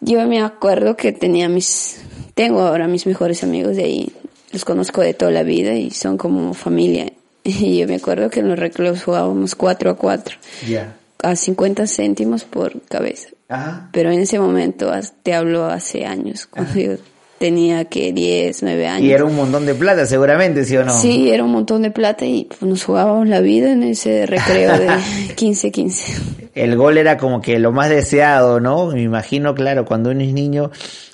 yo 0.00 0.26
me 0.26 0.42
acuerdo 0.42 0.96
que 0.96 1.12
tenía 1.12 1.48
mis, 1.48 2.00
tengo 2.34 2.60
ahora 2.60 2.86
mis 2.86 3.06
mejores 3.06 3.42
amigos 3.42 3.76
de 3.76 3.84
ahí, 3.84 4.12
los 4.52 4.64
conozco 4.64 5.00
de 5.00 5.14
toda 5.14 5.30
la 5.30 5.42
vida 5.42 5.74
y 5.74 5.90
son 5.90 6.16
como 6.18 6.54
familia. 6.54 7.12
Y 7.48 7.78
yo 7.78 7.86
me 7.86 7.94
acuerdo 7.94 8.28
que 8.28 8.40
en 8.40 8.48
los 8.48 8.58
recreos 8.58 9.04
jugábamos 9.04 9.54
4 9.54 9.90
a 9.92 9.96
4, 9.96 10.36
Ya. 10.68 10.96
a 11.22 11.36
50 11.36 11.86
céntimos 11.86 12.42
por 12.44 12.80
cabeza. 12.82 13.28
Ajá. 13.48 13.88
Pero 13.92 14.10
en 14.10 14.18
ese 14.20 14.40
momento, 14.40 14.92
te 15.22 15.32
hablo 15.32 15.66
hace 15.66 16.04
años, 16.06 16.46
cuando 16.46 16.74
yo 16.74 16.92
tenía 17.38 17.84
que 17.86 18.12
10, 18.12 18.62
9 18.62 18.86
años. 18.86 19.04
Y 19.04 19.12
era 19.12 19.24
un 19.24 19.36
montón 19.36 19.66
de 19.66 19.74
plata, 19.74 20.06
seguramente, 20.06 20.64
¿sí 20.64 20.76
o 20.76 20.84
no? 20.84 20.92
Sí, 20.92 21.30
era 21.30 21.44
un 21.44 21.52
montón 21.52 21.82
de 21.82 21.90
plata 21.90 22.24
y 22.24 22.44
pues, 22.44 22.62
nos 22.62 22.84
jugábamos 22.84 23.28
la 23.28 23.40
vida 23.40 23.72
en 23.72 23.82
ese 23.82 24.26
recreo 24.26 24.78
de 24.78 24.88
15-15. 25.36 26.50
El 26.54 26.76
gol 26.76 26.96
era 26.96 27.18
como 27.18 27.40
que 27.40 27.58
lo 27.58 27.72
más 27.72 27.90
deseado, 27.90 28.60
¿no? 28.60 28.86
Me 28.86 29.02
imagino, 29.02 29.54
claro, 29.54 29.84
cuando 29.84 30.10
uno 30.10 30.22
es 30.22 30.32
niño 30.32 30.70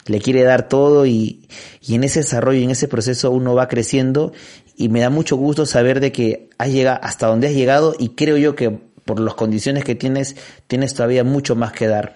le 0.06 0.20
quiere 0.20 0.42
dar 0.42 0.68
todo 0.68 1.06
y, 1.06 1.48
y 1.80 1.94
en 1.94 2.04
ese 2.04 2.20
desarrollo, 2.20 2.60
en 2.60 2.70
ese 2.70 2.88
proceso 2.88 3.30
uno 3.30 3.54
va 3.54 3.68
creciendo 3.68 4.32
y 4.76 4.88
me 4.88 5.00
da 5.00 5.10
mucho 5.10 5.36
gusto 5.36 5.66
saber 5.66 6.00
de 6.00 6.12
que 6.12 6.48
has 6.58 6.70
llegado 6.70 6.98
hasta 7.02 7.26
donde 7.26 7.48
has 7.48 7.54
llegado 7.54 7.94
y 7.98 8.10
creo 8.10 8.36
yo 8.36 8.54
que 8.54 8.78
por 9.04 9.20
las 9.20 9.34
condiciones 9.34 9.84
que 9.84 9.94
tienes, 9.94 10.36
tienes 10.66 10.94
todavía 10.94 11.24
mucho 11.24 11.56
más 11.56 11.72
que 11.72 11.86
dar. 11.86 12.14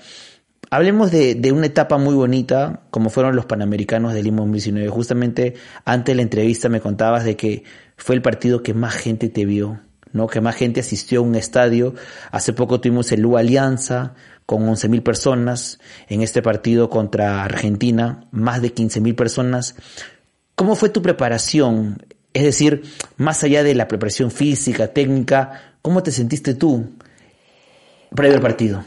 Hablemos 0.76 1.10
de, 1.10 1.52
una 1.54 1.64
etapa 1.64 1.96
muy 1.96 2.14
bonita, 2.14 2.82
como 2.90 3.08
fueron 3.08 3.34
los 3.34 3.46
Panamericanos 3.46 4.12
de 4.12 4.22
Lima 4.22 4.40
2019. 4.40 4.90
Justamente 4.90 5.54
antes 5.86 6.12
de 6.12 6.16
la 6.16 6.20
entrevista 6.20 6.68
me 6.68 6.82
contabas 6.82 7.24
de 7.24 7.34
que 7.34 7.64
fue 7.96 8.14
el 8.14 8.20
partido 8.20 8.62
que 8.62 8.74
más 8.74 8.92
gente 8.92 9.30
te 9.30 9.46
vio, 9.46 9.80
¿no? 10.12 10.26
Que 10.26 10.42
más 10.42 10.54
gente 10.54 10.80
asistió 10.80 11.20
a 11.20 11.22
un 11.22 11.34
estadio. 11.34 11.94
Hace 12.30 12.52
poco 12.52 12.78
tuvimos 12.78 13.10
el 13.12 13.24
U 13.24 13.38
Alianza 13.38 14.12
con 14.44 14.66
11.000 14.66 15.02
personas. 15.02 15.78
En 16.10 16.20
este 16.20 16.42
partido 16.42 16.90
contra 16.90 17.42
Argentina, 17.42 18.28
más 18.30 18.60
de 18.60 18.74
15.000 18.74 19.14
personas. 19.14 19.76
¿Cómo 20.56 20.74
fue 20.74 20.90
tu 20.90 21.00
preparación? 21.00 22.04
Es 22.34 22.42
decir, 22.42 22.82
más 23.16 23.42
allá 23.44 23.62
de 23.62 23.74
la 23.74 23.88
preparación 23.88 24.30
física, 24.30 24.88
técnica, 24.88 25.78
¿cómo 25.80 26.02
te 26.02 26.12
sentiste 26.12 26.52
tú 26.52 26.90
previo 28.14 28.36
al 28.36 28.42
partido? 28.42 28.84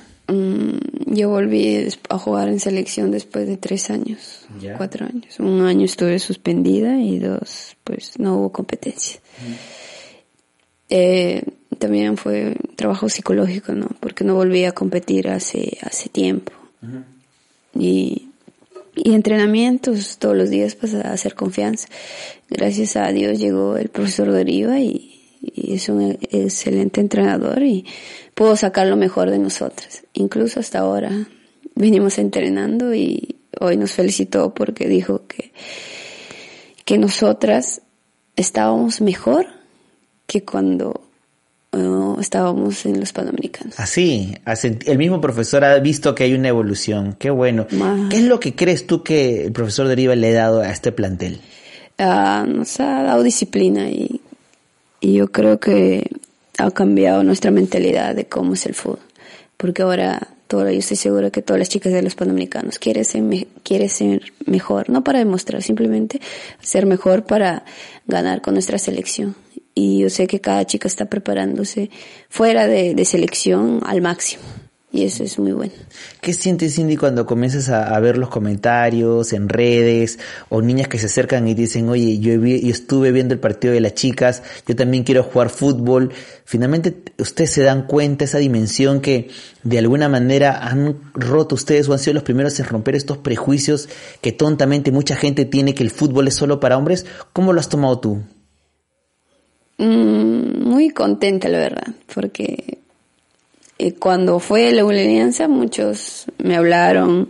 Yo 1.06 1.30
volví 1.30 1.88
a 2.10 2.18
jugar 2.18 2.50
en 2.50 2.60
selección 2.60 3.12
después 3.12 3.48
de 3.48 3.58
tres 3.58 3.90
años, 3.90 4.46
Ya. 4.62 4.76
cuatro 4.78 5.06
años. 5.06 5.40
Un 5.40 5.62
año 5.62 5.86
estuve 5.86 6.20
suspendida 6.20 7.00
y 7.00 7.20
dos, 7.20 7.76
pues 7.84 8.20
no 8.20 8.38
hubo 8.38 8.52
competencia. 8.52 9.20
Eh, 10.90 11.44
también 11.78 12.18
fue 12.18 12.56
trabajo 12.76 13.10
psicológico, 13.10 13.74
¿no? 13.74 13.88
Porque 14.00 14.24
no 14.24 14.36
volví 14.36 14.66
a 14.66 14.72
competir 14.72 15.30
hace, 15.30 15.78
hace 15.82 16.10
tiempo. 16.10 16.52
Y, 17.78 18.30
y 18.96 19.14
entrenamientos 19.14 20.18
todos 20.18 20.36
los 20.36 20.50
días 20.50 20.76
para 20.76 21.12
hacer 21.12 21.36
confianza. 21.36 21.88
Gracias 22.50 22.96
a 22.96 23.08
Dios 23.12 23.38
llegó 23.40 23.78
el 23.78 23.90
profesor 23.90 24.32
Doriva 24.32 24.80
y, 24.80 25.16
y 25.42 25.74
es 25.76 25.88
un 25.90 26.18
excelente 26.32 27.00
entrenador 27.02 27.62
y 27.64 27.86
pudo 28.40 28.56
sacar 28.56 28.88
lo 28.88 28.96
mejor 28.96 29.30
de 29.32 29.38
nosotras. 29.38 30.04
Incluso 30.14 30.62
hasta 30.62 30.80
ahora 30.80 31.12
venimos 31.76 32.18
entrenando 32.18 32.96
y 32.96 33.36
hoy 33.60 33.76
nos 33.76 33.92
felicitó 33.92 34.54
porque 34.54 34.88
dijo 34.88 35.28
que, 35.28 35.52
que 36.86 36.98
nosotras 36.98 37.82
estábamos 38.38 39.02
mejor 39.02 39.46
que 40.26 40.46
cuando 40.46 41.02
eh, 41.74 42.16
estábamos 42.22 42.86
en 42.86 43.02
los 43.02 43.12
Panamericanos. 43.12 43.78
Así, 43.78 44.34
el 44.86 44.98
mismo 44.98 45.20
profesor 45.20 45.66
ha 45.66 45.78
visto 45.80 46.16
que 46.16 46.24
hay 46.24 46.34
una 46.34 46.48
evolución. 46.48 47.18
Qué 47.20 47.32
bueno. 47.32 47.68
¿Qué 48.10 48.20
es 48.20 48.24
lo 48.24 48.40
que 48.40 48.56
crees 48.56 48.88
tú 48.88 49.04
que 49.04 49.48
el 49.48 49.52
profesor 49.52 49.90
Deriva 49.90 50.16
le 50.16 50.30
ha 50.30 50.44
dado 50.44 50.62
a 50.62 50.70
este 50.70 50.94
plantel? 50.94 51.42
Ah, 51.98 52.46
nos 52.48 52.80
ha 52.80 53.04
dado 53.04 53.22
disciplina 53.22 53.90
y, 53.90 54.22
y 55.02 55.16
yo 55.16 55.30
creo 55.30 55.60
que 55.60 56.10
ha 56.60 56.72
cambiado 56.72 57.24
nuestra 57.24 57.52
mentalidad 57.52 58.16
de 58.16 58.26
cómo 58.28 58.54
es 58.54 58.66
el 58.66 58.74
fútbol. 58.74 59.00
Porque 59.58 59.82
ahora 59.82 60.28
todo, 60.48 60.70
yo 60.70 60.80
estoy 60.80 60.98
segura 60.98 61.30
que 61.32 61.42
todas 61.42 61.60
las 61.60 61.70
chicas 61.70 61.94
de 61.94 62.02
los 62.02 62.16
panamericanos 62.16 62.80
quieren 62.80 63.06
ser, 63.06 63.22
me- 63.22 63.48
ser 63.90 64.32
mejor, 64.46 64.90
no 64.90 65.04
para 65.04 65.20
demostrar, 65.20 65.62
simplemente 65.62 66.20
ser 66.62 66.86
mejor 66.86 67.24
para 67.26 67.64
ganar 68.08 68.42
con 68.42 68.54
nuestra 68.56 68.78
selección. 68.80 69.36
Y 69.76 70.00
yo 70.00 70.10
sé 70.10 70.28
que 70.28 70.42
cada 70.42 70.66
chica 70.66 70.88
está 70.88 71.06
preparándose 71.06 71.90
fuera 72.30 72.68
de, 72.68 72.96
de 72.96 73.06
selección 73.06 73.82
al 73.86 74.02
máximo. 74.02 74.42
Y 74.92 75.04
eso 75.04 75.24
es 75.24 75.38
muy 75.38 75.52
bueno. 75.52 75.72
¿Qué 76.20 76.34
sientes, 76.34 76.74
Cindy, 76.74 76.98
cuando 76.98 77.28
comienzas 77.28 77.70
a, 77.70 77.96
a 77.96 78.00
ver 78.00 78.18
los 78.18 78.30
comentarios 78.30 79.34
en 79.34 79.48
redes 79.48 80.18
o 80.50 80.64
niñas 80.64 80.88
que 80.88 80.98
se 80.98 81.06
acercan 81.06 81.48
y 81.48 81.54
dicen, 81.54 81.88
oye, 81.90 82.18
yo, 82.18 82.40
vi- 82.42 82.62
yo 82.62 82.72
estuve 82.72 83.12
viendo 83.12 83.36
el 83.36 83.40
partido 83.40 83.72
de 83.72 83.82
las 83.82 83.94
chicas, 83.94 84.42
yo 84.66 84.76
también 84.76 85.04
quiero 85.04 85.22
jugar 85.22 85.52
fútbol? 85.52 86.12
Finalmente, 86.44 87.04
ustedes 87.20 87.52
se 87.52 87.62
dan 87.62 87.86
cuenta 87.86 88.26
esa 88.26 88.40
dimensión 88.40 89.00
que 89.00 89.30
de 89.62 89.78
alguna 89.78 90.10
manera 90.10 90.58
han 90.68 91.00
roto 91.14 91.54
ustedes 91.54 91.88
o 91.88 91.94
han 91.94 92.00
sido 92.00 92.16
los 92.16 92.24
primeros 92.24 92.60
en 92.60 92.66
romper 92.66 92.96
estos 92.96 93.20
prejuicios 93.20 93.90
que 94.22 94.32
tontamente 94.32 94.92
mucha 94.92 95.16
gente 95.16 95.46
tiene 95.46 95.76
que 95.76 95.84
el 95.84 95.92
fútbol 95.92 96.28
es 96.30 96.34
solo 96.34 96.60
para 96.60 96.80
hombres. 96.80 97.06
¿Cómo 97.32 97.54
lo 97.54 97.60
has 97.60 97.70
tomado 97.70 98.00
tú? 98.00 98.24
Mm, 99.78 100.64
muy 100.68 100.90
contenta, 100.90 101.48
la 101.48 101.60
verdad, 101.60 101.88
porque 102.14 102.79
eh, 103.80 103.94
cuando 103.94 104.40
fue 104.40 104.72
la 104.72 104.84
alianza 104.84 105.48
muchos 105.48 106.26
me 106.38 106.56
hablaron, 106.56 107.28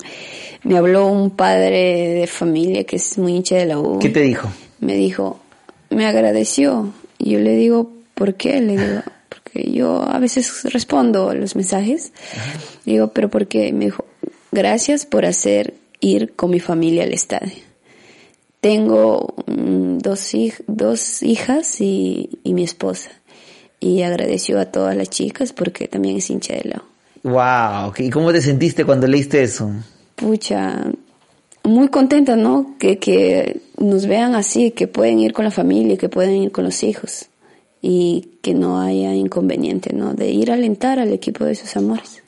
me 0.63 0.77
habló 0.77 1.07
un 1.07 1.29
padre 1.31 2.09
de 2.19 2.27
familia 2.27 2.83
que 2.83 2.97
es 2.97 3.17
muy 3.17 3.33
hincha 3.35 3.55
de 3.55 3.65
la 3.65 3.79
U. 3.79 3.99
¿Qué 3.99 4.09
te 4.09 4.21
dijo? 4.21 4.49
Me 4.81 4.95
dijo, 4.95 5.39
me 5.89 6.05
agradeció. 6.05 6.91
Y 7.17 7.31
yo 7.31 7.39
le 7.39 7.55
digo, 7.55 7.91
¿por 8.13 8.33
qué? 8.35 8.59
Le 8.61 8.75
digo, 8.77 9.01
porque 9.29 9.71
yo 9.71 10.03
a 10.03 10.19
veces 10.19 10.63
respondo 10.65 11.33
los 11.33 11.55
mensajes. 11.55 12.11
Digo, 12.85 13.07
¿pero 13.13 13.29
por 13.29 13.47
qué? 13.47 13.71
Me 13.71 13.85
dijo, 13.85 14.03
gracias 14.51 15.05
por 15.05 15.25
hacer 15.25 15.73
ir 16.01 16.33
con 16.35 16.49
mi 16.49 16.59
familia 16.59 17.03
al 17.03 17.13
estadio. 17.13 17.63
Tengo 18.61 19.35
mm, 19.47 19.99
dos, 19.99 20.33
hij- 20.33 20.63
dos 20.67 21.23
hijas 21.23 21.79
y, 21.79 22.29
y 22.43 22.53
mi 22.53 22.63
esposa. 22.63 23.09
Y 23.79 24.01
agradeció 24.01 24.59
a 24.59 24.65
todas 24.65 24.95
las 24.95 25.09
chicas 25.09 25.53
porque 25.53 25.87
también 25.87 26.17
es 26.17 26.29
hincha 26.29 26.53
de 26.53 26.69
la 26.69 26.77
U. 26.77 27.29
Wow, 27.29 27.93
¿y 27.97 28.09
cómo 28.09 28.31
te 28.31 28.41
sentiste 28.41 28.85
cuando 28.85 29.07
leíste 29.07 29.43
eso? 29.43 29.71
pucha, 30.19 30.91
muy 31.63 31.87
contenta, 31.87 32.35
¿no? 32.35 32.75
Que, 32.77 32.99
que 32.99 33.61
nos 33.77 34.05
vean 34.05 34.35
así, 34.35 34.71
que 34.71 34.87
pueden 34.87 35.19
ir 35.19 35.33
con 35.33 35.45
la 35.45 35.51
familia, 35.51 35.97
que 35.97 36.09
pueden 36.09 36.35
ir 36.35 36.51
con 36.51 36.65
los 36.65 36.83
hijos 36.83 37.27
y 37.81 38.39
que 38.41 38.53
no 38.53 38.81
haya 38.81 39.13
inconveniente, 39.13 39.93
¿no? 39.93 40.13
De 40.13 40.29
ir 40.29 40.51
a 40.51 40.55
alentar 40.55 40.99
al 40.99 41.13
equipo 41.13 41.45
de 41.45 41.55
sus 41.55 41.75
amores. 41.77 42.23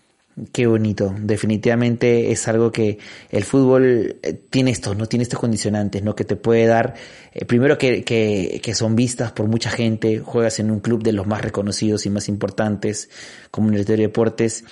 Qué 0.51 0.65
bonito, 0.65 1.13
definitivamente 1.19 2.31
es 2.31 2.47
algo 2.47 2.71
que 2.71 2.97
el 3.29 3.43
fútbol 3.43 4.15
eh, 4.23 4.33
tiene 4.49 4.71
esto, 4.71 4.95
no 4.95 5.05
tiene 5.05 5.21
estos 5.21 5.39
condicionantes, 5.39 6.01
¿no? 6.01 6.15
Que 6.15 6.23
te 6.23 6.35
puede 6.35 6.65
dar, 6.65 6.95
eh, 7.31 7.45
primero 7.45 7.77
que, 7.77 8.03
que, 8.03 8.59
que 8.63 8.73
son 8.73 8.95
vistas 8.95 9.31
por 9.33 9.47
mucha 9.47 9.69
gente, 9.69 10.17
juegas 10.17 10.59
en 10.59 10.71
un 10.71 10.79
club 10.79 11.03
de 11.03 11.11
los 11.11 11.27
más 11.27 11.41
reconocidos 11.41 12.07
y 12.07 12.09
más 12.09 12.27
importantes, 12.27 13.11
como 13.51 13.67
Universitario 13.67 14.01
de 14.03 14.07
Deportes. 14.07 14.63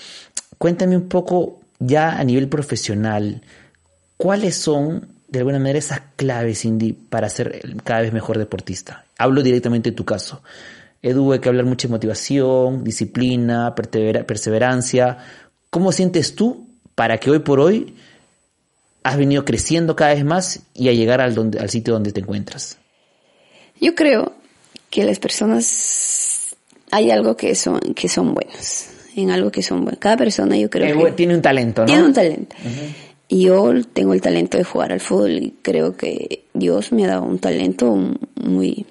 Cuéntame 0.57 0.97
un 0.97 1.07
poco, 1.07 1.59
ya 1.78 2.17
a 2.17 2.24
nivel 2.24 2.49
profesional, 2.49 3.43
¿cuáles 4.17 4.55
son, 4.55 5.07
de 5.28 5.38
alguna 5.39 5.59
manera, 5.59 5.78
esas 5.78 6.01
claves, 6.15 6.61
Cindy, 6.61 6.93
para 6.93 7.30
ser 7.30 7.61
cada 7.84 8.01
vez 8.01 8.11
mejor 8.11 8.39
deportista? 8.39 9.05
Hablo 9.20 9.43
directamente 9.43 9.91
de 9.91 9.95
tu 9.95 10.03
caso. 10.03 10.41
Edu, 11.03 11.32
hay 11.32 11.39
que 11.39 11.47
hablar 11.47 11.65
mucho 11.65 11.88
de 11.88 11.91
motivación, 11.91 12.84
disciplina, 12.84 13.76
persevera- 13.76 14.26
perseverancia. 14.26 15.17
¿Cómo 15.70 15.91
sientes 15.91 16.36
tú 16.36 16.67
para 16.95 17.17
que 17.20 17.30
hoy 17.30 17.39
por 17.39 17.59
hoy 17.59 17.93
has 19.03 19.17
venido 19.17 19.45
creciendo 19.45 19.95
cada 19.95 20.13
vez 20.13 20.26
más 20.26 20.61
y 20.74 20.89
a 20.89 20.93
llegar 20.93 21.22
al, 21.22 21.36
donde, 21.36 21.59
al 21.59 21.70
sitio 21.70 21.93
donde 21.93 22.11
te 22.11 22.22
encuentras? 22.22 22.78
Yo 23.80 23.95
creo 23.95 24.34
que 24.89 25.03
las 25.03 25.20
personas 25.20 26.55
hay 26.91 27.11
algo 27.11 27.38
que 27.38 27.55
son 27.55 27.80
que 27.95 28.09
son 28.09 28.34
buenos, 28.34 28.88
en 29.15 29.32
algo 29.32 29.51
que 29.51 29.61
son 29.61 29.84
buenos. 29.84 29.99
Cada 29.99 30.17
persona 30.17 30.57
yo 30.57 30.70
creo 30.70 31.05
que 31.05 31.11
tiene 31.11 31.36
un 31.36 31.41
talento, 31.41 31.82
¿no? 31.82 31.86
tiene 31.86 32.03
un 32.03 32.13
talento. 32.13 32.55
Y 33.28 33.43
yo 33.43 33.74
tengo 33.93 34.13
el 34.13 34.22
talento 34.22 34.57
de 34.57 34.63
jugar 34.63 34.91
al 34.91 34.99
fútbol 34.99 35.32
y 35.34 35.55
creo 35.61 35.95
que 35.95 36.45
Dios 36.53 36.91
me 36.91 37.05
ha 37.05 37.09
dado 37.09 37.24
un 37.24 37.38
talento 37.38 37.95
muy 38.36 38.88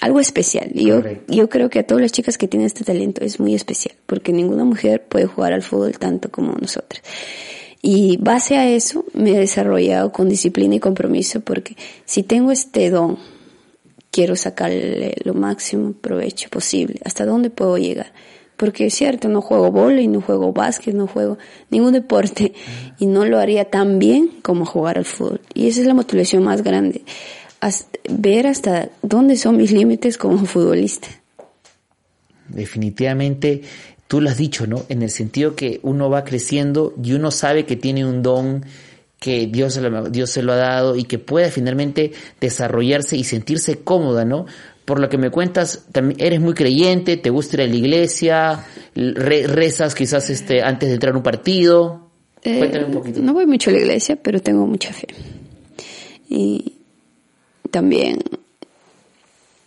algo 0.00 0.20
especial. 0.20 0.70
Y 0.74 0.86
yo, 0.86 0.96
Correcto. 0.96 1.32
yo 1.32 1.48
creo 1.48 1.70
que 1.70 1.78
a 1.78 1.86
todas 1.86 2.02
las 2.02 2.12
chicas 2.12 2.38
que 2.38 2.48
tienen 2.48 2.66
este 2.66 2.84
talento 2.84 3.24
es 3.24 3.40
muy 3.40 3.54
especial, 3.54 3.94
porque 4.06 4.32
ninguna 4.32 4.64
mujer 4.64 5.04
puede 5.04 5.26
jugar 5.26 5.52
al 5.52 5.62
fútbol 5.62 5.98
tanto 5.98 6.30
como 6.30 6.52
nosotras. 6.52 7.02
Y 7.82 8.16
base 8.16 8.56
a 8.56 8.68
eso 8.68 9.04
me 9.12 9.32
he 9.32 9.38
desarrollado 9.38 10.10
con 10.12 10.28
disciplina 10.28 10.74
y 10.74 10.80
compromiso, 10.80 11.40
porque 11.40 11.76
si 12.04 12.22
tengo 12.22 12.50
este 12.50 12.90
don, 12.90 13.18
quiero 14.10 14.34
sacarle 14.34 15.14
lo 15.24 15.34
máximo 15.34 15.92
provecho 15.92 16.48
posible. 16.48 17.00
¿Hasta 17.04 17.24
dónde 17.26 17.50
puedo 17.50 17.76
llegar? 17.78 18.12
Porque 18.56 18.86
es 18.86 18.94
cierto, 18.94 19.28
no 19.28 19.42
juego 19.42 19.70
vóley, 19.70 20.08
no 20.08 20.22
juego 20.22 20.52
básquet, 20.52 20.94
no 20.94 21.06
juego 21.06 21.36
ningún 21.70 21.92
deporte 21.92 22.54
y 22.98 23.06
no 23.06 23.26
lo 23.26 23.38
haría 23.38 23.66
tan 23.66 23.98
bien 23.98 24.30
como 24.42 24.64
jugar 24.64 24.96
al 24.96 25.04
fútbol. 25.04 25.42
Y 25.52 25.68
esa 25.68 25.82
es 25.82 25.86
la 25.86 25.92
motivación 25.92 26.42
más 26.42 26.62
grande, 26.62 27.02
ver 28.08 28.46
hasta 28.46 28.90
dónde 29.02 29.36
son 29.36 29.56
mis 29.56 29.72
límites 29.72 30.18
como 30.18 30.44
futbolista. 30.46 31.08
Definitivamente, 32.48 33.62
tú 34.06 34.20
lo 34.20 34.30
has 34.30 34.38
dicho, 34.38 34.66
¿no? 34.66 34.84
En 34.88 35.02
el 35.02 35.10
sentido 35.10 35.56
que 35.56 35.80
uno 35.82 36.08
va 36.10 36.24
creciendo 36.24 36.94
y 37.02 37.12
uno 37.12 37.30
sabe 37.30 37.66
que 37.66 37.76
tiene 37.76 38.04
un 38.04 38.22
don 38.22 38.64
que 39.18 39.46
Dios, 39.46 39.74
se 39.74 39.80
lo- 39.80 40.08
Dios 40.10 40.30
se 40.30 40.42
lo 40.42 40.52
ha 40.52 40.56
dado 40.56 40.94
y 40.96 41.04
que 41.04 41.18
puede 41.18 41.50
finalmente 41.50 42.12
desarrollarse 42.40 43.16
y 43.16 43.24
sentirse 43.24 43.78
cómoda, 43.80 44.24
¿no? 44.24 44.46
Por 44.84 45.00
lo 45.00 45.08
que 45.08 45.18
me 45.18 45.30
cuentas, 45.30 45.86
eres 46.18 46.40
muy 46.40 46.54
creyente, 46.54 47.16
te 47.16 47.30
gusta 47.30 47.56
ir 47.56 47.62
a 47.62 47.66
la 47.66 47.74
iglesia, 47.74 48.64
re- 48.94 49.46
rezas 49.48 49.94
quizás 49.96 50.30
este, 50.30 50.62
antes 50.62 50.88
de 50.88 50.94
entrar 50.94 51.14
a 51.14 51.16
un 51.16 51.24
partido. 51.24 52.10
Eh, 52.44 52.58
Cuéntame 52.58 52.84
un 52.84 52.92
poquito. 52.92 53.20
No 53.22 53.32
voy 53.32 53.46
mucho 53.46 53.70
a 53.70 53.72
la 53.72 53.80
iglesia, 53.80 54.14
pero 54.22 54.40
tengo 54.40 54.64
mucha 54.66 54.92
fe. 54.92 55.08
Y 56.28 56.74
también 57.70 58.18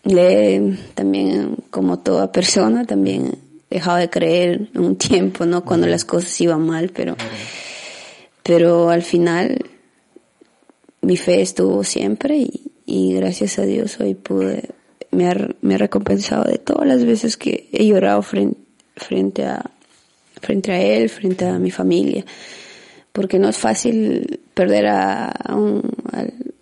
le, 0.04 0.78
también 0.96 1.56
como 1.70 2.00
toda 2.00 2.32
persona, 2.32 2.86
también 2.86 3.38
he 3.70 3.76
dejado 3.76 3.98
de 3.98 4.10
creer 4.10 4.70
en 4.74 4.82
un 4.82 4.96
tiempo, 4.98 5.46
¿no? 5.46 5.64
Cuando 5.64 5.88
las 5.88 6.06
cosas 6.06 6.40
iban 6.42 6.66
mal, 6.66 6.90
pero, 6.90 7.16
pero 8.44 8.90
al 8.90 9.04
final 9.04 9.66
mi 11.02 11.18
fe 11.18 11.42
estuvo 11.42 11.84
siempre 11.84 12.38
y, 12.38 12.72
y 12.86 13.14
gracias 13.14 13.60
a 13.60 13.64
Dios 13.64 14.00
hoy 14.00 14.16
pude, 14.16 14.70
me 15.12 15.30
ha, 15.30 15.50
me 15.62 15.76
ha 15.76 15.78
recompensado 15.78 16.44
de 16.46 16.58
todas 16.58 16.88
las 16.88 17.06
veces 17.06 17.38
que 17.38 17.70
he 17.72 17.86
llorado 17.86 18.22
frente, 18.22 18.58
frente 18.96 19.46
a, 19.46 19.72
frente 20.42 20.72
a 20.72 20.82
él, 20.82 21.10
frente 21.10 21.46
a 21.46 21.60
mi 21.60 21.72
familia. 21.72 22.26
Porque 23.12 23.40
no 23.40 23.50
es 23.50 23.58
fácil 23.58 24.40
perder 24.54 24.88
a, 24.88 25.30
a 25.30 25.56
un, 25.56 25.82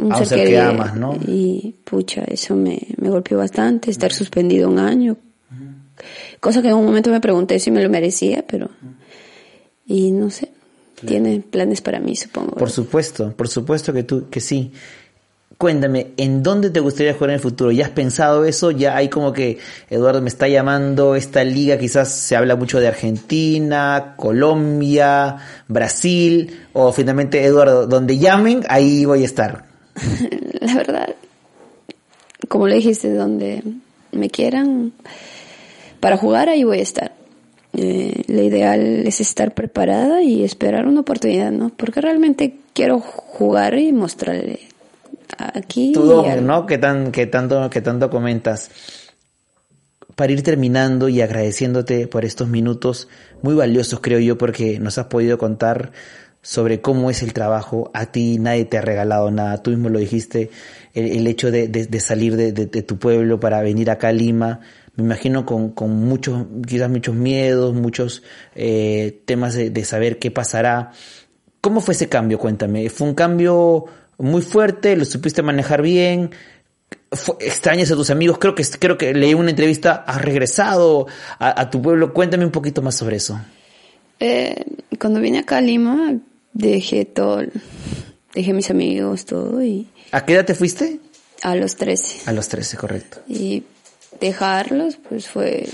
un 0.08 0.14
A 0.14 0.18
ser, 0.18 0.28
ser 0.28 0.47
que 0.47 0.60
amas, 0.60 0.95
¿no? 0.95 1.16
Y 1.26 1.76
pucha, 1.84 2.24
eso 2.28 2.55
me, 2.55 2.80
me 2.97 3.10
golpeó 3.10 3.38
bastante, 3.38 3.91
estar 3.91 4.12
suspendido 4.12 4.70
un 4.70 4.80
año. 4.80 5.18
Cosa 6.39 6.62
que 6.62 6.70
en 6.70 6.76
un 6.76 6.86
momento 6.86 7.10
me 7.10 7.22
pregunté 7.22 7.60
si 7.60 7.72
me 7.72 7.82
lo 7.82 7.89
merecía, 7.89 8.45
pero... 8.47 8.70
Y 9.86 10.12
no 10.12 10.30
sé, 10.30 10.51
tiene 11.05 11.39
planes 11.39 11.82
para 11.82 11.99
mí, 11.99 12.16
supongo. 12.16 12.55
Por 12.55 12.70
supuesto, 12.70 13.32
por 13.36 13.47
supuesto 13.47 13.93
que 13.93 14.03
tú, 14.03 14.30
que 14.30 14.41
sí. 14.41 14.72
Cuéntame, 15.58 16.12
¿en 16.18 16.43
dónde 16.43 16.70
te 16.70 16.80
gustaría 16.80 17.14
jugar 17.14 17.32
en 17.32 17.36
el 17.36 17.39
futuro? 17.39 17.72
¿Ya 17.72 17.86
has 17.86 17.91
pensado 17.91 18.45
eso? 18.45 18.70
Ya 18.70 18.95
hay 18.95 19.10
como 19.10 19.34
que 19.34 19.58
Eduardo 19.89 20.22
me 20.22 20.30
está 20.30 20.47
llamando 20.47 21.16
esta 21.16 21.43
liga, 21.43 21.80
quizás 21.80 22.12
se 22.12 22.36
habla 22.36 22.55
mucho 22.55 22.80
de 22.80 22.88
Argentina, 22.88 24.14
Colombia, 24.18 25.38
Brasil, 25.68 26.66
o 26.74 26.91
finalmente 26.91 27.43
Eduardo, 27.43 27.88
donde 27.88 28.20
llamen, 28.20 28.64
ahí 28.70 29.05
voy 29.05 29.24
a 29.24 29.26
estar. 29.26 29.66
La 30.62 30.74
verdad, 30.76 31.16
como 32.48 32.68
le 32.68 32.76
dijiste, 32.76 33.14
donde 33.14 33.64
me 34.12 34.30
quieran 34.30 34.93
para 36.00 36.18
jugar, 36.18 36.50
ahí 36.50 36.64
voy 36.64 36.80
a 36.80 36.84
estar. 36.84 37.12
Eh, 37.74 38.24
lo 38.28 38.41
ideal 38.41 39.06
es 39.06 39.22
estar 39.22 39.54
preparada 39.54 40.24
y 40.24 40.43
esperar 40.43 40.88
una 40.88 41.02
oportunidad, 41.02 41.52
¿no? 41.52 41.70
Porque 41.70 42.02
realmente 42.02 42.56
quiero 42.74 43.00
jugar 43.00 43.78
y 43.78 43.91
mostrarle 43.93 44.62
aquí. 45.38 45.93
Y 45.95 46.30
al- 46.30 46.45
¿no? 46.45 46.66
Que, 46.66 46.78
tan, 46.78 47.12
que, 47.12 47.28
tanto, 47.28 47.70
que 47.70 47.82
tanto 47.82 48.10
comentas. 48.10 48.72
Para 50.16 50.32
ir 50.32 50.41
terminando 50.41 51.10
y 51.10 51.22
agradeciéndote 51.22 52.08
por 52.08 52.26
estos 52.26 52.48
minutos 52.48 53.08
muy 53.43 53.54
valiosos, 53.54 54.00
creo 54.00 54.20
yo, 54.20 54.38
porque 54.38 54.80
nos 54.80 54.98
has 54.98 55.06
podido 55.08 55.38
contar 55.38 55.91
sobre 56.48 56.80
cómo 56.80 57.10
es 57.10 57.24
el 57.24 57.34
trabajo. 57.34 57.91
A 57.93 58.06
ti 58.06 58.39
nadie 58.39 58.64
te 58.64 58.78
ha 58.78 58.82
regalado 58.82 59.30
nada. 59.32 59.62
Tú 59.62 59.72
mismo 59.72 59.89
lo 59.89 60.00
dijiste, 60.00 60.50
el, 60.93 61.08
el 61.18 61.28
hecho 61.28 61.52
de, 61.52 61.68
de- 61.68 62.00
salir 62.00 62.38
de, 62.38 62.54
de- 62.54 62.68
tu 62.84 62.98
pueblo 62.98 63.38
para 63.38 63.62
venir 63.62 63.89
acá 63.91 64.08
a 64.08 64.12
Lima. 64.14 64.62
Me 64.95 65.04
imagino 65.04 65.45
con, 65.45 65.72
con 65.72 65.89
muchos, 65.89 66.45
quizás 66.66 66.89
muchos 66.89 67.16
miedos, 67.16 67.74
muchos 67.76 68.24
eh, 68.56 69.22
temas 69.26 69.56
de, 69.56 69.84
saber 69.84 70.20
qué 70.20 70.32
pasará. 70.32 70.91
¿Cómo 71.60 71.82
fue 71.82 71.93
ese 71.93 72.08
cambio? 72.08 72.39
Cuéntame. 72.39 72.89
¿Fue 72.89 73.10
un 73.10 73.14
cambio 73.14 73.84
muy 74.18 74.41
fuerte? 74.41 74.95
¿Lo 74.95 75.04
supiste 75.04 75.41
manejar 75.43 75.82
bien? 75.82 76.32
¿Extrañas 77.41 77.91
a 77.91 77.95
tus 77.95 78.10
amigos? 78.10 78.38
Creo 78.38 78.56
que, 78.56 78.64
creo 78.80 78.98
que 78.98 79.14
leí 79.14 79.34
una 79.34 79.50
entrevista. 79.50 80.06
¿Has 80.08 80.22
regresado 80.22 81.08
a, 81.39 81.60
a 81.60 81.70
tu 81.70 81.82
pueblo? 81.82 82.14
Cuéntame 82.14 82.45
un 82.45 82.52
poquito 82.52 82.82
más 82.82 82.95
sobre 82.95 83.18
eso. 83.18 83.38
Eh, 84.22 84.56
cuando 84.98 85.20
vine 85.20 85.39
acá 85.39 85.58
a 85.58 85.62
Lima, 85.62 86.16
dejé 86.54 87.06
todo, 87.06 87.41
dejé 88.34 88.54
mis 88.54 88.70
amigos, 88.70 89.26
todo, 89.26 89.64
y 89.64 89.88
¿A 90.12 90.26
qué 90.26 90.34
edad 90.34 90.45
te 90.45 90.54
fuiste? 90.56 91.00
a 91.43 91.56
los 91.56 91.76
13. 91.76 92.30
A 92.30 92.34
los 92.34 92.48
13, 92.48 92.78
correcto. 92.78 93.20
Y 93.28 93.64
dejarlos, 94.20 94.98
pues 95.08 95.28
fue 95.28 95.68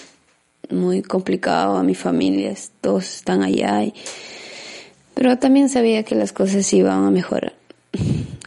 muy 0.70 1.02
complicado 1.02 1.78
a 1.78 1.84
mi 1.84 1.96
familia, 1.96 2.54
todos 2.82 3.16
están 3.16 3.44
allá. 3.44 3.84
Y... 3.84 3.94
Pero 5.14 5.38
también 5.38 5.70
sabía 5.70 6.04
que 6.04 6.16
las 6.16 6.34
cosas 6.34 6.72
iban 6.74 7.06
a 7.06 7.12
mejorar. 7.12 7.54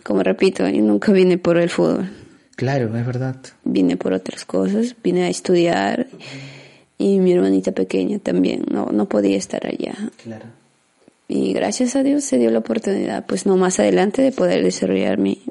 Como 0.03 0.23
repito, 0.23 0.69
y 0.69 0.79
nunca 0.83 1.13
vine 1.13 1.39
por 1.39 1.57
el 1.59 1.71
fútbol, 1.71 2.11
Claro, 2.57 2.87
es 2.97 3.07
verdad. 3.07 3.37
vine 3.65 3.97
por 3.99 4.13
otras 4.15 4.45
cosas, 4.47 4.97
vine 5.03 5.25
a 5.25 5.29
estudiar. 5.29 6.07
Y 6.99 7.19
mi 7.19 7.33
hermanita 7.33 7.73
pequeña 7.73 8.19
también, 8.19 8.65
no, 8.71 8.87
no 8.93 9.07
podía 9.09 9.37
estar 9.37 9.67
allá. 9.67 9.95
Claro. 10.23 10.47
Y 11.29 11.53
gracias 11.53 11.97
a 11.97 12.03
Dios 12.03 12.25
se 12.25 12.39
dio 12.39 12.51
la 12.51 12.61
oportunidad, 12.61 13.27
pues 13.27 13.47
no 13.47 13.57
más 13.57 13.81
adelante, 13.81 14.23
de 14.23 14.33
poder 14.33 14.63
desarrollar 14.63 15.19
mi, 15.19 15.43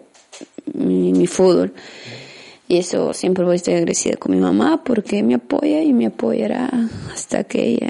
mi, 0.74 1.28
fútbol. 1.28 1.74
Y 2.68 2.78
eso 2.78 3.14
siempre 3.14 3.44
voy 3.44 3.54
a 3.54 3.56
estar 3.58 3.76
agradecida 3.76 4.16
con 4.16 4.34
mi 4.34 4.40
mamá 4.40 4.84
porque 4.84 5.22
me 5.22 5.36
apoya 5.36 5.82
y 5.82 5.94
me 5.94 6.08
apoyará 6.08 6.70
hasta 7.14 7.44
que 7.44 7.68
ella 7.68 7.90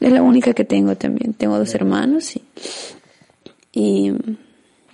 es 0.00 0.12
la 0.12 0.22
única 0.22 0.54
que 0.54 0.64
tengo 0.64 0.96
también. 0.96 1.34
Tengo 1.34 1.58
dos 1.58 1.74
hermanos 1.74 2.36
y, 2.36 2.42
y, 3.72 4.12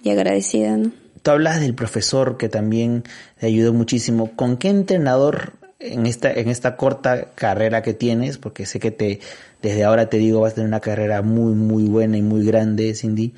y 0.02 0.10
agradecida, 0.10 0.76
¿no? 0.76 0.92
Tú 1.22 1.30
hablas 1.30 1.60
del 1.60 1.74
profesor 1.74 2.36
que 2.36 2.48
también 2.48 3.04
te 3.38 3.46
ayudó 3.46 3.72
muchísimo. 3.72 4.32
¿Con 4.34 4.56
qué 4.56 4.70
entrenador 4.70 5.52
en 5.82 6.06
esta, 6.06 6.32
en 6.32 6.48
esta 6.48 6.76
corta 6.76 7.32
carrera 7.34 7.82
que 7.82 7.94
tienes? 7.94 8.38
Porque 8.38 8.66
sé 8.66 8.80
que 8.80 8.90
te, 8.90 9.20
desde 9.60 9.84
ahora 9.84 10.08
te 10.08 10.18
digo, 10.18 10.40
vas 10.40 10.52
a 10.52 10.54
tener 10.56 10.68
una 10.68 10.80
carrera 10.80 11.22
muy, 11.22 11.54
muy 11.54 11.84
buena 11.84 12.16
y 12.16 12.22
muy 12.22 12.44
grande, 12.44 12.94
Cindy. 12.94 13.34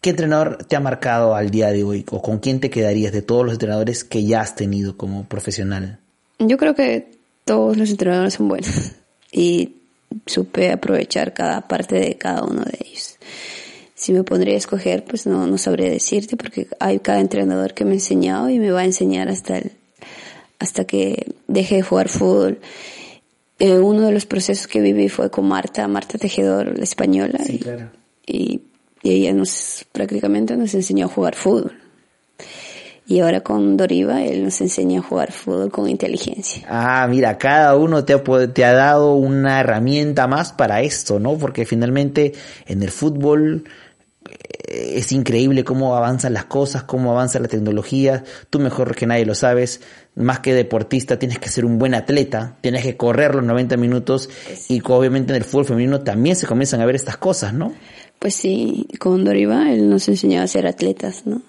¿Qué 0.00 0.10
entrenador 0.10 0.64
te 0.64 0.76
ha 0.76 0.80
marcado 0.80 1.34
al 1.34 1.50
día 1.50 1.72
de 1.72 1.82
hoy? 1.82 2.04
¿O 2.10 2.22
con 2.22 2.38
quién 2.38 2.60
te 2.60 2.70
quedarías 2.70 3.12
de 3.12 3.22
todos 3.22 3.44
los 3.44 3.54
entrenadores 3.54 4.04
que 4.04 4.24
ya 4.24 4.40
has 4.40 4.54
tenido 4.54 4.96
como 4.96 5.24
profesional? 5.24 5.98
Yo 6.38 6.58
creo 6.58 6.74
que 6.74 7.10
todos 7.44 7.76
los 7.76 7.90
entrenadores 7.90 8.34
son 8.34 8.48
buenos 8.48 8.92
y 9.32 9.76
supe 10.26 10.70
aprovechar 10.70 11.32
cada 11.32 11.66
parte 11.66 11.96
de 11.96 12.16
cada 12.16 12.44
uno 12.44 12.62
de 12.62 12.78
ellos. 12.80 13.16
Si 13.94 14.12
me 14.12 14.22
pondría 14.22 14.54
a 14.54 14.58
escoger, 14.58 15.04
pues 15.04 15.26
no, 15.26 15.46
no 15.46 15.58
sabría 15.58 15.88
decirte 15.88 16.36
porque 16.36 16.68
hay 16.78 16.98
cada 16.98 17.20
entrenador 17.20 17.72
que 17.72 17.84
me 17.84 17.92
ha 17.92 17.94
enseñado 17.94 18.50
y 18.50 18.58
me 18.58 18.70
va 18.70 18.80
a 18.80 18.84
enseñar 18.84 19.28
hasta 19.28 19.58
el, 19.58 19.72
hasta 20.58 20.84
que 20.84 21.34
deje 21.48 21.76
de 21.76 21.82
jugar 21.82 22.08
fútbol. 22.08 22.60
Eh, 23.58 23.78
uno 23.78 24.02
de 24.02 24.12
los 24.12 24.26
procesos 24.26 24.66
que 24.66 24.80
viví 24.80 25.08
fue 25.08 25.30
con 25.30 25.46
Marta, 25.46 25.88
Marta 25.88 26.18
Tejedor, 26.18 26.76
la 26.76 26.84
española. 26.84 27.38
Sí, 27.44 27.54
y, 27.54 27.58
claro. 27.58 27.90
y, 28.26 28.60
y 29.02 29.10
ella 29.12 29.32
nos 29.32 29.86
prácticamente 29.92 30.56
nos 30.56 30.74
enseñó 30.74 31.06
a 31.06 31.08
jugar 31.08 31.34
fútbol. 31.34 31.72
Y 33.08 33.20
ahora 33.20 33.40
con 33.40 33.76
Doriva, 33.76 34.24
él 34.24 34.42
nos 34.42 34.60
enseña 34.60 34.98
a 34.98 35.02
jugar 35.02 35.30
fútbol 35.30 35.70
con 35.70 35.88
inteligencia. 35.88 36.66
Ah, 36.68 37.06
mira, 37.08 37.38
cada 37.38 37.76
uno 37.76 38.04
te 38.04 38.12
ha, 38.14 38.52
te 38.52 38.64
ha 38.64 38.72
dado 38.72 39.14
una 39.14 39.60
herramienta 39.60 40.26
más 40.26 40.52
para 40.52 40.80
esto, 40.82 41.20
¿no? 41.20 41.38
Porque 41.38 41.64
finalmente 41.64 42.32
en 42.66 42.82
el 42.82 42.90
fútbol 42.90 43.64
es 44.68 45.12
increíble 45.12 45.64
cómo 45.64 45.96
avanzan 45.96 46.34
las 46.34 46.46
cosas, 46.46 46.82
cómo 46.82 47.12
avanza 47.12 47.38
la 47.38 47.48
tecnología. 47.48 48.24
Tú 48.50 48.58
mejor 48.58 48.94
que 48.96 49.06
nadie 49.06 49.24
lo 49.24 49.34
sabes. 49.34 49.80
Más 50.16 50.40
que 50.40 50.54
deportista, 50.54 51.18
tienes 51.18 51.38
que 51.38 51.48
ser 51.48 51.64
un 51.64 51.78
buen 51.78 51.94
atleta, 51.94 52.56
tienes 52.60 52.82
que 52.82 52.96
correr 52.96 53.34
los 53.34 53.44
90 53.44 53.76
minutos 53.76 54.28
y 54.68 54.80
obviamente 54.84 55.32
en 55.32 55.36
el 55.36 55.44
fútbol 55.44 55.66
femenino 55.66 56.00
también 56.00 56.36
se 56.36 56.46
comienzan 56.46 56.80
a 56.80 56.86
ver 56.86 56.96
estas 56.96 57.18
cosas, 57.18 57.52
¿no? 57.52 57.74
Pues 58.18 58.34
sí, 58.34 58.88
con 58.98 59.24
Doriva 59.24 59.70
él 59.72 59.90
nos 59.90 60.08
enseñaba 60.08 60.44
a 60.44 60.48
ser 60.48 60.66
atletas, 60.66 61.26
¿no? 61.26 61.42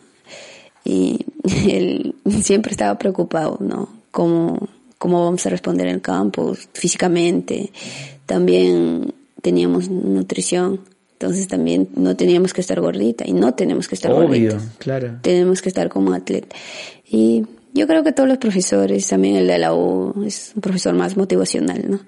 Y 0.83 1.25
él 1.69 2.15
siempre 2.41 2.71
estaba 2.71 2.97
preocupado, 2.99 3.57
¿no? 3.61 3.89
Cómo, 4.11 4.67
cómo 4.97 5.23
vamos 5.23 5.45
a 5.45 5.49
responder 5.49 5.87
en 5.87 5.95
el 5.95 6.01
campo, 6.01 6.55
físicamente. 6.73 7.71
También 8.25 9.13
teníamos 9.41 9.89
nutrición 9.89 10.81
entonces 11.19 11.47
también 11.47 11.89
no 11.95 12.15
teníamos 12.15 12.53
que 12.53 12.61
estar 12.61 12.79
gordita 12.79 13.25
y 13.27 13.33
no 13.33 13.55
tenemos 13.55 13.87
que 13.87 13.95
estar 13.95 14.11
Obvio, 14.11 14.55
claro. 14.77 15.17
Tenemos 15.23 15.63
que 15.63 15.69
estar 15.69 15.89
como 15.89 16.13
atleta. 16.13 16.55
Y 17.09 17.43
yo 17.77 17.87
creo 17.87 18.03
que 18.03 18.11
todos 18.11 18.27
los 18.27 18.37
profesores, 18.39 19.07
también 19.07 19.35
el 19.35 19.47
de 19.47 19.57
la 19.57 19.73
U 19.73 20.23
es 20.25 20.51
un 20.55 20.61
profesor 20.61 20.93
más 20.95 21.15
motivacional, 21.15 21.89
¿no? 21.89 21.99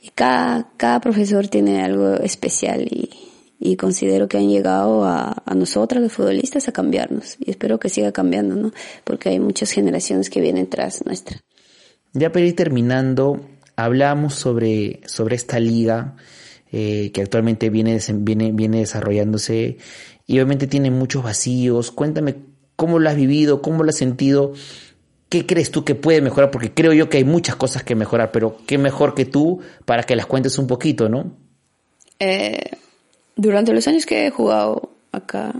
Y 0.00 0.10
cada, 0.10 0.70
cada 0.76 1.00
profesor 1.00 1.48
tiene 1.48 1.82
algo 1.82 2.14
especial 2.14 2.82
y, 2.90 3.10
y 3.60 3.76
considero 3.76 4.26
que 4.28 4.38
han 4.38 4.48
llegado 4.48 5.04
a, 5.04 5.42
a 5.44 5.54
nosotras, 5.54 6.02
los 6.02 6.12
futbolistas, 6.12 6.68
a 6.68 6.72
cambiarnos. 6.72 7.36
Y 7.38 7.50
espero 7.50 7.78
que 7.78 7.88
siga 7.88 8.10
cambiando, 8.10 8.56
¿no? 8.56 8.72
Porque 9.04 9.28
hay 9.28 9.38
muchas 9.38 9.70
generaciones 9.70 10.30
que 10.30 10.40
vienen 10.40 10.68
tras 10.68 11.06
nuestra. 11.06 11.40
Ya 12.12 12.32
para 12.32 12.44
ir 12.44 12.56
terminando, 12.56 13.40
hablamos 13.76 14.34
sobre, 14.34 15.00
sobre 15.06 15.36
esta 15.36 15.60
liga 15.60 16.16
eh, 16.72 17.10
que 17.12 17.22
actualmente 17.22 17.70
viene, 17.70 17.98
viene, 18.14 18.52
viene 18.52 18.78
desarrollándose 18.78 19.78
y 20.26 20.34
obviamente 20.34 20.66
tiene 20.66 20.90
muchos 20.90 21.22
vacíos. 21.22 21.90
Cuéntame 21.90 22.36
cómo 22.76 22.98
lo 22.98 23.08
has 23.08 23.16
vivido, 23.16 23.62
cómo 23.62 23.84
lo 23.84 23.90
has 23.90 23.96
sentido, 23.96 24.54
qué 25.32 25.46
crees 25.46 25.70
tú 25.70 25.82
que 25.82 25.94
puede 25.94 26.20
mejorar, 26.20 26.50
porque 26.50 26.74
creo 26.74 26.92
yo 26.92 27.08
que 27.08 27.16
hay 27.16 27.24
muchas 27.24 27.56
cosas 27.56 27.82
que 27.82 27.94
mejorar, 27.94 28.32
pero 28.32 28.58
qué 28.66 28.76
mejor 28.76 29.14
que 29.14 29.24
tú 29.24 29.60
para 29.86 30.02
que 30.02 30.14
las 30.14 30.26
cuentes 30.26 30.58
un 30.58 30.66
poquito, 30.66 31.08
¿no? 31.08 31.32
Eh, 32.18 32.72
durante 33.34 33.72
los 33.72 33.88
años 33.88 34.04
que 34.04 34.26
he 34.26 34.30
jugado 34.30 34.90
acá, 35.10 35.54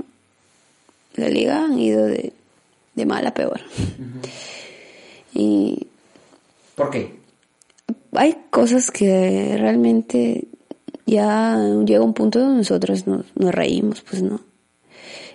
la 1.14 1.29
liga 1.31 1.64
han 1.64 1.79
ido 1.79 2.05
de, 2.05 2.35
de 2.95 3.07
mal 3.07 3.27
a 3.27 3.33
peor. 3.33 3.62
Y... 5.35 5.87
¿Por 6.75 6.91
qué? 6.91 7.18
Hay 8.12 8.37
cosas 8.51 8.91
que 8.91 9.57
realmente 9.59 10.49
ya 11.07 11.57
llega 11.87 12.05
un 12.05 12.12
punto 12.12 12.41
donde 12.41 12.59
nosotros 12.59 13.07
nos, 13.07 13.25
reímos, 13.35 14.03
pues 14.03 14.20
no. 14.23 14.43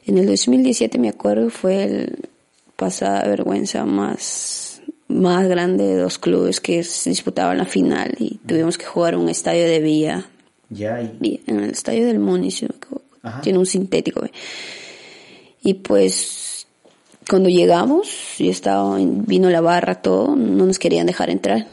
En 0.05 0.19
el 0.19 0.27
2017 0.27 0.99
me 0.99 1.09
acuerdo 1.09 1.49
fue 1.49 1.85
el 1.85 2.29
pasada 2.77 3.27
vergüenza 3.27 3.85
más, 3.85 4.81
más 5.09 5.47
grande 5.49 5.83
de 5.83 5.97
dos 5.97 6.17
clubes 6.17 6.61
que 6.61 6.83
se 6.83 7.09
disputaban 7.09 7.57
la 7.57 7.65
final 7.65 8.15
y 8.19 8.37
tuvimos 8.45 8.77
que 8.77 8.85
jugar 8.85 9.17
un 9.17 9.27
estadio 9.27 9.65
de 9.65 9.79
vía. 9.81 10.29
Ya. 10.69 11.01
En 11.01 11.59
el 11.59 11.71
estadio 11.71 12.07
del 12.07 12.19
municipio. 12.19 12.77
Tiene 13.41 13.59
un 13.59 13.65
sintético. 13.65 14.21
Y 15.61 15.73
pues 15.73 16.67
cuando 17.29 17.49
llegamos, 17.49 18.07
y 18.37 18.49
estaba, 18.49 18.97
vino 18.99 19.49
la 19.49 19.59
barra, 19.59 19.95
todo, 19.95 20.35
no 20.35 20.65
nos 20.65 20.79
querían 20.79 21.07
dejar 21.07 21.29
entrar. 21.29 21.67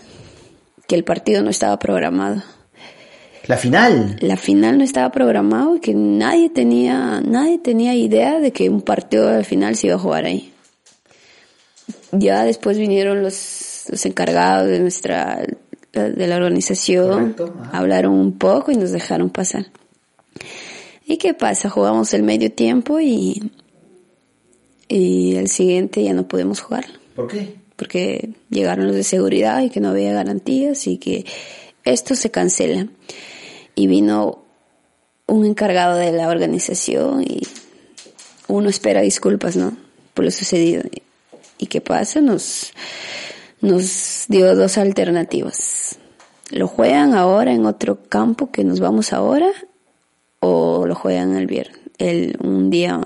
Que 0.89 0.97
el 0.97 1.05
partido 1.05 1.43
no 1.43 1.51
estaba 1.51 1.79
programado. 1.79 2.43
La 3.47 3.57
final. 3.57 4.17
La 4.21 4.37
final 4.37 4.79
no 4.79 4.85
estaba 4.85 5.13
programado 5.13 5.77
y 5.77 5.81
que 5.81 5.95
nadie 5.95 6.49
tenía, 6.49 7.21
nadie 7.21 7.59
tenía 7.59 7.95
idea 7.95 8.41
de 8.41 8.53
que 8.53 8.71
un 8.71 8.81
partido 8.81 9.29
de 9.29 9.45
final 9.45 9.77
se 9.77 9.89
iba 9.89 9.97
a 9.97 9.99
jugar 9.99 10.25
ahí. 10.25 10.54
Ya 12.19 12.45
después 12.45 12.79
vinieron 12.79 13.23
los, 13.23 13.85
los 13.89 14.07
encargados 14.07 14.69
de 14.69 14.81
nuestra, 14.81 15.43
de 15.93 16.27
la 16.27 16.37
organización, 16.37 17.37
hablaron 17.73 18.15
un 18.15 18.39
poco 18.39 18.73
y 18.73 18.77
nos 18.77 18.91
dejaron 18.91 19.31
pasar. 19.31 19.67
¿Y 21.07 21.19
qué 21.19 21.35
pasa? 21.35 21.71
Jugamos 21.71 22.15
el 22.15 22.23
medio 22.23 22.51
tiempo 22.51 23.01
y, 23.01 23.53
y 24.89 25.37
el 25.37 25.49
siguiente 25.49 26.03
ya 26.03 26.15
no 26.15 26.27
pudimos 26.27 26.61
jugar. 26.61 26.87
¿Por 27.15 27.29
qué? 27.29 27.57
Porque 27.77 28.31
llegaron 28.51 28.87
los 28.87 28.97
de 28.97 29.05
seguridad 29.05 29.63
y 29.63 29.71
que 29.71 29.81
no 29.81 29.91
había 29.91 30.13
garantías 30.13 30.87
y 30.87 30.99
que 30.99 31.25
esto 31.85 32.15
se 32.15 32.31
cancela 32.31 32.89
y 33.75 33.87
vino 33.87 34.45
un 35.27 35.45
encargado 35.45 35.97
de 35.97 36.13
la 36.13 36.29
organización 36.29 37.23
y 37.23 37.43
uno 38.49 38.69
espera 38.69 39.01
disculpas, 39.01 39.57
¿no? 39.57 39.77
Por 40.15 40.25
lo 40.25 40.31
sucedido. 40.31 40.83
¿Y 41.59 41.67
qué 41.67 41.81
pasa? 41.81 42.21
Nos, 42.21 42.73
nos 43.61 44.25
dio 44.29 44.55
dos 44.55 44.79
alternativas. 44.79 45.97
¿Lo 46.51 46.69
juegan 46.69 47.15
ahora 47.15 47.53
en 47.53 47.67
otro 47.67 47.99
campo 48.09 48.51
que 48.51 48.65
nos 48.65 48.81
vamos 48.81 49.13
ahora? 49.13 49.49
¿O 50.41 50.87
lo 50.87 50.95
juegan 50.95 51.37
el 51.37 51.47
viernes, 51.47 51.81
el, 51.99 52.37
un 52.43 52.69
día 52.71 53.01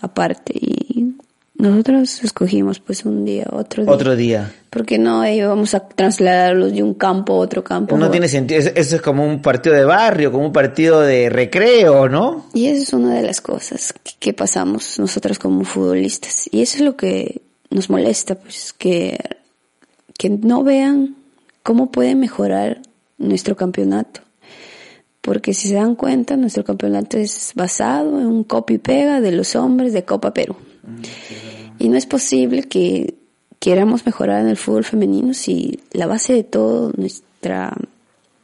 aparte? 0.00 0.54
Y 0.54 1.14
nosotros 1.56 2.22
escogimos 2.22 2.80
pues 2.80 3.04
un 3.04 3.24
día, 3.24 3.46
otro 3.50 3.84
día. 3.84 3.92
Otro 3.92 4.16
día. 4.16 4.52
Porque 4.70 4.98
no 4.98 5.26
íbamos 5.26 5.74
a 5.74 5.88
trasladarlos 5.88 6.72
de 6.72 6.82
un 6.82 6.94
campo 6.94 7.34
a 7.34 7.36
otro 7.36 7.64
campo. 7.64 7.96
No 7.96 8.10
tiene 8.10 8.28
sentido. 8.28 8.60
Eso 8.74 8.96
es 8.96 9.00
como 9.02 9.24
un 9.24 9.40
partido 9.40 9.74
de 9.74 9.84
barrio, 9.84 10.30
como 10.30 10.46
un 10.46 10.52
partido 10.52 11.00
de 11.00 11.30
recreo, 11.30 12.08
¿no? 12.08 12.46
Y 12.54 12.66
eso 12.66 12.82
es 12.82 12.92
una 12.92 13.14
de 13.14 13.22
las 13.22 13.40
cosas 13.40 13.94
que 14.18 14.32
pasamos 14.32 14.98
nosotros 14.98 15.38
como 15.38 15.64
futbolistas. 15.64 16.48
Y 16.50 16.60
eso 16.60 16.78
es 16.78 16.82
lo 16.82 16.96
que 16.96 17.43
nos 17.74 17.90
molesta, 17.90 18.36
pues, 18.36 18.72
que, 18.72 19.18
que 20.16 20.30
no 20.30 20.62
vean 20.62 21.16
cómo 21.62 21.90
puede 21.90 22.14
mejorar 22.14 22.80
nuestro 23.18 23.56
campeonato. 23.56 24.20
Porque 25.20 25.54
si 25.54 25.68
se 25.68 25.74
dan 25.74 25.96
cuenta, 25.96 26.36
nuestro 26.36 26.64
campeonato 26.64 27.18
es 27.18 27.52
basado 27.56 28.20
en 28.20 28.26
un 28.26 28.44
copy 28.44 28.78
pega 28.78 29.20
de 29.20 29.32
los 29.32 29.56
hombres 29.56 29.92
de 29.92 30.04
Copa 30.04 30.32
Perú. 30.32 30.54
Y 31.78 31.88
no 31.88 31.96
es 31.96 32.06
posible 32.06 32.62
que 32.62 33.14
queramos 33.58 34.06
mejorar 34.06 34.42
en 34.42 34.48
el 34.48 34.56
fútbol 34.56 34.84
femenino 34.84 35.34
si 35.34 35.80
la 35.92 36.06
base 36.06 36.34
de 36.34 36.44
todo, 36.44 36.92
nuestra 36.96 37.76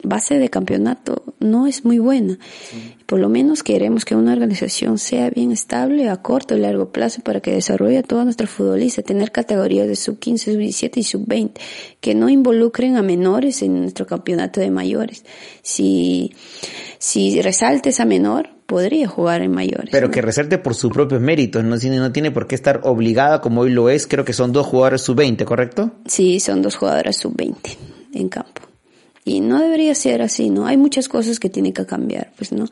base 0.03 0.39
de 0.39 0.49
campeonato 0.49 1.23
no 1.39 1.67
es 1.67 1.85
muy 1.85 1.99
buena. 1.99 2.39
Por 3.07 3.19
lo 3.19 3.29
menos 3.29 3.63
queremos 3.63 4.05
que 4.05 4.15
una 4.15 4.33
organización 4.33 4.99
sea 4.99 5.31
bien 5.31 5.53
estable 5.53 6.09
a 6.09 6.17
corto 6.17 6.57
y 6.57 6.61
largo 6.61 6.91
plazo 6.91 7.23
para 7.23 7.41
que 7.41 7.53
desarrolle 7.53 7.99
a 7.99 8.03
toda 8.03 8.25
nuestra 8.25 8.47
futbolista, 8.47 9.03
tener 9.03 9.33
categorías 9.33 9.89
de 9.89 9.97
sub 9.97 10.19
15, 10.19 10.53
sub 10.53 10.61
17 10.61 11.01
y 11.01 11.03
sub 11.03 11.25
20, 11.27 11.61
que 12.01 12.15
no 12.15 12.29
involucren 12.29 12.97
a 12.97 13.03
menores 13.03 13.63
en 13.63 13.81
nuestro 13.81 14.07
campeonato 14.07 14.61
de 14.61 14.71
mayores. 14.71 15.25
Si, 15.63 16.33
si 16.99 17.41
resaltes 17.43 18.01
a 18.01 18.05
menor, 18.05 18.51
podría 18.67 19.09
jugar 19.09 19.43
en 19.43 19.51
mayores. 19.51 19.91
Pero 19.91 20.13
que 20.13 20.23
resalte 20.23 20.59
por 20.59 20.77
sus 20.77 20.93
propios 20.93 21.21
méritos, 21.21 21.65
no 21.65 21.77
tiene, 21.77 21.99
no 21.99 22.13
tiene 22.13 22.31
por 22.31 22.47
qué 22.47 22.55
estar 22.55 22.83
obligada 22.85 23.41
como 23.41 23.63
hoy 23.63 23.71
lo 23.71 23.91
es, 23.91 24.07
creo 24.07 24.25
que 24.25 24.33
son 24.33 24.53
dos 24.53 24.67
jugadores 24.67 25.03
sub 25.03 25.17
20, 25.17 25.45
¿correcto? 25.45 25.91
Sí, 26.07 26.39
son 26.39 26.63
dos 26.63 26.77
jugadoras 26.77 27.17
sub 27.17 27.35
20 27.35 27.77
en 28.15 28.29
campo. 28.29 28.60
Y 29.31 29.39
no 29.39 29.61
debería 29.61 29.95
ser 29.95 30.23
así, 30.23 30.51
¿no? 30.51 30.67
Hay 30.67 30.77
muchas 30.77 31.09
cosas 31.09 31.39
que 31.39 31.49
tienen 31.49 31.73
que 31.73 31.87
cambiar, 31.87 32.33
pues, 32.37 32.51
¿no? 32.51 32.67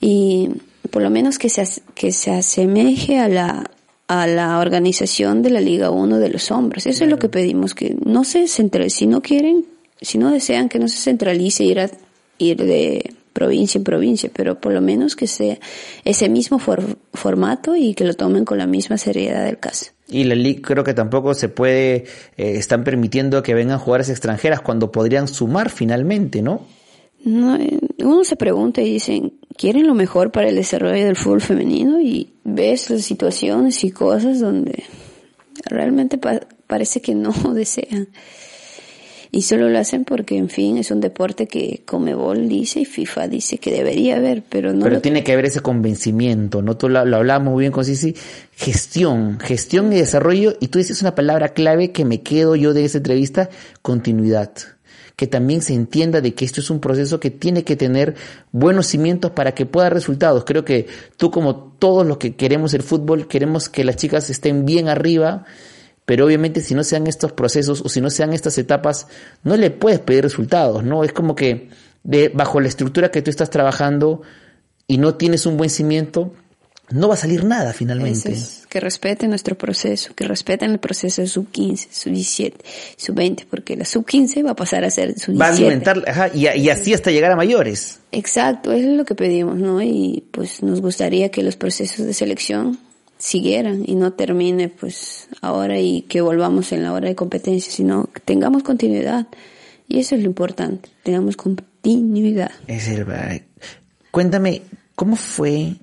Y 0.00 0.48
por 0.90 1.02
lo 1.02 1.10
menos 1.10 1.38
que 1.38 1.50
se, 1.50 1.62
que 1.94 2.10
se 2.10 2.30
asemeje 2.30 3.18
a 3.18 3.28
la, 3.28 3.70
a 4.08 4.26
la 4.26 4.60
organización 4.60 5.42
de 5.42 5.50
la 5.50 5.60
Liga 5.60 5.90
1 5.90 6.18
de 6.20 6.30
los 6.30 6.50
hombres. 6.50 6.86
Eso 6.86 7.04
es 7.04 7.10
lo 7.10 7.18
que 7.18 7.28
pedimos, 7.28 7.74
que 7.74 7.94
no 8.02 8.24
se 8.24 8.48
centralice, 8.48 9.00
si 9.00 9.06
no 9.06 9.20
quieren, 9.20 9.66
si 10.00 10.16
no 10.16 10.30
desean 10.30 10.70
que 10.70 10.78
no 10.78 10.88
se 10.88 10.96
centralice 10.96 11.64
ir 11.64 11.80
a, 11.80 11.90
ir 12.38 12.56
de 12.56 13.14
provincia 13.34 13.76
en 13.76 13.84
provincia, 13.84 14.30
pero 14.32 14.58
por 14.58 14.72
lo 14.72 14.80
menos 14.80 15.16
que 15.16 15.26
sea 15.26 15.58
ese 16.06 16.30
mismo 16.30 16.60
formato 16.60 17.76
y 17.76 17.92
que 17.92 18.04
lo 18.04 18.14
tomen 18.14 18.46
con 18.46 18.56
la 18.56 18.66
misma 18.66 18.96
seriedad 18.96 19.44
del 19.44 19.58
caso. 19.58 19.90
Y 20.12 20.24
la 20.24 20.34
liga 20.34 20.60
creo 20.62 20.84
que 20.84 20.94
tampoco 20.94 21.34
se 21.34 21.48
puede, 21.48 22.04
eh, 22.36 22.56
están 22.56 22.84
permitiendo 22.84 23.42
que 23.42 23.54
vengan 23.54 23.78
jugadores 23.78 24.10
extranjeras 24.10 24.60
cuando 24.60 24.92
podrían 24.92 25.26
sumar 25.26 25.70
finalmente, 25.70 26.42
¿no? 26.42 26.66
No, 27.24 27.56
eh, 27.56 27.78
uno 27.98 28.24
se 28.24 28.36
pregunta 28.36 28.82
y 28.82 28.92
dicen, 28.92 29.34
¿quieren 29.56 29.86
lo 29.86 29.94
mejor 29.94 30.32
para 30.32 30.48
el 30.48 30.56
desarrollo 30.56 31.04
del 31.04 31.16
fútbol 31.16 31.40
femenino? 31.40 32.00
Y 32.00 32.34
ves 32.44 32.90
las 32.90 33.02
situaciones 33.02 33.82
y 33.84 33.90
cosas 33.90 34.40
donde 34.40 34.84
realmente 35.64 36.18
parece 36.66 37.00
que 37.00 37.14
no 37.14 37.32
desean. 37.54 38.08
Y 39.34 39.42
solo 39.42 39.70
lo 39.70 39.78
hacen 39.78 40.04
porque, 40.04 40.36
en 40.36 40.50
fin, 40.50 40.76
es 40.76 40.90
un 40.90 41.00
deporte 41.00 41.48
que 41.48 41.80
Comebol 41.86 42.50
dice 42.50 42.80
y 42.80 42.84
FIFA 42.84 43.28
dice 43.28 43.56
que 43.56 43.72
debería 43.72 44.16
haber, 44.16 44.42
pero 44.46 44.74
no. 44.74 44.84
Pero 44.84 45.00
tiene 45.00 45.24
que 45.24 45.32
haber 45.32 45.46
ese 45.46 45.60
convencimiento, 45.60 46.60
¿no? 46.60 46.76
Tú 46.76 46.90
lo, 46.90 47.02
lo 47.06 47.16
hablamos 47.16 47.54
muy 47.54 47.62
bien 47.62 47.72
con 47.72 47.82
Cici. 47.82 48.14
Gestión, 48.54 49.40
gestión 49.40 49.90
y 49.90 49.96
desarrollo. 49.96 50.54
Y 50.60 50.68
tú 50.68 50.78
dices 50.78 51.00
una 51.00 51.14
palabra 51.14 51.54
clave 51.54 51.92
que 51.92 52.04
me 52.04 52.20
quedo 52.20 52.56
yo 52.56 52.74
de 52.74 52.84
esa 52.84 52.98
entrevista, 52.98 53.48
continuidad 53.80 54.52
que 55.16 55.26
también 55.26 55.62
se 55.62 55.74
entienda 55.74 56.20
de 56.20 56.34
que 56.34 56.44
esto 56.44 56.60
es 56.60 56.70
un 56.70 56.80
proceso 56.80 57.20
que 57.20 57.30
tiene 57.30 57.64
que 57.64 57.76
tener 57.76 58.16
buenos 58.50 58.88
cimientos 58.88 59.30
para 59.30 59.54
que 59.54 59.66
pueda 59.66 59.84
dar 59.84 59.94
resultados. 59.94 60.44
Creo 60.44 60.64
que 60.64 60.88
tú 61.16 61.30
como 61.30 61.54
todos 61.78 62.06
los 62.06 62.16
que 62.16 62.34
queremos 62.34 62.74
el 62.74 62.82
fútbol, 62.82 63.28
queremos 63.28 63.68
que 63.68 63.84
las 63.84 63.96
chicas 63.96 64.30
estén 64.30 64.64
bien 64.64 64.88
arriba, 64.88 65.44
pero 66.04 66.26
obviamente 66.26 66.60
si 66.60 66.74
no 66.74 66.84
sean 66.84 67.06
estos 67.06 67.32
procesos 67.32 67.82
o 67.84 67.88
si 67.88 68.00
no 68.00 68.10
sean 68.10 68.32
estas 68.32 68.58
etapas, 68.58 69.06
no 69.44 69.56
le 69.56 69.70
puedes 69.70 70.00
pedir 70.00 70.22
resultados, 70.24 70.82
¿no? 70.84 71.04
Es 71.04 71.12
como 71.12 71.34
que 71.34 71.68
de, 72.02 72.28
bajo 72.28 72.60
la 72.60 72.68
estructura 72.68 73.10
que 73.10 73.22
tú 73.22 73.30
estás 73.30 73.50
trabajando 73.50 74.22
y 74.86 74.98
no 74.98 75.14
tienes 75.14 75.46
un 75.46 75.56
buen 75.56 75.70
cimiento, 75.70 76.32
no 76.90 77.08
va 77.08 77.14
a 77.14 77.16
salir 77.16 77.44
nada 77.44 77.72
finalmente. 77.72 78.34
que 78.68 78.80
respeten 78.80 79.30
nuestro 79.30 79.56
proceso, 79.56 80.14
que 80.14 80.24
respeten 80.24 80.72
el 80.72 80.78
proceso 80.78 81.22
de 81.22 81.28
sub 81.28 81.50
15, 81.50 81.88
sub 81.92 82.12
17, 82.12 82.64
sub 82.96 83.14
20, 83.14 83.46
porque 83.48 83.76
la 83.76 83.84
sub 83.84 84.04
15 84.04 84.42
va 84.42 84.50
a 84.50 84.56
pasar 84.56 84.84
a 84.84 84.90
ser 84.90 85.18
sub 85.18 85.34
17. 85.34 85.38
Va 85.38 85.46
a 85.46 85.50
alimentar, 85.50 86.02
ajá, 86.06 86.30
y, 86.34 86.48
y, 86.48 86.68
así 86.68 86.92
hasta 86.92 87.10
llegar 87.10 87.30
a 87.30 87.36
mayores. 87.36 88.00
Exacto, 88.10 88.72
eso 88.72 88.90
es 88.90 88.96
lo 88.96 89.04
que 89.04 89.14
pedimos, 89.14 89.56
¿no? 89.56 89.80
Y 89.80 90.24
pues 90.32 90.62
nos 90.62 90.80
gustaría 90.80 91.30
que 91.30 91.42
los 91.42 91.56
procesos 91.56 92.04
de 92.06 92.12
selección 92.12 92.78
siguieran 93.22 93.84
y 93.86 93.94
no 93.94 94.14
termine 94.14 94.68
pues 94.68 95.28
ahora 95.40 95.78
y 95.78 96.02
que 96.02 96.20
volvamos 96.20 96.72
en 96.72 96.82
la 96.82 96.92
hora 96.92 97.08
de 97.08 97.14
competencia, 97.14 97.72
sino 97.72 98.08
que 98.12 98.18
tengamos 98.18 98.64
continuidad. 98.64 99.28
Y 99.86 100.00
eso 100.00 100.16
es 100.16 100.22
lo 100.22 100.26
importante, 100.26 100.88
tengamos 101.04 101.36
continuidad. 101.36 102.50
Es 102.66 102.88
el, 102.88 103.06
cuéntame, 104.10 104.62
¿cómo 104.96 105.14
fue 105.14 105.76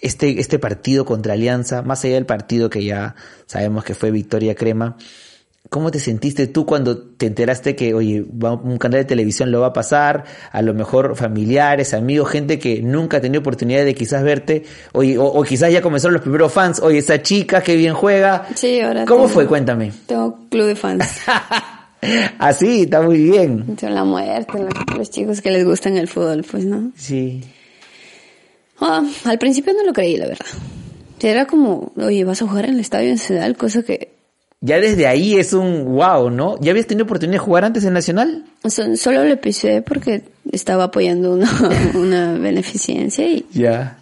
este, 0.00 0.38
este 0.38 0.60
partido 0.60 1.04
contra 1.04 1.32
Alianza, 1.32 1.82
más 1.82 2.04
allá 2.04 2.14
del 2.14 2.26
partido 2.26 2.70
que 2.70 2.84
ya 2.84 3.16
sabemos 3.46 3.82
que 3.82 3.94
fue 3.94 4.12
Victoria 4.12 4.54
Crema, 4.54 4.96
¿cómo 5.68 5.90
te 5.90 6.00
sentiste 6.00 6.46
tú 6.46 6.64
cuando 6.66 6.98
te 6.98 7.26
enteraste 7.26 7.76
que, 7.76 7.94
oye, 7.94 8.22
un 8.22 8.78
canal 8.78 9.00
de 9.00 9.04
televisión 9.04 9.50
lo 9.52 9.60
va 9.60 9.68
a 9.68 9.72
pasar, 9.72 10.24
a 10.50 10.62
lo 10.62 10.74
mejor 10.74 11.16
familiares, 11.16 11.94
amigos, 11.94 12.30
gente 12.30 12.58
que 12.58 12.82
nunca 12.82 13.18
ha 13.18 13.20
tenido 13.20 13.40
oportunidad 13.40 13.84
de 13.84 13.94
quizás 13.94 14.22
verte, 14.22 14.64
oye, 14.92 15.16
o, 15.18 15.42
quizás 15.42 15.72
ya 15.72 15.82
comenzaron 15.82 16.14
los 16.14 16.22
primeros 16.22 16.52
fans, 16.52 16.80
oye, 16.80 16.98
esa 16.98 17.22
chica 17.22 17.62
que 17.62 17.76
bien 17.76 17.94
juega. 17.94 18.46
Sí, 18.54 18.80
ahora 18.80 19.04
¿Cómo 19.04 19.28
fue? 19.28 19.46
Cuéntame. 19.46 19.92
Tengo 20.06 20.38
club 20.48 20.66
de 20.66 20.76
fans. 20.76 21.20
Así, 22.38 22.82
está 22.82 23.02
muy 23.02 23.22
bien. 23.22 23.76
Son 23.78 23.94
la 23.94 24.04
muerte, 24.04 24.58
los, 24.96 25.10
chicos 25.10 25.40
que 25.42 25.50
les 25.50 25.64
gustan 25.64 25.96
el 25.98 26.08
fútbol, 26.08 26.44
pues, 26.50 26.64
¿no? 26.64 26.92
Sí. 26.96 27.44
Ah, 28.80 29.04
al 29.24 29.38
principio 29.38 29.74
no 29.74 29.84
lo 29.84 29.92
creí, 29.92 30.16
la 30.16 30.26
verdad. 30.26 30.46
Era 31.20 31.44
como, 31.44 31.92
oye, 31.96 32.24
vas 32.24 32.40
a 32.40 32.48
jugar 32.48 32.64
en 32.64 32.74
el 32.74 32.80
Estadio 32.80 33.10
Nacional, 33.10 33.56
cosa 33.56 33.82
que... 33.82 34.19
Ya 34.62 34.78
desde 34.78 35.06
ahí 35.06 35.38
es 35.38 35.54
un 35.54 35.86
wow, 35.86 36.28
¿no? 36.28 36.60
¿Ya 36.60 36.72
habías 36.72 36.86
tenido 36.86 37.04
oportunidad 37.04 37.40
de 37.40 37.44
jugar 37.44 37.64
antes 37.64 37.84
en 37.84 37.94
Nacional? 37.94 38.44
solo 38.68 39.24
lo 39.24 39.40
pisé 39.40 39.80
porque 39.80 40.22
estaba 40.52 40.84
apoyando 40.84 41.32
una, 41.32 41.50
una 41.94 42.34
beneficencia 42.34 43.26
y... 43.26 43.46
Ya. 43.52 43.98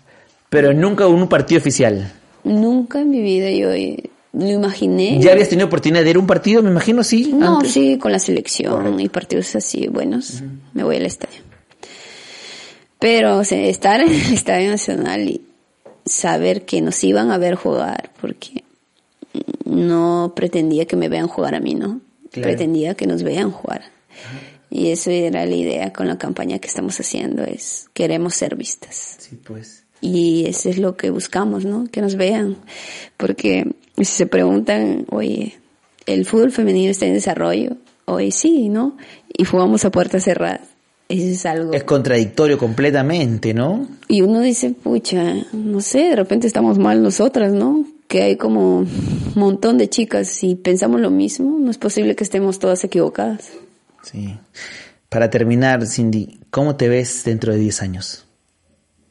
Pero 0.48 0.72
nunca 0.72 1.06
un 1.06 1.28
partido 1.28 1.60
oficial. 1.60 2.12
Nunca 2.42 3.00
en 3.00 3.10
mi 3.10 3.20
vida 3.20 3.50
yo 3.50 3.68
lo 4.32 4.48
imaginé. 4.48 5.20
¿Ya 5.20 5.32
habías 5.32 5.48
tenido 5.48 5.68
oportunidad 5.68 6.02
de 6.02 6.10
ir 6.10 6.16
a 6.16 6.20
un 6.20 6.26
partido, 6.26 6.62
me 6.62 6.70
imagino, 6.70 7.04
sí? 7.04 7.32
No, 7.32 7.60
sí, 7.60 7.98
con 7.98 8.10
la 8.10 8.18
selección 8.18 8.98
y 8.98 9.08
partidos 9.08 9.54
así 9.54 9.86
buenos. 9.86 10.42
Me 10.72 10.82
voy 10.82 10.96
al 10.96 11.06
estadio. 11.06 11.40
Pero 12.98 13.42
estar 13.42 14.00
en 14.00 14.08
el 14.08 14.32
Estadio 14.32 14.70
Nacional 14.70 15.28
y 15.28 15.42
saber 16.04 16.64
que 16.64 16.80
nos 16.80 17.04
iban 17.04 17.30
a 17.30 17.38
ver 17.38 17.54
jugar, 17.54 18.10
porque 18.20 18.64
no 19.64 20.32
pretendía 20.34 20.86
que 20.86 20.96
me 20.96 21.08
vean 21.08 21.28
jugar 21.28 21.54
a 21.54 21.60
mí, 21.60 21.74
¿no? 21.74 22.00
Pretendía 22.30 22.94
que 22.94 23.06
nos 23.06 23.22
vean 23.22 23.50
jugar. 23.50 23.82
Y 24.70 24.90
eso 24.90 25.10
era 25.10 25.46
la 25.46 25.54
idea 25.54 25.92
con 25.92 26.08
la 26.08 26.18
campaña 26.18 26.58
que 26.58 26.68
estamos 26.68 26.98
haciendo, 27.00 27.44
es 27.44 27.88
queremos 27.94 28.34
ser 28.34 28.56
vistas. 28.56 29.16
Sí, 29.18 29.36
pues. 29.42 29.84
Y 30.00 30.44
eso 30.46 30.68
es 30.68 30.78
lo 30.78 30.96
que 30.96 31.10
buscamos, 31.10 31.64
¿no? 31.64 31.86
Que 31.90 32.00
nos 32.00 32.16
vean. 32.16 32.56
Porque 33.16 33.66
si 33.96 34.04
se 34.04 34.26
preguntan, 34.26 35.06
oye, 35.10 35.58
¿el 36.06 36.24
fútbol 36.24 36.52
femenino 36.52 36.90
está 36.90 37.06
en 37.06 37.14
desarrollo? 37.14 37.76
Hoy 38.04 38.30
sí, 38.30 38.68
¿no? 38.68 38.96
Y 39.36 39.44
jugamos 39.44 39.84
a 39.84 39.90
puerta 39.90 40.20
cerrada 40.20 40.60
es 41.08 41.46
algo. 41.46 41.72
Es 41.72 41.84
contradictorio 41.84 42.58
completamente, 42.58 43.54
¿no? 43.54 43.86
Y 44.08 44.22
uno 44.22 44.40
dice, 44.40 44.70
pucha, 44.70 45.34
no 45.52 45.80
sé, 45.80 46.10
de 46.10 46.16
repente 46.16 46.46
estamos 46.46 46.78
mal 46.78 47.02
nosotras, 47.02 47.52
¿no? 47.52 47.84
Que 48.08 48.22
hay 48.22 48.36
como 48.36 48.78
un 48.78 49.32
montón 49.34 49.78
de 49.78 49.88
chicas 49.88 50.42
y 50.42 50.56
pensamos 50.56 51.00
lo 51.00 51.10
mismo, 51.10 51.58
no 51.58 51.70
es 51.70 51.78
posible 51.78 52.16
que 52.16 52.24
estemos 52.24 52.58
todas 52.58 52.82
equivocadas. 52.82 53.50
Sí. 54.02 54.36
Para 55.08 55.30
terminar, 55.30 55.86
Cindy, 55.86 56.40
¿cómo 56.50 56.76
te 56.76 56.88
ves 56.88 57.22
dentro 57.24 57.52
de 57.52 57.58
10 57.58 57.82
años? 57.82 58.24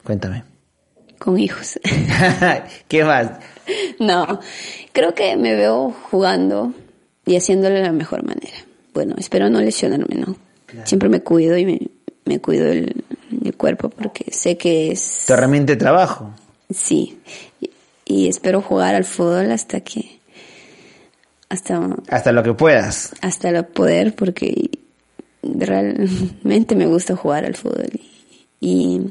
Cuéntame. 0.04 0.44
Con 1.20 1.40
hijos. 1.40 1.80
¿Qué 2.88 3.04
más? 3.04 3.32
No, 4.00 4.40
creo 4.94 5.14
que 5.14 5.36
me 5.38 5.56
veo 5.56 5.94
jugando 6.12 6.74
y 7.26 7.36
haciéndolo 7.36 7.76
de 7.76 7.84
la 7.84 7.92
mejor 7.92 8.24
manera. 8.24 8.56
Bueno, 8.94 9.16
espero 9.18 9.50
no 9.50 9.62
lesionarme, 9.62 10.16
¿no? 10.16 10.36
Siempre 10.86 11.10
me 11.10 11.22
cuido 11.22 11.58
y 11.58 11.66
me, 11.66 11.80
me 12.26 12.40
cuido 12.40 12.68
el, 12.68 13.04
cuerpo 13.58 13.90
porque 13.90 14.32
sé 14.32 14.58
que 14.58 14.92
es... 14.92 15.24
Tu 15.26 15.34
herramienta 15.34 15.74
de 15.74 15.78
trabajo. 15.78 16.32
Sí. 16.70 17.20
Y, 18.08 18.28
espero 18.28 18.62
jugar 18.62 18.96
al 18.96 19.06
fútbol 19.06 19.52
hasta 19.52 19.82
que... 19.82 20.20
Hasta... 21.50 21.80
Hasta 22.10 22.32
lo 22.32 22.44
que 22.44 22.54
puedas. 22.54 23.14
Hasta 23.22 23.52
lo 23.52 23.68
poder 23.68 24.16
porque 24.16 24.70
realmente 25.44 26.76
me 26.76 26.88
gusta 26.88 27.16
jugar 27.16 27.46
al 27.46 27.56
fútbol. 27.56 28.00
Y, 28.60 29.02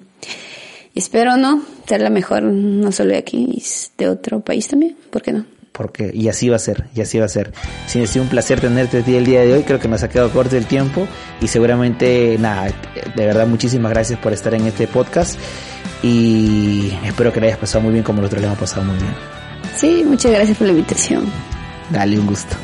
espero, 0.95 1.37
¿no? 1.37 1.63
Ser 1.87 2.01
la 2.01 2.11
mejor, 2.11 2.43
no 2.43 2.93
solo 2.93 3.11
de 3.11 3.19
aquí, 3.19 3.63
de 3.99 4.09
otro 4.09 4.41
país 4.41 4.69
también. 4.69 4.97
¿Por 5.11 5.23
qué 5.23 5.33
no? 5.33 5.47
porque 5.77 6.11
y 6.15 6.29
así 6.29 6.49
va 6.49 6.57
a 6.57 6.59
ser, 6.59 6.87
y 6.95 7.03
así 7.03 7.19
va 7.19 7.27
a 7.27 7.29
ser. 7.29 7.53
Sí, 7.87 8.03
ha 8.03 8.07
sido 8.07 8.25
un 8.25 8.31
placer 8.31 8.61
tenerte 8.61 8.99
el 8.99 9.27
día 9.27 9.43
de 9.43 9.53
hoy, 9.53 9.63
creo 9.63 9.79
que 9.79 9.89
nos 9.89 10.03
ha 10.03 10.09
quedado 10.09 10.33
corto 10.33 10.57
el 10.57 10.67
tiempo 10.67 11.07
y 11.41 11.49
seguramente, 11.49 12.37
nada, 12.41 12.73
de 13.15 13.27
verdad 13.27 13.47
muchísimas 13.47 13.93
gracias 13.93 14.19
por 14.19 14.33
estar 14.33 14.55
en 14.55 14.67
este 14.67 14.87
podcast 14.87 15.39
y 16.03 16.93
espero 17.05 17.33
que 17.33 17.41
le 17.41 17.47
hayas 17.49 17.59
pasado 17.59 17.83
muy 17.83 17.93
bien 17.93 18.05
como 18.05 18.21
nosotros 18.21 18.43
le 18.43 18.47
hemos 18.47 18.59
pasado 18.59 18.85
muy 18.85 18.97
bien. 18.97 19.15
Sí, 19.77 20.05
muchas 20.07 20.33
gracias 20.33 20.57
por 20.57 20.67
la 20.67 20.73
invitación. 20.73 21.31
Dale, 21.91 22.19
un 22.19 22.27
gusto. 22.27 22.57